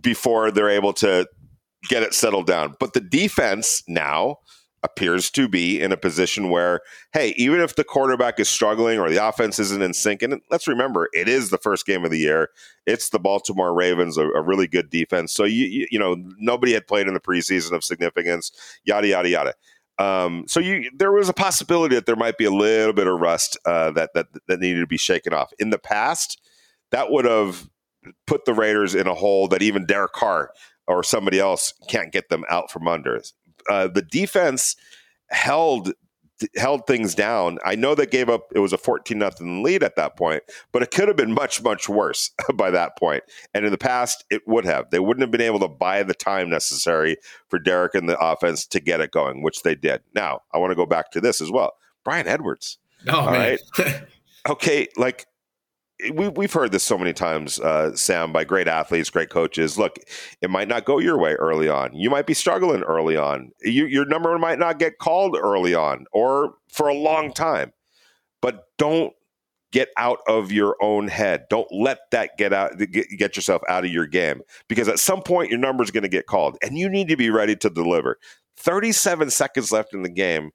before 0.00 0.50
they're 0.50 0.70
able 0.70 0.92
to 0.94 1.26
get 1.88 2.02
it 2.02 2.14
settled 2.14 2.46
down. 2.46 2.74
But 2.78 2.92
the 2.92 3.00
defense 3.00 3.82
now 3.88 4.38
appears 4.84 5.30
to 5.30 5.48
be 5.48 5.80
in 5.80 5.92
a 5.92 5.96
position 5.96 6.50
where, 6.50 6.80
hey, 7.12 7.34
even 7.36 7.60
if 7.60 7.76
the 7.76 7.84
quarterback 7.84 8.40
is 8.40 8.48
struggling 8.48 8.98
or 8.98 9.08
the 9.08 9.24
offense 9.24 9.58
isn't 9.58 9.82
in 9.82 9.94
sync, 9.94 10.22
and 10.22 10.40
let's 10.50 10.66
remember, 10.66 11.08
it 11.12 11.28
is 11.28 11.50
the 11.50 11.58
first 11.58 11.86
game 11.86 12.04
of 12.04 12.10
the 12.10 12.18
year. 12.18 12.50
It's 12.84 13.10
the 13.10 13.20
Baltimore 13.20 13.72
Ravens, 13.72 14.18
a, 14.18 14.26
a 14.28 14.42
really 14.42 14.66
good 14.66 14.90
defense. 14.90 15.32
So 15.32 15.44
you, 15.44 15.66
you, 15.66 15.86
you 15.92 15.98
know 15.98 16.16
nobody 16.38 16.72
had 16.72 16.86
played 16.86 17.06
in 17.06 17.14
the 17.14 17.20
preseason 17.20 17.72
of 17.72 17.84
significance. 17.84 18.50
Yada 18.84 19.06
yada 19.06 19.28
yada. 19.28 19.54
Um, 19.98 20.46
so 20.48 20.58
you, 20.58 20.90
there 20.96 21.12
was 21.12 21.28
a 21.28 21.34
possibility 21.34 21.94
that 21.94 22.06
there 22.06 22.16
might 22.16 22.38
be 22.38 22.44
a 22.44 22.50
little 22.50 22.94
bit 22.94 23.06
of 23.06 23.20
rust 23.20 23.56
uh, 23.64 23.92
that 23.92 24.10
that 24.14 24.26
that 24.48 24.58
needed 24.58 24.80
to 24.80 24.86
be 24.86 24.96
shaken 24.96 25.32
off. 25.32 25.52
In 25.60 25.70
the 25.70 25.78
past, 25.78 26.40
that 26.90 27.10
would 27.10 27.24
have 27.24 27.68
put 28.26 28.44
the 28.44 28.54
Raiders 28.54 28.94
in 28.94 29.06
a 29.06 29.14
hole 29.14 29.48
that 29.48 29.62
even 29.62 29.86
Derek 29.86 30.12
Carr 30.12 30.50
or 30.86 31.02
somebody 31.02 31.38
else 31.38 31.72
can't 31.88 32.12
get 32.12 32.28
them 32.28 32.44
out 32.50 32.70
from 32.70 32.88
under. 32.88 33.20
Uh, 33.68 33.88
the 33.88 34.02
defense 34.02 34.76
held 35.30 35.92
held 36.56 36.86
things 36.88 37.14
down. 37.14 37.58
I 37.64 37.76
know 37.76 37.94
they 37.94 38.06
gave 38.06 38.28
up 38.28 38.48
it 38.52 38.58
was 38.58 38.72
a 38.72 38.78
14 38.78 39.16
nothing 39.16 39.62
lead 39.62 39.84
at 39.84 39.94
that 39.96 40.16
point, 40.16 40.42
but 40.72 40.82
it 40.82 40.90
could 40.90 41.06
have 41.06 41.16
been 41.16 41.32
much 41.32 41.62
much 41.62 41.88
worse 41.88 42.30
by 42.54 42.70
that 42.70 42.98
point. 42.98 43.22
And 43.54 43.64
in 43.64 43.70
the 43.70 43.78
past 43.78 44.24
it 44.30 44.42
would 44.46 44.64
have. 44.64 44.90
They 44.90 44.98
wouldn't 44.98 45.22
have 45.22 45.30
been 45.30 45.40
able 45.40 45.60
to 45.60 45.68
buy 45.68 46.02
the 46.02 46.14
time 46.14 46.50
necessary 46.50 47.16
for 47.48 47.58
Derek 47.58 47.94
and 47.94 48.08
the 48.08 48.18
offense 48.18 48.66
to 48.68 48.80
get 48.80 49.00
it 49.00 49.12
going, 49.12 49.42
which 49.42 49.62
they 49.62 49.74
did. 49.74 50.02
Now, 50.14 50.40
I 50.52 50.58
want 50.58 50.72
to 50.72 50.76
go 50.76 50.86
back 50.86 51.10
to 51.12 51.20
this 51.20 51.40
as 51.40 51.50
well. 51.50 51.74
Bryan 52.04 52.26
Edwards. 52.26 52.78
Oh, 53.08 53.20
all 53.20 53.30
man. 53.30 53.58
right. 53.78 54.02
okay, 54.48 54.88
like 54.96 55.26
we, 56.12 56.28
we've 56.28 56.52
heard 56.52 56.72
this 56.72 56.82
so 56.82 56.98
many 56.98 57.12
times, 57.12 57.60
uh, 57.60 57.94
Sam, 57.94 58.32
by 58.32 58.44
great 58.44 58.68
athletes, 58.68 59.10
great 59.10 59.30
coaches. 59.30 59.78
Look, 59.78 59.98
it 60.40 60.50
might 60.50 60.68
not 60.68 60.84
go 60.84 60.98
your 60.98 61.18
way 61.18 61.34
early 61.34 61.68
on. 61.68 61.94
You 61.94 62.10
might 62.10 62.26
be 62.26 62.34
struggling 62.34 62.82
early 62.82 63.16
on. 63.16 63.52
You, 63.62 63.86
your 63.86 64.04
number 64.04 64.36
might 64.38 64.58
not 64.58 64.78
get 64.78 64.98
called 64.98 65.36
early 65.36 65.74
on 65.74 66.06
or 66.12 66.54
for 66.68 66.88
a 66.88 66.94
long 66.94 67.32
time. 67.32 67.72
But 68.40 68.64
don't 68.78 69.12
get 69.70 69.88
out 69.96 70.18
of 70.26 70.50
your 70.52 70.76
own 70.82 71.08
head. 71.08 71.46
Don't 71.48 71.68
let 71.72 72.10
that 72.10 72.36
get 72.36 72.52
out 72.52 72.76
get, 72.78 73.06
get 73.16 73.36
yourself 73.36 73.62
out 73.68 73.84
of 73.84 73.90
your 73.90 74.06
game 74.06 74.42
because 74.68 74.88
at 74.88 74.98
some 74.98 75.22
point 75.22 75.50
your 75.50 75.58
number 75.58 75.82
is 75.82 75.90
going 75.90 76.02
to 76.02 76.08
get 76.08 76.26
called 76.26 76.58
and 76.62 76.76
you 76.76 76.88
need 76.88 77.08
to 77.08 77.16
be 77.16 77.30
ready 77.30 77.56
to 77.56 77.70
deliver. 77.70 78.18
37 78.58 79.30
seconds 79.30 79.72
left 79.72 79.94
in 79.94 80.02
the 80.02 80.10
game. 80.10 80.50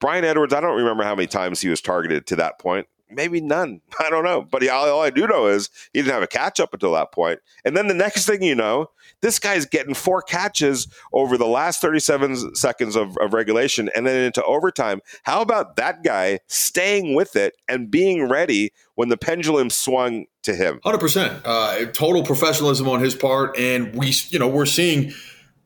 Bryan 0.00 0.24
Edwards, 0.24 0.52
I 0.52 0.60
don't 0.60 0.76
remember 0.76 1.04
how 1.04 1.14
many 1.14 1.26
times 1.26 1.60
he 1.60 1.68
was 1.68 1.80
targeted 1.80 2.26
to 2.26 2.36
that 2.36 2.58
point 2.58 2.86
maybe 3.10 3.40
none. 3.40 3.80
I 3.98 4.10
don't 4.10 4.24
know. 4.24 4.42
But 4.42 4.62
he, 4.62 4.68
all, 4.68 4.88
all, 4.88 5.02
I 5.02 5.10
do 5.10 5.26
know 5.26 5.46
is 5.46 5.70
he 5.92 6.00
didn't 6.00 6.12
have 6.12 6.22
a 6.22 6.28
catch 6.28 6.60
up 6.60 6.72
until 6.72 6.92
that 6.92 7.12
point. 7.12 7.40
And 7.64 7.76
then 7.76 7.88
the 7.88 7.94
next 7.94 8.26
thing 8.26 8.42
you 8.42 8.54
know, 8.54 8.90
this 9.20 9.38
guy's 9.38 9.66
getting 9.66 9.94
four 9.94 10.22
catches 10.22 10.88
over 11.12 11.38
the 11.38 11.46
last 11.46 11.80
37 11.80 12.54
seconds 12.54 12.96
of, 12.96 13.16
of 13.18 13.32
regulation 13.32 13.90
and 13.94 14.06
then 14.06 14.24
into 14.24 14.42
overtime. 14.44 15.00
How 15.22 15.40
about 15.40 15.76
that 15.76 16.02
guy 16.02 16.40
staying 16.46 17.14
with 17.14 17.36
it 17.36 17.54
and 17.68 17.90
being 17.90 18.28
ready 18.28 18.72
when 18.94 19.08
the 19.08 19.16
pendulum 19.16 19.70
swung 19.70 20.26
to 20.42 20.54
him? 20.54 20.80
100%. 20.84 21.42
Uh, 21.44 21.86
total 21.92 22.24
professionalism 22.24 22.88
on 22.88 23.00
his 23.00 23.14
part. 23.14 23.56
And 23.58 23.94
we, 23.94 24.12
you 24.28 24.38
know, 24.38 24.48
we're 24.48 24.66
seeing– 24.66 25.12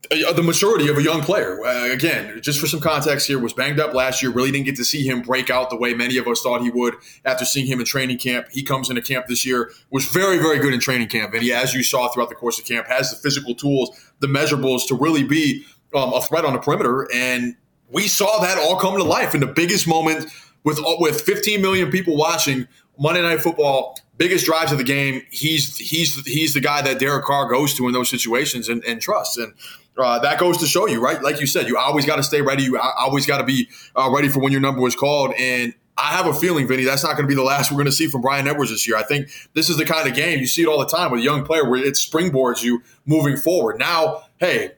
the 0.08 0.42
maturity 0.42 0.88
of 0.88 0.98
a 0.98 1.02
young 1.02 1.22
player. 1.22 1.64
Uh, 1.64 1.92
again, 1.92 2.40
just 2.42 2.58
for 2.58 2.66
some 2.66 2.80
context 2.80 3.26
here, 3.26 3.38
was 3.38 3.52
banged 3.52 3.78
up 3.78 3.94
last 3.94 4.22
year. 4.22 4.32
Really 4.32 4.50
didn't 4.50 4.66
get 4.66 4.76
to 4.76 4.84
see 4.84 5.06
him 5.06 5.22
break 5.22 5.50
out 5.50 5.70
the 5.70 5.76
way 5.76 5.94
many 5.94 6.16
of 6.16 6.26
us 6.26 6.42
thought 6.42 6.62
he 6.62 6.70
would 6.70 6.94
after 7.24 7.44
seeing 7.44 7.66
him 7.66 7.80
in 7.80 7.86
training 7.86 8.18
camp. 8.18 8.46
He 8.50 8.62
comes 8.62 8.90
into 8.90 9.02
camp 9.02 9.26
this 9.26 9.46
year, 9.46 9.70
was 9.90 10.06
very, 10.06 10.38
very 10.38 10.58
good 10.58 10.74
in 10.74 10.80
training 10.80 11.08
camp, 11.08 11.34
and 11.34 11.42
he, 11.42 11.52
as 11.52 11.74
you 11.74 11.82
saw 11.82 12.08
throughout 12.08 12.28
the 12.28 12.34
course 12.34 12.58
of 12.58 12.64
camp, 12.64 12.86
has 12.88 13.10
the 13.10 13.16
physical 13.16 13.54
tools, 13.54 13.90
the 14.20 14.26
measurables 14.26 14.86
to 14.88 14.94
really 14.94 15.22
be 15.22 15.64
um, 15.94 16.12
a 16.12 16.20
threat 16.20 16.44
on 16.44 16.54
the 16.54 16.58
perimeter. 16.58 17.08
And 17.14 17.56
we 17.88 18.08
saw 18.08 18.40
that 18.40 18.58
all 18.58 18.76
come 18.76 18.96
to 18.96 19.04
life 19.04 19.34
in 19.34 19.40
the 19.40 19.46
biggest 19.46 19.86
moment 19.86 20.30
with 20.64 20.78
with 20.98 21.20
15 21.20 21.62
million 21.62 21.90
people 21.90 22.16
watching 22.16 22.66
Monday 23.00 23.22
Night 23.22 23.40
Football 23.40 23.96
biggest 24.20 24.44
drives 24.44 24.70
of 24.70 24.76
the 24.76 24.84
game, 24.84 25.22
he's 25.30 25.78
he's 25.78 26.24
he's 26.26 26.52
the 26.54 26.60
guy 26.60 26.82
that 26.82 27.00
Derek 27.00 27.24
Carr 27.24 27.48
goes 27.48 27.74
to 27.74 27.86
in 27.86 27.92
those 27.92 28.10
situations 28.10 28.68
and, 28.68 28.84
and 28.84 29.00
trusts. 29.00 29.38
And 29.38 29.54
uh, 29.98 30.18
that 30.20 30.38
goes 30.38 30.58
to 30.58 30.66
show 30.66 30.86
you, 30.86 31.00
right? 31.02 31.20
Like 31.22 31.40
you 31.40 31.46
said, 31.46 31.66
you 31.66 31.76
always 31.76 32.06
got 32.06 32.16
to 32.16 32.22
stay 32.22 32.42
ready. 32.42 32.62
You 32.62 32.78
always 32.78 33.26
got 33.26 33.38
to 33.38 33.44
be 33.44 33.68
uh, 33.96 34.10
ready 34.14 34.28
for 34.28 34.40
when 34.40 34.52
your 34.52 34.60
number 34.60 34.80
was 34.82 34.94
called. 34.94 35.32
And 35.38 35.74
I 35.96 36.12
have 36.12 36.26
a 36.26 36.34
feeling, 36.34 36.68
Vinny, 36.68 36.84
that's 36.84 37.02
not 37.02 37.16
going 37.16 37.24
to 37.24 37.28
be 37.28 37.34
the 37.34 37.42
last 37.42 37.70
we're 37.70 37.76
going 37.76 37.86
to 37.86 37.92
see 37.92 38.08
from 38.08 38.20
Bryan 38.20 38.46
Edwards 38.46 38.70
this 38.70 38.86
year. 38.86 38.96
I 38.96 39.02
think 39.02 39.30
this 39.54 39.68
is 39.68 39.78
the 39.78 39.86
kind 39.86 40.06
of 40.06 40.14
game 40.14 40.38
you 40.38 40.46
see 40.46 40.62
it 40.62 40.68
all 40.68 40.78
the 40.78 40.86
time 40.86 41.10
with 41.10 41.20
a 41.20 41.24
young 41.24 41.44
player 41.44 41.68
where 41.68 41.82
it 41.82 41.94
springboards 41.94 42.62
you 42.62 42.82
moving 43.06 43.36
forward. 43.36 43.78
Now, 43.78 44.24
hey, 44.38 44.72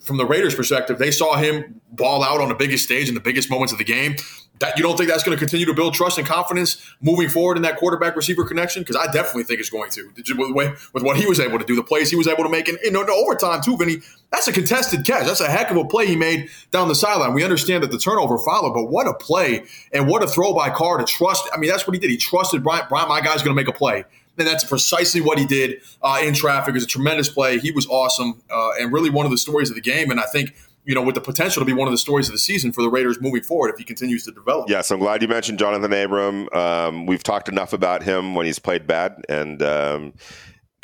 from 0.00 0.16
the 0.16 0.24
Raiders' 0.24 0.54
perspective, 0.54 0.98
they 0.98 1.10
saw 1.10 1.36
him 1.36 1.80
ball 1.92 2.22
out 2.22 2.40
on 2.40 2.48
the 2.48 2.54
biggest 2.54 2.84
stage 2.84 3.08
in 3.08 3.14
the 3.14 3.20
biggest 3.20 3.50
moments 3.50 3.72
of 3.72 3.78
the 3.78 3.84
game 3.84 4.16
that 4.58 4.76
you 4.76 4.82
don't 4.82 4.96
think 4.96 5.10
that's 5.10 5.22
going 5.22 5.36
to 5.36 5.38
continue 5.38 5.66
to 5.66 5.74
build 5.74 5.94
trust 5.94 6.18
and 6.18 6.26
confidence 6.26 6.82
moving 7.00 7.28
forward 7.28 7.56
in 7.56 7.62
that 7.62 7.76
quarterback 7.76 8.16
receiver 8.16 8.44
connection? 8.44 8.82
Because 8.82 8.96
I 8.96 9.10
definitely 9.12 9.44
think 9.44 9.60
it's 9.60 9.70
going 9.70 9.90
to. 9.90 10.10
With, 10.36 10.94
with 10.94 11.02
what 11.02 11.16
he 11.16 11.26
was 11.26 11.40
able 11.40 11.58
to 11.58 11.64
do, 11.64 11.76
the 11.76 11.82
plays 11.82 12.10
he 12.10 12.16
was 12.16 12.26
able 12.26 12.44
to 12.44 12.50
make, 12.50 12.68
and 12.68 12.78
you 12.82 12.90
know, 12.90 13.04
the 13.04 13.12
overtime 13.12 13.60
too, 13.62 13.76
Vinny. 13.76 13.98
That's 14.32 14.48
a 14.48 14.52
contested 14.52 15.04
catch. 15.04 15.26
That's 15.26 15.40
a 15.40 15.48
heck 15.48 15.70
of 15.70 15.76
a 15.76 15.84
play 15.84 16.06
he 16.06 16.16
made 16.16 16.50
down 16.72 16.88
the 16.88 16.94
sideline. 16.94 17.32
We 17.32 17.44
understand 17.44 17.82
that 17.84 17.90
the 17.90 17.98
turnover 17.98 18.38
followed, 18.38 18.74
but 18.74 18.86
what 18.90 19.06
a 19.06 19.14
play 19.14 19.64
and 19.92 20.08
what 20.08 20.22
a 20.22 20.26
throw 20.26 20.52
by 20.52 20.70
Carr 20.70 20.98
to 20.98 21.04
trust. 21.04 21.48
I 21.52 21.58
mean, 21.58 21.70
that's 21.70 21.86
what 21.86 21.94
he 21.94 22.00
did. 22.00 22.10
He 22.10 22.16
trusted 22.16 22.62
Bryan. 22.62 22.86
Bryan, 22.88 23.08
my 23.08 23.20
guy's 23.20 23.42
going 23.42 23.54
to 23.56 23.60
make 23.62 23.68
a 23.68 23.72
play. 23.76 24.04
And 24.38 24.46
that's 24.46 24.64
precisely 24.64 25.20
what 25.20 25.38
he 25.38 25.46
did 25.46 25.80
uh, 26.02 26.20
in 26.22 26.34
traffic. 26.34 26.70
It 26.70 26.74
was 26.74 26.84
a 26.84 26.88
tremendous 26.88 27.28
play. 27.28 27.58
He 27.58 27.70
was 27.70 27.86
awesome 27.86 28.42
uh, 28.50 28.72
and 28.78 28.92
really 28.92 29.08
one 29.08 29.24
of 29.24 29.32
the 29.32 29.38
stories 29.38 29.70
of 29.70 29.76
the 29.76 29.80
game. 29.80 30.10
And 30.10 30.20
I 30.20 30.26
think 30.26 30.54
you 30.86 30.94
know, 30.94 31.02
with 31.02 31.16
the 31.16 31.20
potential 31.20 31.60
to 31.60 31.66
be 31.66 31.72
one 31.72 31.88
of 31.88 31.92
the 31.92 31.98
stories 31.98 32.28
of 32.28 32.32
the 32.32 32.38
season 32.38 32.72
for 32.72 32.80
the 32.80 32.88
Raiders 32.88 33.20
moving 33.20 33.42
forward 33.42 33.70
if 33.70 33.76
he 33.76 33.84
continues 33.84 34.24
to 34.24 34.30
develop. 34.30 34.70
Yes, 34.70 34.90
I'm 34.92 35.00
glad 35.00 35.20
you 35.20 35.26
mentioned 35.26 35.58
Johnathan 35.58 36.04
Abram. 36.04 36.48
Um, 36.52 37.06
we've 37.06 37.24
talked 37.24 37.48
enough 37.48 37.72
about 37.72 38.04
him 38.04 38.36
when 38.36 38.46
he's 38.46 38.60
played 38.60 38.86
bad, 38.86 39.24
and 39.28 39.60
um, 39.62 40.14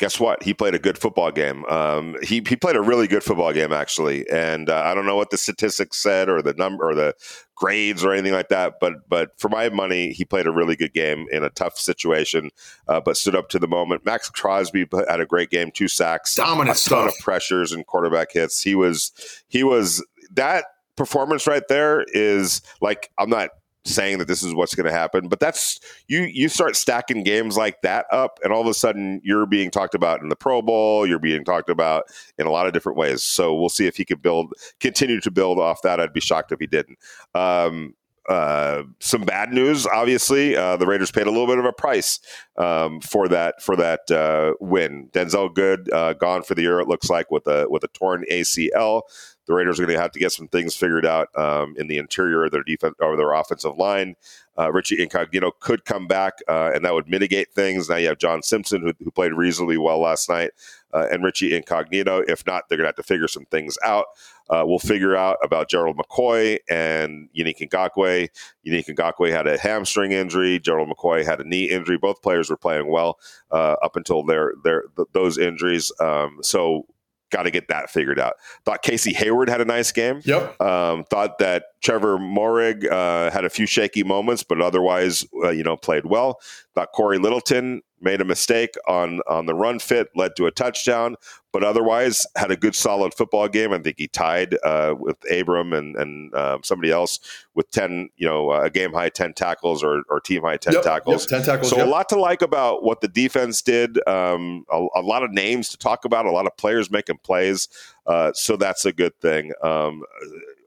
guess 0.03 0.19
what? 0.19 0.43
He 0.43 0.53
played 0.53 0.75
a 0.75 0.79
good 0.79 0.97
football 0.97 1.31
game. 1.31 1.63
Um, 1.67 2.17
he 2.21 2.43
he 2.45 2.57
played 2.57 2.75
a 2.75 2.81
really 2.81 3.07
good 3.07 3.23
football 3.23 3.53
game 3.53 3.71
actually, 3.71 4.29
and 4.29 4.69
uh, 4.69 4.81
I 4.83 4.93
don't 4.93 5.05
know 5.05 5.15
what 5.15 5.29
the 5.29 5.37
statistics 5.37 5.95
said 6.03 6.27
or 6.27 6.41
the 6.41 6.53
number 6.55 6.89
or 6.89 6.93
the 6.93 7.15
grades 7.55 8.03
or 8.03 8.11
anything 8.11 8.33
like 8.33 8.49
that, 8.49 8.81
but 8.81 9.07
but 9.07 9.29
for 9.39 9.47
my 9.47 9.69
money, 9.69 10.11
he 10.11 10.25
played 10.25 10.45
a 10.45 10.51
really 10.51 10.75
good 10.75 10.91
game 10.91 11.27
in 11.31 11.45
a 11.45 11.49
tough 11.51 11.77
situation, 11.77 12.49
uh, 12.89 12.99
but 12.99 13.15
stood 13.15 13.33
up 13.33 13.47
to 13.47 13.59
the 13.59 13.67
moment. 13.67 14.05
Maxx 14.05 14.29
Crosby 14.29 14.85
had 15.07 15.21
a 15.21 15.25
great 15.25 15.49
game, 15.49 15.71
two 15.71 15.87
sacks, 15.87 16.35
dominant 16.35 16.83
ton 16.83 17.07
of 17.07 17.13
pressures 17.21 17.71
and 17.71 17.87
quarterback 17.87 18.33
hits. 18.33 18.61
He 18.61 18.75
was 18.75 19.13
he 19.47 19.63
was 19.63 20.05
that 20.33 20.65
performance 20.97 21.47
right 21.47 21.63
there 21.69 22.03
is 22.09 22.61
like 22.81 23.09
I'm 23.17 23.29
not 23.29 23.51
saying 23.85 24.17
that 24.17 24.27
this 24.27 24.43
is 24.43 24.53
what's 24.53 24.75
going 24.75 24.85
to 24.85 24.91
happen, 24.91 25.27
but 25.27 25.39
that's 25.39 25.79
you 26.07 26.21
you 26.21 26.49
start 26.49 26.75
stacking 26.75 27.23
games 27.23 27.57
like 27.57 27.81
that 27.81 28.05
up 28.11 28.39
and 28.43 28.53
all 28.53 28.61
of 28.61 28.67
a 28.67 28.73
sudden 28.73 29.21
you're 29.23 29.45
being 29.45 29.69
talked 29.71 29.95
about 29.95 30.21
in 30.21 30.29
the 30.29 30.35
Pro 30.35 30.61
Bowl, 30.61 31.05
you're 31.05 31.19
being 31.19 31.43
talked 31.43 31.69
about 31.69 32.05
in 32.37 32.47
a 32.47 32.51
lot 32.51 32.67
of 32.67 32.73
different 32.73 32.97
ways. 32.97 33.23
So 33.23 33.53
we'll 33.53 33.69
see 33.69 33.87
if 33.87 33.97
he 33.97 34.05
can 34.05 34.19
build 34.19 34.53
continue 34.79 35.19
to 35.21 35.31
build 35.31 35.59
off 35.59 35.81
that. 35.81 35.99
I'd 35.99 36.13
be 36.13 36.21
shocked 36.21 36.51
if 36.51 36.59
he 36.59 36.67
didn't. 36.67 36.97
Um, 37.35 37.95
uh, 38.29 38.83
some 38.99 39.23
bad 39.23 39.51
news. 39.51 39.85
Obviously, 39.85 40.55
uh, 40.55 40.77
the 40.77 40.87
Raiders 40.87 41.11
paid 41.11 41.27
a 41.27 41.31
little 41.31 41.47
bit 41.47 41.57
of 41.57 41.65
a 41.65 41.73
price 41.73 42.19
um, 42.57 43.01
for 43.01 43.27
that 43.27 43.61
for 43.61 43.75
that 43.75 44.09
uh, 44.09 44.53
win. 44.59 45.09
Denzelle 45.11 45.53
Good 45.53 45.91
uh, 45.91 46.13
gone 46.13 46.43
for 46.43 46.55
the 46.55 46.61
year. 46.61 46.79
It 46.79 46.87
looks 46.87 47.09
like 47.09 47.31
with 47.31 47.47
a 47.47 47.67
with 47.69 47.83
a 47.83 47.89
torn 47.89 48.23
ACL 48.31 49.01
the 49.45 49.53
Raiders 49.53 49.79
are 49.79 49.85
going 49.85 49.95
to 49.95 50.01
have 50.01 50.11
to 50.11 50.19
get 50.19 50.31
some 50.31 50.47
things 50.47 50.75
figured 50.75 51.05
out 51.05 51.27
um, 51.37 51.75
in 51.77 51.87
the 51.87 51.97
interior 51.97 52.45
of 52.45 52.51
their 52.51 52.63
defense 52.63 52.95
or 52.99 53.17
their 53.17 53.33
offensive 53.33 53.77
line. 53.77 54.15
Uh, 54.57 54.71
Richie 54.71 55.01
Incognito 55.01 55.51
could 55.59 55.83
come 55.83 56.07
back, 56.07 56.35
uh, 56.47 56.71
and 56.73 56.85
that 56.85 56.93
would 56.93 57.09
mitigate 57.09 57.51
things. 57.53 57.89
Now 57.89 57.95
you 57.95 58.07
have 58.07 58.19
John 58.19 58.43
Simpson, 58.43 58.81
who, 58.81 58.93
who 59.03 59.09
played 59.09 59.33
reasonably 59.33 59.77
well 59.77 59.99
last 59.99 60.29
night, 60.29 60.51
uh, 60.93 61.07
and 61.11 61.23
Richie 61.23 61.55
Incognito. 61.55 62.23
If 62.27 62.45
not, 62.45 62.69
they're 62.69 62.77
going 62.77 62.85
to 62.85 62.89
have 62.89 62.95
to 62.97 63.03
figure 63.03 63.27
some 63.27 63.45
things 63.45 63.77
out. 63.83 64.05
Uh, 64.49 64.63
we'll 64.65 64.77
figure 64.77 65.15
out 65.15 65.37
about 65.41 65.69
Gerald 65.69 65.97
McCoy 65.97 66.59
and 66.69 67.29
Yannick 67.35 67.67
Ngakoue. 67.67 68.29
Yannick 68.65 68.95
Ngakoue 68.95 69.31
had 69.31 69.47
a 69.47 69.57
hamstring 69.57 70.11
injury. 70.11 70.59
Gerald 70.59 70.89
McCoy 70.89 71.25
had 71.25 71.39
a 71.39 71.47
knee 71.47 71.69
injury. 71.69 71.97
Both 71.97 72.21
players 72.21 72.49
were 72.49 72.57
playing 72.57 72.89
well 72.89 73.17
uh, 73.51 73.75
up 73.81 73.95
until 73.95 74.23
their 74.23 74.53
their 74.63 74.83
th- 74.95 75.07
those 75.13 75.37
injuries. 75.37 75.91
Um, 75.99 76.39
so 76.43 76.85
got 77.33 77.43
to 77.43 77.51
get 77.51 77.67
that 77.67 77.89
figured 77.89 78.19
out. 78.19 78.35
Thought 78.63 78.83
Casey 78.83 79.11
Hayward 79.13 79.49
had 79.49 79.59
a 79.59 79.65
nice 79.65 79.91
game. 79.91 80.21
Yep. 80.23 80.61
Um, 80.61 81.03
thought 81.05 81.39
that 81.39 81.65
Trevor 81.81 82.17
Moehrig 82.17 82.89
uh, 82.89 83.31
had 83.31 83.43
a 83.43 83.49
few 83.49 83.65
shaky 83.65 84.03
moments, 84.03 84.43
but 84.43 84.61
otherwise, 84.61 85.25
uh, 85.43 85.49
you 85.49 85.63
know, 85.63 85.75
played 85.75 86.05
well. 86.05 86.39
Thought 86.75 86.91
Cory 86.93 87.17
Littleton 87.17 87.81
made 88.03 88.21
a 88.21 88.25
mistake 88.25 88.75
on 88.87 89.21
on 89.27 89.45
the 89.45 89.53
run 89.53 89.79
fit, 89.79 90.09
led 90.15 90.35
to 90.35 90.45
a 90.45 90.51
touchdown, 90.51 91.15
but 91.51 91.63
otherwise 91.63 92.25
had 92.35 92.51
a 92.51 92.57
good 92.57 92.75
solid 92.75 93.13
football 93.13 93.47
game. 93.47 93.71
I 93.71 93.79
think 93.79 93.97
he 93.97 94.07
tied 94.07 94.57
uh, 94.63 94.95
with 94.97 95.17
Abram 95.31 95.73
and 95.73 95.95
and 95.95 96.33
uh, 96.33 96.57
somebody 96.63 96.91
else 96.91 97.19
with 97.55 97.69
ten, 97.71 98.09
you 98.17 98.27
know, 98.27 98.51
a 98.51 98.69
game 98.69 98.93
high 98.93 99.09
ten 99.09 99.33
tackles 99.33 99.83
or, 99.83 100.03
or 100.09 100.19
team 100.19 100.41
high 100.43 100.57
ten 100.57 100.73
yep, 100.73 100.83
tackles. 100.83 101.23
Yep, 101.23 101.29
ten 101.29 101.45
tackles. 101.45 101.69
So 101.69 101.77
yep. 101.77 101.87
a 101.87 101.89
lot 101.89 102.09
to 102.09 102.19
like 102.19 102.41
about 102.41 102.83
what 102.83 103.01
the 103.01 103.07
defense 103.07 103.61
did. 103.61 104.05
Um, 104.07 104.65
a, 104.71 104.85
a, 104.95 105.01
lot 105.01 105.23
of 105.23 105.31
names 105.31 105.69
to 105.69 105.77
talk 105.77 106.05
about. 106.05 106.25
A 106.25 106.31
lot 106.31 106.45
of 106.45 106.57
players 106.57 106.89
making 106.91 107.19
plays. 107.23 107.67
Uh, 108.05 108.33
so 108.33 108.57
that's 108.57 108.85
a 108.85 108.91
good 108.91 109.17
thing. 109.19 109.53
Um, 109.61 110.03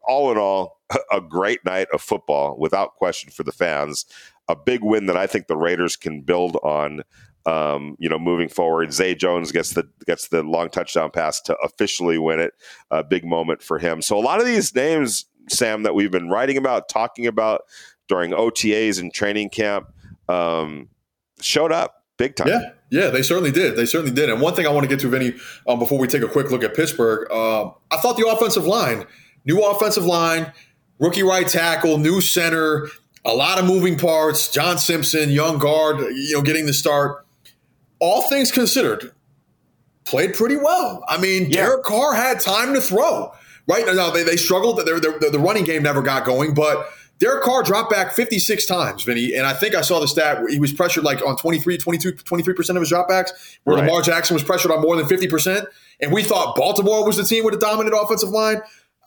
all 0.07 0.31
in 0.31 0.39
all, 0.39 0.76
a 1.13 1.21
great 1.21 1.65
night 1.65 1.89
of 1.93 2.01
football 2.01 2.57
without 2.59 2.95
question 2.97 3.31
for 3.31 3.43
the 3.43 3.53
fans. 3.53 4.07
A 4.49 4.55
big 4.55 4.83
win 4.83 5.07
that 5.07 5.17
I 5.17 5.27
think 5.27 5.47
the 5.47 5.57
Raiders 5.57 5.97
can 5.97 6.21
build 6.21 6.57
on 6.63 7.03
um, 7.47 7.97
you 8.01 8.09
know, 8.09 8.19
moving 8.19 8.49
forward, 8.49 8.93
Zay 8.93 9.15
Jones 9.15 9.53
gets 9.53 9.71
the 9.71 9.89
gets 10.05 10.29
the 10.29 10.43
long 10.43 10.69
touchdown 10.69 11.13
pass 11.13 11.41
to 11.43 11.57
officially 11.59 12.19
win 12.19 12.41
it. 12.41 12.55
A 12.91 13.05
big 13.05 13.25
moment 13.25 13.63
for 13.63 13.79
him. 13.79 14.03
So 14.03 14.19
a 14.19 14.21
lot 14.21 14.41
of 14.41 14.47
these 14.47 14.75
names, 14.75 15.27
Sam, 15.49 15.85
that 15.85 15.95
we've 15.95 16.11
been 16.11 16.29
writing 16.29 16.57
about, 16.57 16.89
talking 16.89 17.27
about 17.27 17.63
during 18.09 18.33
OTAs 18.33 19.01
and 19.01 19.15
training 19.15 19.51
camp, 19.51 19.93
um, 20.29 20.89
showed 21.41 21.71
up 21.71 22.05
big 22.17 22.35
time. 22.35 22.49
Yeah, 22.49 22.71
yeah, 22.91 23.11
they 23.11 23.23
certainly 23.23 23.53
did. 23.53 23.77
They 23.77 23.87
certainly 23.87 24.15
did. 24.15 24.29
And 24.29 24.41
one 24.41 24.55
thing 24.55 24.67
I 24.67 24.71
want 24.71 24.83
to 24.83 24.89
get 24.89 25.01
to, 25.01 25.09
Vinny, 25.09 25.35
um, 25.69 25.79
before 25.79 25.99
we 25.99 26.09
take 26.09 26.23
a 26.23 26.29
quick 26.29 26.51
look 26.51 26.65
at 26.65 26.75
Pittsburgh, 26.75 27.31
uh, 27.31 27.71
I 27.93 27.99
thought 27.99 28.17
the 28.17 28.29
offensive 28.29 28.67
line, 28.67 29.07
new 29.45 29.63
offensive 29.63 30.05
line, 30.05 30.53
rookie 30.99 31.23
right 31.23 31.47
tackle, 31.47 31.99
new 31.99 32.21
center, 32.21 32.89
a 33.25 33.35
lot 33.35 33.59
of 33.59 33.65
moving 33.67 33.99
parts. 33.99 34.51
John 34.51 34.79
Simpson, 34.79 35.31
young 35.31 35.59
guard, 35.59 36.01
you 36.01 36.35
know, 36.35 36.43
getting 36.43 36.67
the 36.67 36.75
start 36.75 37.27
all 37.99 38.23
things 38.23 38.51
considered, 38.51 39.13
played 40.05 40.35
pretty 40.35 40.57
well. 40.57 41.05
I 41.09 41.19
mean, 41.19 41.45
yeah. 41.45 41.67
Derek 41.67 41.85
Carr 41.85 42.15
had 42.15 42.41
time 42.41 42.75
to 42.75 42.81
throw. 42.81 43.33
Right 43.69 43.85
now, 43.87 44.11
they, 44.11 44.23
they 44.23 44.37
struggled. 44.37 44.79
Their, 44.87 45.01
their, 45.01 45.19
the 45.19 45.39
running 45.41 45.65
game 45.65 45.83
never 45.83 46.03
got 46.03 46.25
going, 46.25 46.55
but 46.55 46.89
Derek 47.19 47.43
Carr 47.43 47.63
dropped 47.65 47.91
back 47.91 48.13
56 48.13 48.65
times, 48.67 49.03
Vinny. 49.03 49.35
And 49.35 49.45
I 49.45 49.55
think 49.55 49.75
I 49.75 49.81
saw 49.81 49.99
the 49.99 50.07
stat 50.07 50.39
he 50.49 50.61
was 50.61 50.73
pressured 50.73 51.03
like 51.03 51.25
on 51.27 51.37
23, 51.37 51.79
22, 51.79 52.13
23% 52.13 52.71
of 52.71 52.77
his 52.77 52.93
dropbacks, 52.93 53.31
where 53.65 53.77
right. 53.77 53.87
Lamar 53.87 54.03
Jackson 54.03 54.35
was 54.35 54.45
pressured 54.45 54.71
on 54.71 54.83
more 54.83 54.95
than 54.97 55.07
50%. 55.07 55.67
And 56.01 56.13
we 56.13 56.23
thought 56.23 56.55
Baltimore 56.55 57.05
was 57.05 57.17
the 57.17 57.25
team 57.25 57.45
with 57.45 57.55
a 57.55 57.59
dominant 57.59 57.97
offensive 57.99 58.29
line. 58.29 58.61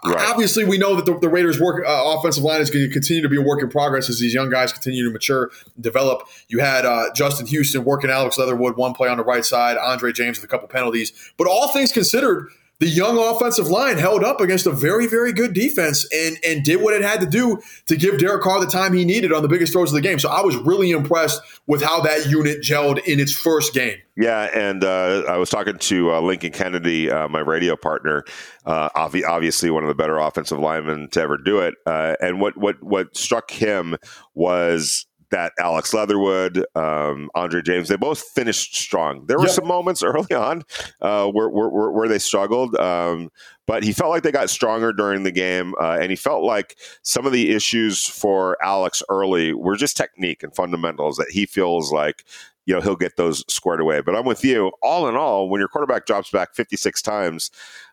Right. 0.04 0.30
Obviously, 0.30 0.64
we 0.64 0.78
know 0.78 0.95
that 0.95 1.06
the, 1.06 1.20
the 1.20 1.28
Raiders' 1.28 1.60
work 1.60 1.86
uh, 1.86 2.16
offensive 2.18 2.43
line 2.43 2.62
is 2.62 2.70
going 2.70 2.88
to 2.88 2.93
continue 2.93 3.22
to 3.22 3.28
be 3.28 3.36
a 3.36 3.41
work 3.41 3.62
in 3.62 3.70
progress 3.70 4.10
as 4.10 4.18
these 4.20 4.34
young 4.34 4.50
guys 4.50 4.72
continue 4.72 5.04
to 5.04 5.12
mature 5.12 5.52
develop. 5.80 6.26
You 6.47 6.60
had 6.60 6.86
uh, 6.86 7.12
Justin 7.14 7.47
Houston 7.47 7.84
working 7.84 8.10
Alex 8.10 8.38
Leatherwood 8.38 8.78
one 8.78 8.93
play 8.93 9.10
on 9.10 9.18
the 9.18 9.26
right 9.26 9.43
side, 9.43 9.78
Andre 9.78 10.14
James 10.14 10.38
with 10.38 10.45
a 10.45 10.47
couple 10.47 10.70
penalties. 10.70 11.12
But 11.36 11.47
all 11.47 11.68
things 11.68 11.91
considered, 11.91 12.47
the 12.80 12.88
young 12.88 13.17
offensive 13.17 13.67
line 13.67 13.97
held 13.97 14.23
up 14.23 14.39
against 14.39 14.65
a 14.65 14.71
very, 14.71 15.05
very 15.05 15.34
good 15.34 15.53
defense 15.53 16.07
and 16.13 16.38
and 16.45 16.63
did 16.63 16.82
what 16.82 16.93
it 16.93 17.01
had 17.01 17.19
to 17.19 17.25
do 17.25 17.61
to 17.88 17.95
give 17.97 18.19
Derek 18.19 18.41
Carr 18.41 18.59
the 18.59 18.67
time 18.71 18.93
he 18.93 19.03
needed 19.03 19.34
on 19.34 19.41
the 19.41 19.49
biggest 19.49 19.73
throws 19.73 19.91
of 19.91 19.95
the 19.95 20.01
game. 20.01 20.17
So 20.17 20.30
I 20.30 20.41
was 20.41 20.55
really 20.55 20.91
impressed 20.91 21.41
with 21.67 21.84
how 21.84 22.01
that 22.01 22.27
unit 22.27 22.61
gelled 22.61 23.03
in 23.05 23.19
its 23.19 23.34
first 23.34 23.73
game. 23.73 23.97
Yeah, 24.15 24.49
and 24.53 24.84
uh, 24.84 25.23
I 25.27 25.38
was 25.38 25.49
talking 25.49 25.77
to 25.77 26.13
uh, 26.13 26.21
Lincoln 26.21 26.51
Kennedy, 26.51 27.09
uh, 27.09 27.27
my 27.27 27.39
radio 27.39 27.75
partner, 27.75 28.25
uh, 28.65 28.89
obviously 28.95 29.69
one 29.69 29.84
of 29.84 29.88
the 29.88 29.95
better 29.95 30.17
offensive 30.17 30.59
linemen 30.59 31.09
to 31.09 31.21
ever 31.21 31.38
do 31.38 31.59
it. 31.59 31.75
Uh, 31.86 32.15
and 32.21 32.39
what 32.39 32.57
what 32.57 32.82
what 32.82 33.15
struck 33.15 33.51
him 33.51 33.97
was 34.34 35.05
that 35.32 35.53
Alex 35.59 35.93
Leatherwood, 35.93 36.65
um, 36.75 37.30
Andre 37.36 37.61
James, 37.61 37.88
they 37.88 37.95
both 37.95 38.19
finished 38.19 38.75
strong. 38.75 39.25
There 39.27 39.38
were 39.38 39.45
yep. 39.45 39.53
some 39.53 39.67
moments 39.67 40.03
early 40.03 40.34
on 40.36 40.63
uh, 41.01 41.27
where, 41.27 41.49
where, 41.49 41.69
where, 41.69 42.07
they 42.07 42.19
struggled, 42.19 42.75
um, 42.77 43.30
but 43.67 43.84
he 43.84 43.93
felt 43.93 44.09
like 44.09 44.23
they 44.23 44.32
got 44.32 44.49
stronger 44.49 44.91
during 44.91 45.23
the 45.23 45.32
game, 45.32 45.75
uh, 45.80 45.97
and 46.01 46.09
he 46.09 46.15
felt 46.15 46.43
like 46.43 46.77
some 47.03 47.25
of 47.25 47.32
the 47.32 47.53
issues 47.53 48.05
for 48.07 48.57
Alex 48.63 49.03
early 49.09 49.53
were 49.53 49.75
just 49.75 49.95
technique 49.95 50.41
and 50.43 50.55
fundamentals 50.55 51.17
that 51.17 51.30
he 51.30 51.45
feels 51.45 51.91
like 51.91 52.23
you 52.65 52.75
know 52.75 52.82
he'll 52.82 52.95
get 52.95 53.17
those 53.17 53.43
squared 53.51 53.82
away. 53.82 54.01
But 54.01 54.15
I'm 54.15 54.25
with 54.25 54.43
you. 54.43 54.71
All 54.82 55.07
in 55.07 55.15
all, 55.15 55.49
when 55.49 55.59
your 55.59 55.67
quarterback 55.67 56.05
drops 56.05 56.30
back 56.30 56.53
56 56.53 57.01
times, 57.01 57.51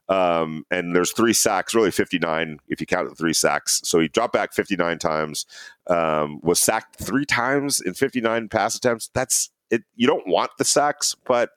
um, 0.08 0.64
and 0.70 0.94
there's 0.94 1.12
three 1.12 1.32
sacks, 1.32 1.74
really 1.74 1.90
59 1.90 2.58
if 2.68 2.80
you 2.80 2.86
count 2.86 3.08
the 3.08 3.14
three 3.14 3.32
sacks. 3.32 3.80
So 3.84 3.98
he 3.98 4.08
dropped 4.08 4.32
back 4.32 4.52
59 4.52 4.98
times, 4.98 5.46
um, 5.88 6.40
was 6.42 6.60
sacked 6.60 6.96
three 7.02 7.24
times 7.24 7.80
in 7.80 7.94
59 7.94 8.48
pass 8.48 8.76
attempts. 8.76 9.10
That's 9.14 9.50
it. 9.70 9.82
You 9.96 10.06
don't 10.06 10.28
want 10.28 10.52
the 10.58 10.64
sacks, 10.64 11.16
but 11.24 11.50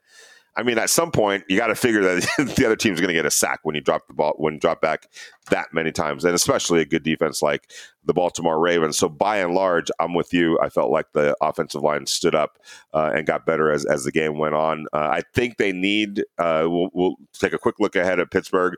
I 0.60 0.64
mean, 0.64 0.78
at 0.78 0.90
some 0.90 1.10
point, 1.10 1.46
you 1.48 1.56
got 1.56 1.68
to 1.68 1.76
figure 1.76 2.02
that 2.02 2.28
the 2.58 2.66
other 2.66 2.76
team's 2.76 3.00
going 3.00 3.08
to 3.08 3.14
get 3.14 3.26
a 3.26 3.32
sack 3.32 3.62
when 3.64 3.76
you 3.76 3.82
drop 3.82 4.06
the 4.10 4.14
ball, 4.14 4.34
when 4.36 4.56
you 4.56 4.60
drop 4.60 4.82
back 4.82 5.08
that 5.52 5.68
many 5.72 5.90
times, 5.90 6.26
and 6.26 6.36
especially 6.36 6.82
a 6.82 6.86
good 6.86 7.02
defense 7.02 7.42
like 7.42 7.72
the 8.04 8.14
Baltimore 8.14 8.60
Ravens. 8.60 8.98
So, 8.98 9.08
by 9.08 9.38
and 9.38 9.54
large, 9.54 9.90
I'm 10.02 10.14
with 10.14 10.34
you. 10.34 10.60
I 10.60 10.68
felt 10.68 10.92
like 10.92 11.14
the 11.14 11.34
offensive 11.40 11.82
line 11.82 12.08
stood 12.08 12.36
up 12.36 12.60
uh, 12.94 13.10
and 13.16 13.26
got 13.26 13.46
better 13.46 13.72
as, 13.72 13.86
as 13.86 14.04
the 14.04 14.12
game 14.12 14.38
went 14.38 14.54
on. 14.54 14.88
Uh, 14.92 14.98
I 14.98 15.22
think 15.34 15.56
they 15.56 15.72
need, 15.72 16.26
uh, 16.38 16.66
we'll, 16.68 16.90
we'll, 16.94 17.16
take 17.32 17.54
a 17.54 17.58
quick 17.58 17.76
look 17.80 17.96
ahead 17.96 18.20
at 18.20 18.30
Pittsburgh. 18.30 18.74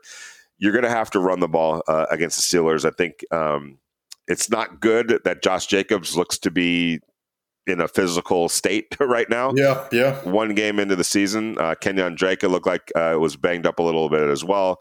You're 0.58 0.72
going 0.72 0.84
to 0.84 0.90
have 0.90 1.10
to 1.10 1.18
run 1.18 1.40
the 1.40 1.48
ball 1.48 1.82
uh, 1.88 2.06
against 2.12 2.36
the 2.36 2.56
Steelers. 2.56 2.84
I 2.84 2.92
think 2.96 3.24
um, 3.32 3.78
it's 4.28 4.48
not 4.48 4.80
good 4.80 5.18
that 5.24 5.42
Josh 5.42 5.66
Jacobs 5.66 6.16
looks 6.16 6.38
to 6.38 6.50
be 6.52 7.00
in 7.66 7.80
a 7.80 7.88
physical 7.88 8.48
state 8.48 8.96
right 9.00 9.28
now. 9.28 9.52
Yeah, 9.54 9.86
yeah. 9.92 10.16
One 10.28 10.54
game 10.54 10.78
into 10.78 10.96
the 10.96 11.04
season, 11.04 11.56
uh, 11.58 11.74
Kenyan 11.80 12.16
Drake 12.16 12.42
it 12.42 12.48
looked 12.48 12.66
like 12.66 12.90
uh, 12.94 13.16
was 13.18 13.36
banged 13.36 13.66
up 13.66 13.78
a 13.78 13.82
little 13.82 14.08
bit 14.08 14.28
as 14.28 14.44
well. 14.44 14.80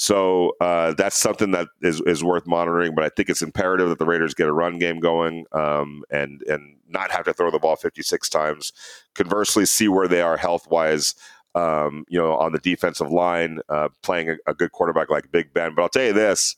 So 0.00 0.52
uh, 0.60 0.94
that's 0.94 1.18
something 1.18 1.50
that 1.50 1.66
is, 1.82 2.00
is 2.02 2.22
worth 2.22 2.46
monitoring. 2.46 2.94
But 2.94 3.02
I 3.02 3.08
think 3.08 3.28
it's 3.28 3.42
imperative 3.42 3.88
that 3.88 3.98
the 3.98 4.06
Raiders 4.06 4.32
get 4.32 4.46
a 4.46 4.52
run 4.52 4.78
game 4.78 5.00
going 5.00 5.44
um, 5.50 6.04
and 6.08 6.40
and 6.42 6.76
not 6.88 7.10
have 7.10 7.24
to 7.24 7.32
throw 7.32 7.50
the 7.50 7.58
ball 7.58 7.74
56 7.74 8.28
times. 8.28 8.72
Conversely, 9.14 9.66
see 9.66 9.88
where 9.88 10.06
they 10.06 10.22
are 10.22 10.36
health 10.36 10.68
wise. 10.70 11.14
Um, 11.54 12.04
you 12.08 12.18
know, 12.18 12.36
on 12.36 12.52
the 12.52 12.60
defensive 12.60 13.10
line, 13.10 13.58
uh, 13.68 13.88
playing 14.02 14.30
a, 14.30 14.36
a 14.46 14.54
good 14.54 14.70
quarterback 14.70 15.10
like 15.10 15.32
Big 15.32 15.52
Ben. 15.52 15.74
But 15.74 15.82
I'll 15.82 15.88
tell 15.88 16.04
you 16.04 16.12
this: 16.12 16.54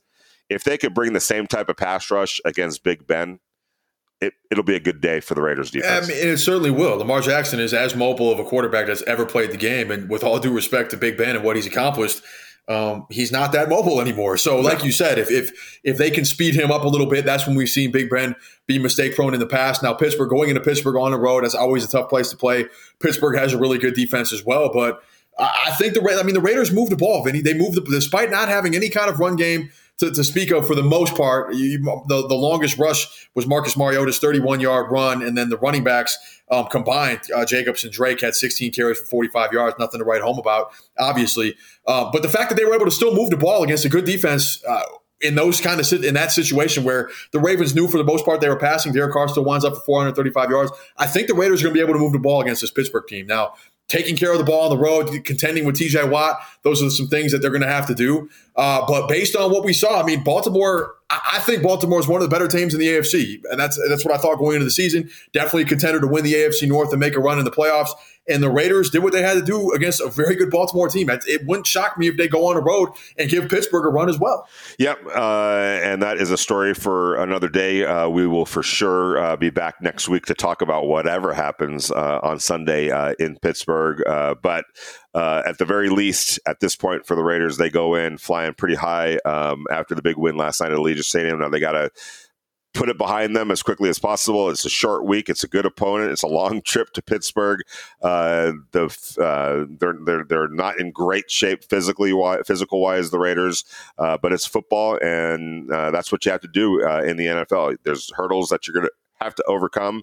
if 0.50 0.64
they 0.64 0.76
could 0.76 0.92
bring 0.92 1.14
the 1.14 1.20
same 1.20 1.46
type 1.46 1.70
of 1.70 1.78
pass 1.78 2.10
rush 2.10 2.40
against 2.44 2.84
Big 2.84 3.06
Ben 3.06 3.38
it, 4.20 4.34
will 4.54 4.62
be 4.62 4.76
a 4.76 4.80
good 4.80 5.00
day 5.00 5.20
for 5.20 5.34
the 5.34 5.42
Raiders 5.42 5.70
defense. 5.70 6.06
I 6.06 6.08
mean, 6.08 6.18
it 6.18 6.36
certainly 6.38 6.70
will. 6.70 6.96
Lamar 6.98 7.20
Jackson 7.20 7.58
is 7.58 7.72
as 7.72 7.96
mobile 7.96 8.30
of 8.30 8.38
a 8.38 8.44
quarterback 8.44 8.86
that's 8.86 9.02
ever 9.02 9.24
played 9.24 9.50
the 9.50 9.56
game, 9.56 9.90
and 9.90 10.10
with 10.10 10.22
all 10.22 10.38
due 10.38 10.52
respect 10.52 10.90
to 10.90 10.96
Big 10.96 11.16
Ben 11.16 11.36
and 11.36 11.44
what 11.44 11.56
he's 11.56 11.66
accomplished, 11.66 12.22
um, 12.68 13.06
he's 13.10 13.32
not 13.32 13.52
that 13.52 13.68
mobile 13.68 14.00
anymore. 14.00 14.36
So, 14.36 14.60
like 14.60 14.84
you 14.84 14.92
said, 14.92 15.18
if 15.18 15.30
if 15.30 15.80
if 15.82 15.96
they 15.96 16.10
can 16.10 16.24
speed 16.24 16.54
him 16.54 16.70
up 16.70 16.84
a 16.84 16.88
little 16.88 17.06
bit, 17.06 17.24
that's 17.24 17.46
when 17.46 17.56
we've 17.56 17.68
seen 17.68 17.90
Big 17.90 18.10
Ben 18.10 18.36
be 18.66 18.78
mistake 18.78 19.16
prone 19.16 19.34
in 19.34 19.40
the 19.40 19.46
past. 19.46 19.82
Now, 19.82 19.94
Pittsburgh 19.94 20.28
going 20.28 20.50
into 20.50 20.60
Pittsburgh 20.60 20.96
on 20.96 21.12
the 21.12 21.18
road, 21.18 21.44
that's 21.44 21.54
always 21.54 21.84
a 21.84 21.88
tough 21.88 22.08
place 22.08 22.28
to 22.30 22.36
play. 22.36 22.66
Pittsburgh 23.00 23.36
has 23.36 23.54
a 23.54 23.58
really 23.58 23.78
good 23.78 23.94
defense 23.94 24.32
as 24.32 24.44
well, 24.44 24.70
but 24.72 25.02
I 25.38 25.70
think 25.78 25.94
the 25.94 26.18
I 26.18 26.22
mean 26.22 26.34
the 26.34 26.40
Raiders 26.40 26.72
moved 26.72 26.92
the 26.92 26.96
ball, 26.96 27.24
Vinny. 27.24 27.40
They 27.40 27.54
moved 27.54 27.76
the, 27.76 27.80
despite 27.80 28.30
not 28.30 28.48
having 28.48 28.74
any 28.74 28.90
kind 28.90 29.10
of 29.10 29.18
run 29.18 29.36
game 29.36 29.70
to, 30.00 30.10
to 30.10 30.24
speak 30.24 30.50
of 30.50 30.66
for 30.66 30.74
the 30.74 30.82
most 30.82 31.14
part. 31.14 31.54
You, 31.54 31.78
the, 32.08 32.26
the 32.26 32.34
longest 32.34 32.78
rush 32.78 33.28
was 33.34 33.46
Marcus 33.46 33.76
Mariota's 33.76 34.18
31 34.18 34.60
yard 34.60 34.90
run, 34.90 35.22
and 35.22 35.36
then 35.38 35.48
the 35.50 35.58
running 35.58 35.84
backs 35.84 36.18
um, 36.50 36.66
combined, 36.66 37.20
uh, 37.34 37.44
Jacobs 37.44 37.84
and 37.84 37.92
Drake 37.92 38.20
had 38.20 38.34
16 38.34 38.72
carries 38.72 38.98
for 38.98 39.04
45 39.04 39.52
yards. 39.52 39.76
Nothing 39.78 40.00
to 40.00 40.04
write 40.04 40.22
home 40.22 40.38
about, 40.38 40.72
obviously. 40.98 41.54
Uh, 41.86 42.10
but 42.10 42.22
the 42.22 42.28
fact 42.28 42.50
that 42.50 42.56
they 42.56 42.64
were 42.64 42.74
able 42.74 42.86
to 42.86 42.90
still 42.90 43.14
move 43.14 43.30
the 43.30 43.36
ball 43.36 43.62
against 43.62 43.84
a 43.84 43.88
good 43.88 44.04
defense. 44.04 44.62
Uh, 44.64 44.82
in 45.22 45.34
those 45.34 45.60
kind 45.60 45.78
of 45.78 45.92
in 46.02 46.14
that 46.14 46.32
situation 46.32 46.82
where 46.82 47.10
the 47.32 47.38
Ravens 47.38 47.74
knew 47.74 47.86
for 47.86 47.98
the 47.98 48.04
most 48.04 48.24
part 48.24 48.40
they 48.40 48.48
were 48.48 48.56
passing, 48.56 48.90
Derek 48.90 49.12
Carr 49.12 49.28
still 49.28 49.44
winds 49.44 49.66
up 49.66 49.74
for 49.74 49.80
435 49.80 50.48
yards. 50.48 50.72
I 50.96 51.06
think 51.06 51.28
the 51.28 51.34
Raiders 51.34 51.60
are 51.60 51.64
going 51.64 51.74
to 51.74 51.78
be 51.78 51.84
able 51.84 51.92
to 51.92 52.00
move 52.00 52.12
the 52.12 52.18
ball 52.18 52.40
against 52.40 52.62
this 52.62 52.70
Pittsburgh 52.70 53.06
team. 53.06 53.26
Now, 53.26 53.52
taking 53.90 54.16
care 54.16 54.30
of 54.30 54.38
the 54.38 54.44
ball 54.44 54.62
on 54.62 54.70
the 54.70 54.78
road, 54.78 55.24
contending 55.24 55.64
with 55.64 55.76
TJ 55.76 56.08
Watt. 56.08 56.40
Those 56.62 56.80
are 56.82 56.90
some 56.90 57.08
things 57.08 57.32
that 57.32 57.38
they're 57.38 57.50
going 57.50 57.62
to 57.62 57.68
have 57.68 57.86
to 57.88 57.94
do. 57.94 58.30
Uh, 58.54 58.86
but 58.86 59.08
based 59.08 59.34
on 59.34 59.50
what 59.50 59.64
we 59.64 59.72
saw, 59.72 60.00
I 60.00 60.04
mean, 60.04 60.22
Baltimore. 60.24 60.94
I 61.10 61.40
think 61.40 61.64
Baltimore 61.64 61.98
is 61.98 62.06
one 62.06 62.22
of 62.22 62.30
the 62.30 62.32
better 62.32 62.46
teams 62.46 62.72
in 62.72 62.78
the 62.78 62.86
AFC, 62.86 63.40
and 63.50 63.58
that's 63.58 63.76
that's 63.88 64.04
what 64.04 64.14
I 64.14 64.16
thought 64.16 64.38
going 64.38 64.54
into 64.54 64.64
the 64.64 64.70
season. 64.70 65.10
Definitely 65.32 65.62
a 65.62 65.66
contender 65.66 66.00
to 66.00 66.06
win 66.06 66.22
the 66.22 66.34
AFC 66.34 66.68
North 66.68 66.92
and 66.92 67.00
make 67.00 67.16
a 67.16 67.18
run 67.18 67.40
in 67.40 67.44
the 67.44 67.50
playoffs 67.50 67.90
and 68.30 68.42
the 68.42 68.50
Raiders 68.50 68.90
did 68.90 69.02
what 69.02 69.12
they 69.12 69.22
had 69.22 69.34
to 69.34 69.42
do 69.42 69.72
against 69.72 70.00
a 70.00 70.08
very 70.08 70.36
good 70.36 70.50
Baltimore 70.50 70.88
team. 70.88 71.10
It, 71.10 71.44
wouldn't 71.44 71.66
shock 71.66 71.98
me 71.98 72.06
if 72.06 72.16
they 72.16 72.28
go 72.28 72.46
on 72.46 72.56
a 72.56 72.60
road 72.60 72.90
and 73.18 73.28
give 73.28 73.48
Pittsburgh 73.48 73.84
a 73.84 73.88
run 73.88 74.08
as 74.08 74.18
well. 74.18 74.46
Yep, 74.78 75.00
uh, 75.14 75.80
and 75.82 76.02
that 76.02 76.18
is 76.18 76.30
a 76.30 76.36
story 76.36 76.74
for 76.74 77.16
another 77.16 77.48
day. 77.48 77.84
Uh, 77.84 78.08
we 78.08 78.26
will 78.26 78.46
for 78.46 78.62
sure 78.62 79.18
uh, 79.18 79.36
be 79.36 79.50
back 79.50 79.82
next 79.82 80.08
week 80.08 80.26
to 80.26 80.34
talk 80.34 80.62
about 80.62 80.86
whatever 80.86 81.32
happens 81.32 81.90
uh, 81.90 82.20
on 82.22 82.38
Sunday 82.38 82.90
uh, 82.90 83.14
in 83.18 83.36
Pittsburgh. 83.36 84.06
Uh, 84.06 84.34
but 84.40 84.64
at 85.14 85.58
the 85.58 85.64
very 85.64 85.88
least, 85.88 86.38
at 86.46 86.60
this 86.60 86.76
point 86.76 87.06
for 87.06 87.16
the 87.16 87.22
Raiders, 87.22 87.56
they 87.56 87.70
go 87.70 87.94
in 87.94 88.16
flying 88.16 88.54
pretty 88.54 88.76
high 88.76 89.16
um, 89.24 89.64
after 89.70 89.94
the 89.94 90.02
big 90.02 90.16
win 90.16 90.36
last 90.36 90.60
night 90.60 90.70
at 90.70 90.78
Allegiant 90.78 91.04
Stadium. 91.04 91.40
Now 91.40 91.48
they 91.48 91.60
got 91.60 91.72
to 91.72 91.90
put 92.72 92.88
it 92.88 92.98
behind 92.98 93.34
them 93.34 93.50
as 93.50 93.62
quickly 93.62 93.88
as 93.88 93.98
possible. 93.98 94.48
It's 94.50 94.64
a 94.64 94.70
short 94.70 95.04
week. 95.04 95.28
It's 95.28 95.44
a 95.44 95.48
good 95.48 95.66
opponent. 95.66 96.12
It's 96.12 96.22
a 96.22 96.28
long 96.28 96.62
trip 96.64 96.92
to 96.94 97.02
Pittsburgh. 97.02 97.60
Uh, 98.02 98.52
the 98.72 98.84
uh, 99.20 99.66
they're 99.78 99.96
they're 100.04 100.24
they're 100.24 100.48
not 100.48 100.78
in 100.78 100.90
great 100.90 101.30
shape 101.30 101.64
physically 101.64 102.12
physical 102.46 102.80
wise 102.80 103.10
the 103.10 103.18
Raiders, 103.18 103.64
uh, 103.98 104.18
but 104.20 104.32
it's 104.32 104.46
football 104.46 104.98
and 105.02 105.70
uh, 105.70 105.90
that's 105.90 106.12
what 106.12 106.24
you 106.24 106.32
have 106.32 106.40
to 106.40 106.48
do 106.48 106.86
uh, 106.86 107.02
in 107.02 107.16
the 107.16 107.26
NFL. 107.26 107.76
There's 107.84 108.10
hurdles 108.14 108.48
that 108.50 108.66
you're 108.66 108.74
to 108.82 108.92
have 109.20 109.34
to 109.34 109.44
overcome 109.44 110.02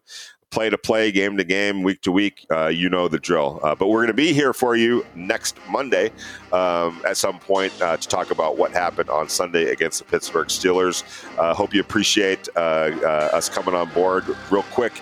play 0.50 0.70
to 0.70 0.78
play, 0.78 1.12
game 1.12 1.38
to 1.38 1.44
game, 1.44 1.84
week 1.84 2.02
to 2.02 2.12
week. 2.12 2.46
Uh, 2.50 2.68
you 2.68 2.90
know 2.90 3.08
the 3.08 3.20
drill. 3.20 3.60
Uh, 3.64 3.76
but 3.76 3.88
we're 3.88 4.00
going 4.00 4.08
to 4.08 4.14
be 4.14 4.34
here 4.34 4.54
for 4.54 4.76
you 4.76 5.06
next 5.16 5.58
Monday 5.70 6.12
um, 6.54 7.02
at 7.06 7.18
some 7.18 7.40
point 7.40 7.74
uh, 7.82 7.98
to 7.98 8.08
talk 8.08 8.32
about 8.32 8.58
what 8.58 8.72
happened 8.72 9.10
on 9.10 9.28
Sunday 9.28 9.72
against 9.72 10.00
the 10.00 10.06
Pittsburgh 10.06 10.48
Steelers. 10.48 11.04
Uh, 11.38 11.54
hope 11.54 11.74
you 11.74 11.82
appreciate 11.82 12.48
uh, 12.56 12.60
uh, 12.60 13.30
us 13.34 13.50
coming 13.50 13.76
on 13.76 13.90
board 13.90 14.26
real 14.50 14.64
quick. 14.64 15.02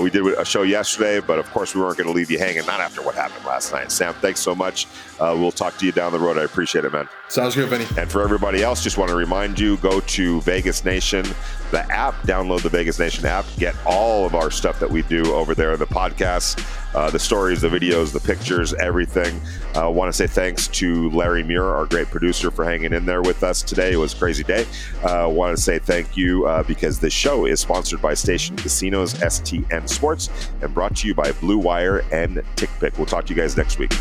we 0.00 0.10
did 0.10 0.26
a 0.26 0.44
show 0.44 0.62
yesterday, 0.62 1.20
but 1.20 1.38
of 1.38 1.50
course 1.50 1.74
we 1.74 1.80
weren't 1.80 1.96
going 1.96 2.08
to 2.08 2.14
leave 2.14 2.30
you 2.30 2.38
hanging. 2.38 2.66
Not 2.66 2.80
after 2.80 3.02
what 3.02 3.14
happened 3.14 3.44
last 3.44 3.72
night. 3.72 3.90
Sam, 3.90 4.14
thanks 4.14 4.40
so 4.40 4.54
much. 4.54 4.86
we'll 5.18 5.52
talk 5.52 5.78
to 5.78 5.86
you 5.86 5.92
down 5.92 6.12
the 6.12 6.18
road. 6.18 6.38
I 6.38 6.44
appreciate 6.44 6.84
it, 6.84 6.92
man. 6.92 7.08
Sounds 7.28 7.54
good, 7.54 7.68
Vinny. 7.68 7.86
And 7.98 8.10
for 8.10 8.22
everybody 8.22 8.62
else, 8.62 8.82
just 8.82 8.98
want 8.98 9.08
to 9.08 9.16
remind 9.16 9.58
you: 9.58 9.76
go 9.78 10.00
to 10.00 10.40
Vegas 10.42 10.84
Nation, 10.84 11.26
the 11.70 11.80
app, 11.90 12.14
download 12.22 12.62
the 12.62 12.68
Vegas 12.68 12.98
Nation 12.98 13.24
app, 13.24 13.46
get 13.58 13.74
all 13.86 14.26
of 14.26 14.34
our 14.34 14.50
stuff 14.50 14.73
that 14.80 14.90
we 14.90 15.02
do 15.02 15.34
over 15.34 15.54
there, 15.54 15.76
the 15.76 15.86
podcasts, 15.86 16.62
uh, 16.94 17.10
the 17.10 17.18
stories, 17.18 17.60
the 17.60 17.68
videos, 17.68 18.12
the 18.12 18.20
pictures, 18.20 18.74
everything. 18.74 19.40
I 19.74 19.80
uh, 19.80 19.90
want 19.90 20.08
to 20.08 20.12
say 20.12 20.26
thanks 20.26 20.68
to 20.68 21.10
Larry 21.10 21.42
Muir, 21.42 21.64
our 21.64 21.86
great 21.86 22.08
producer, 22.08 22.50
for 22.50 22.64
hanging 22.64 22.92
in 22.92 23.06
there 23.06 23.22
with 23.22 23.42
us 23.42 23.62
today. 23.62 23.92
It 23.92 23.96
was 23.96 24.14
a 24.14 24.16
crazy 24.16 24.44
day. 24.44 24.66
I 25.02 25.22
uh, 25.22 25.28
want 25.28 25.56
to 25.56 25.62
say 25.62 25.78
thank 25.78 26.16
you 26.16 26.46
uh, 26.46 26.62
because 26.62 27.00
this 27.00 27.12
show 27.12 27.46
is 27.46 27.60
sponsored 27.60 28.00
by 28.00 28.14
Station 28.14 28.56
Casinos, 28.56 29.14
STN 29.14 29.88
Sports, 29.88 30.30
and 30.62 30.72
brought 30.72 30.96
to 30.96 31.08
you 31.08 31.14
by 31.14 31.32
Blue 31.32 31.58
Wire 31.58 31.98
and 32.12 32.36
TickPick. 32.56 32.96
We'll 32.96 33.06
talk 33.06 33.26
to 33.26 33.34
you 33.34 33.40
guys 33.40 33.56
next 33.56 33.78
week. 33.78 33.92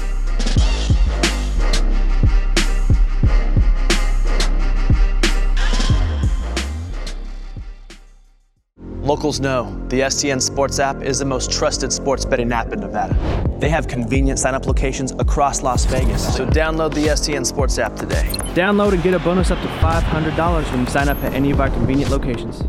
Locals 9.04 9.42
know 9.42 9.66
the 9.90 10.00
STN 10.00 10.42
Sports 10.42 10.80
app 10.80 11.02
is 11.02 11.20
the 11.20 11.26
most 11.26 11.52
trusted 11.52 11.92
sports 11.92 12.24
betting 12.24 12.54
app 12.54 12.72
in 12.72 12.80
Nevada. 12.80 13.14
They 13.60 13.68
have 13.68 13.86
convenient 13.86 14.40
sign 14.40 14.56
up 14.56 14.66
locations 14.66 15.12
across 15.20 15.62
Las 15.62 15.84
Vegas. 15.84 16.24
So 16.34 16.46
download 16.46 16.94
the 16.94 17.08
STN 17.08 17.46
Sports 17.46 17.78
app 17.80 17.98
today. 17.98 18.24
Download 18.56 18.94
and 18.94 19.04
get 19.04 19.14
a 19.14 19.20
bonus 19.20 19.52
up 19.52 19.62
to 19.62 19.68
$500 19.68 20.72
when 20.72 20.80
you 20.80 20.86
sign 20.86 21.10
up 21.10 21.22
at 21.22 21.34
any 21.34 21.52
of 21.52 21.60
our 21.60 21.70
convenient 21.70 22.12
locations. 22.12 22.64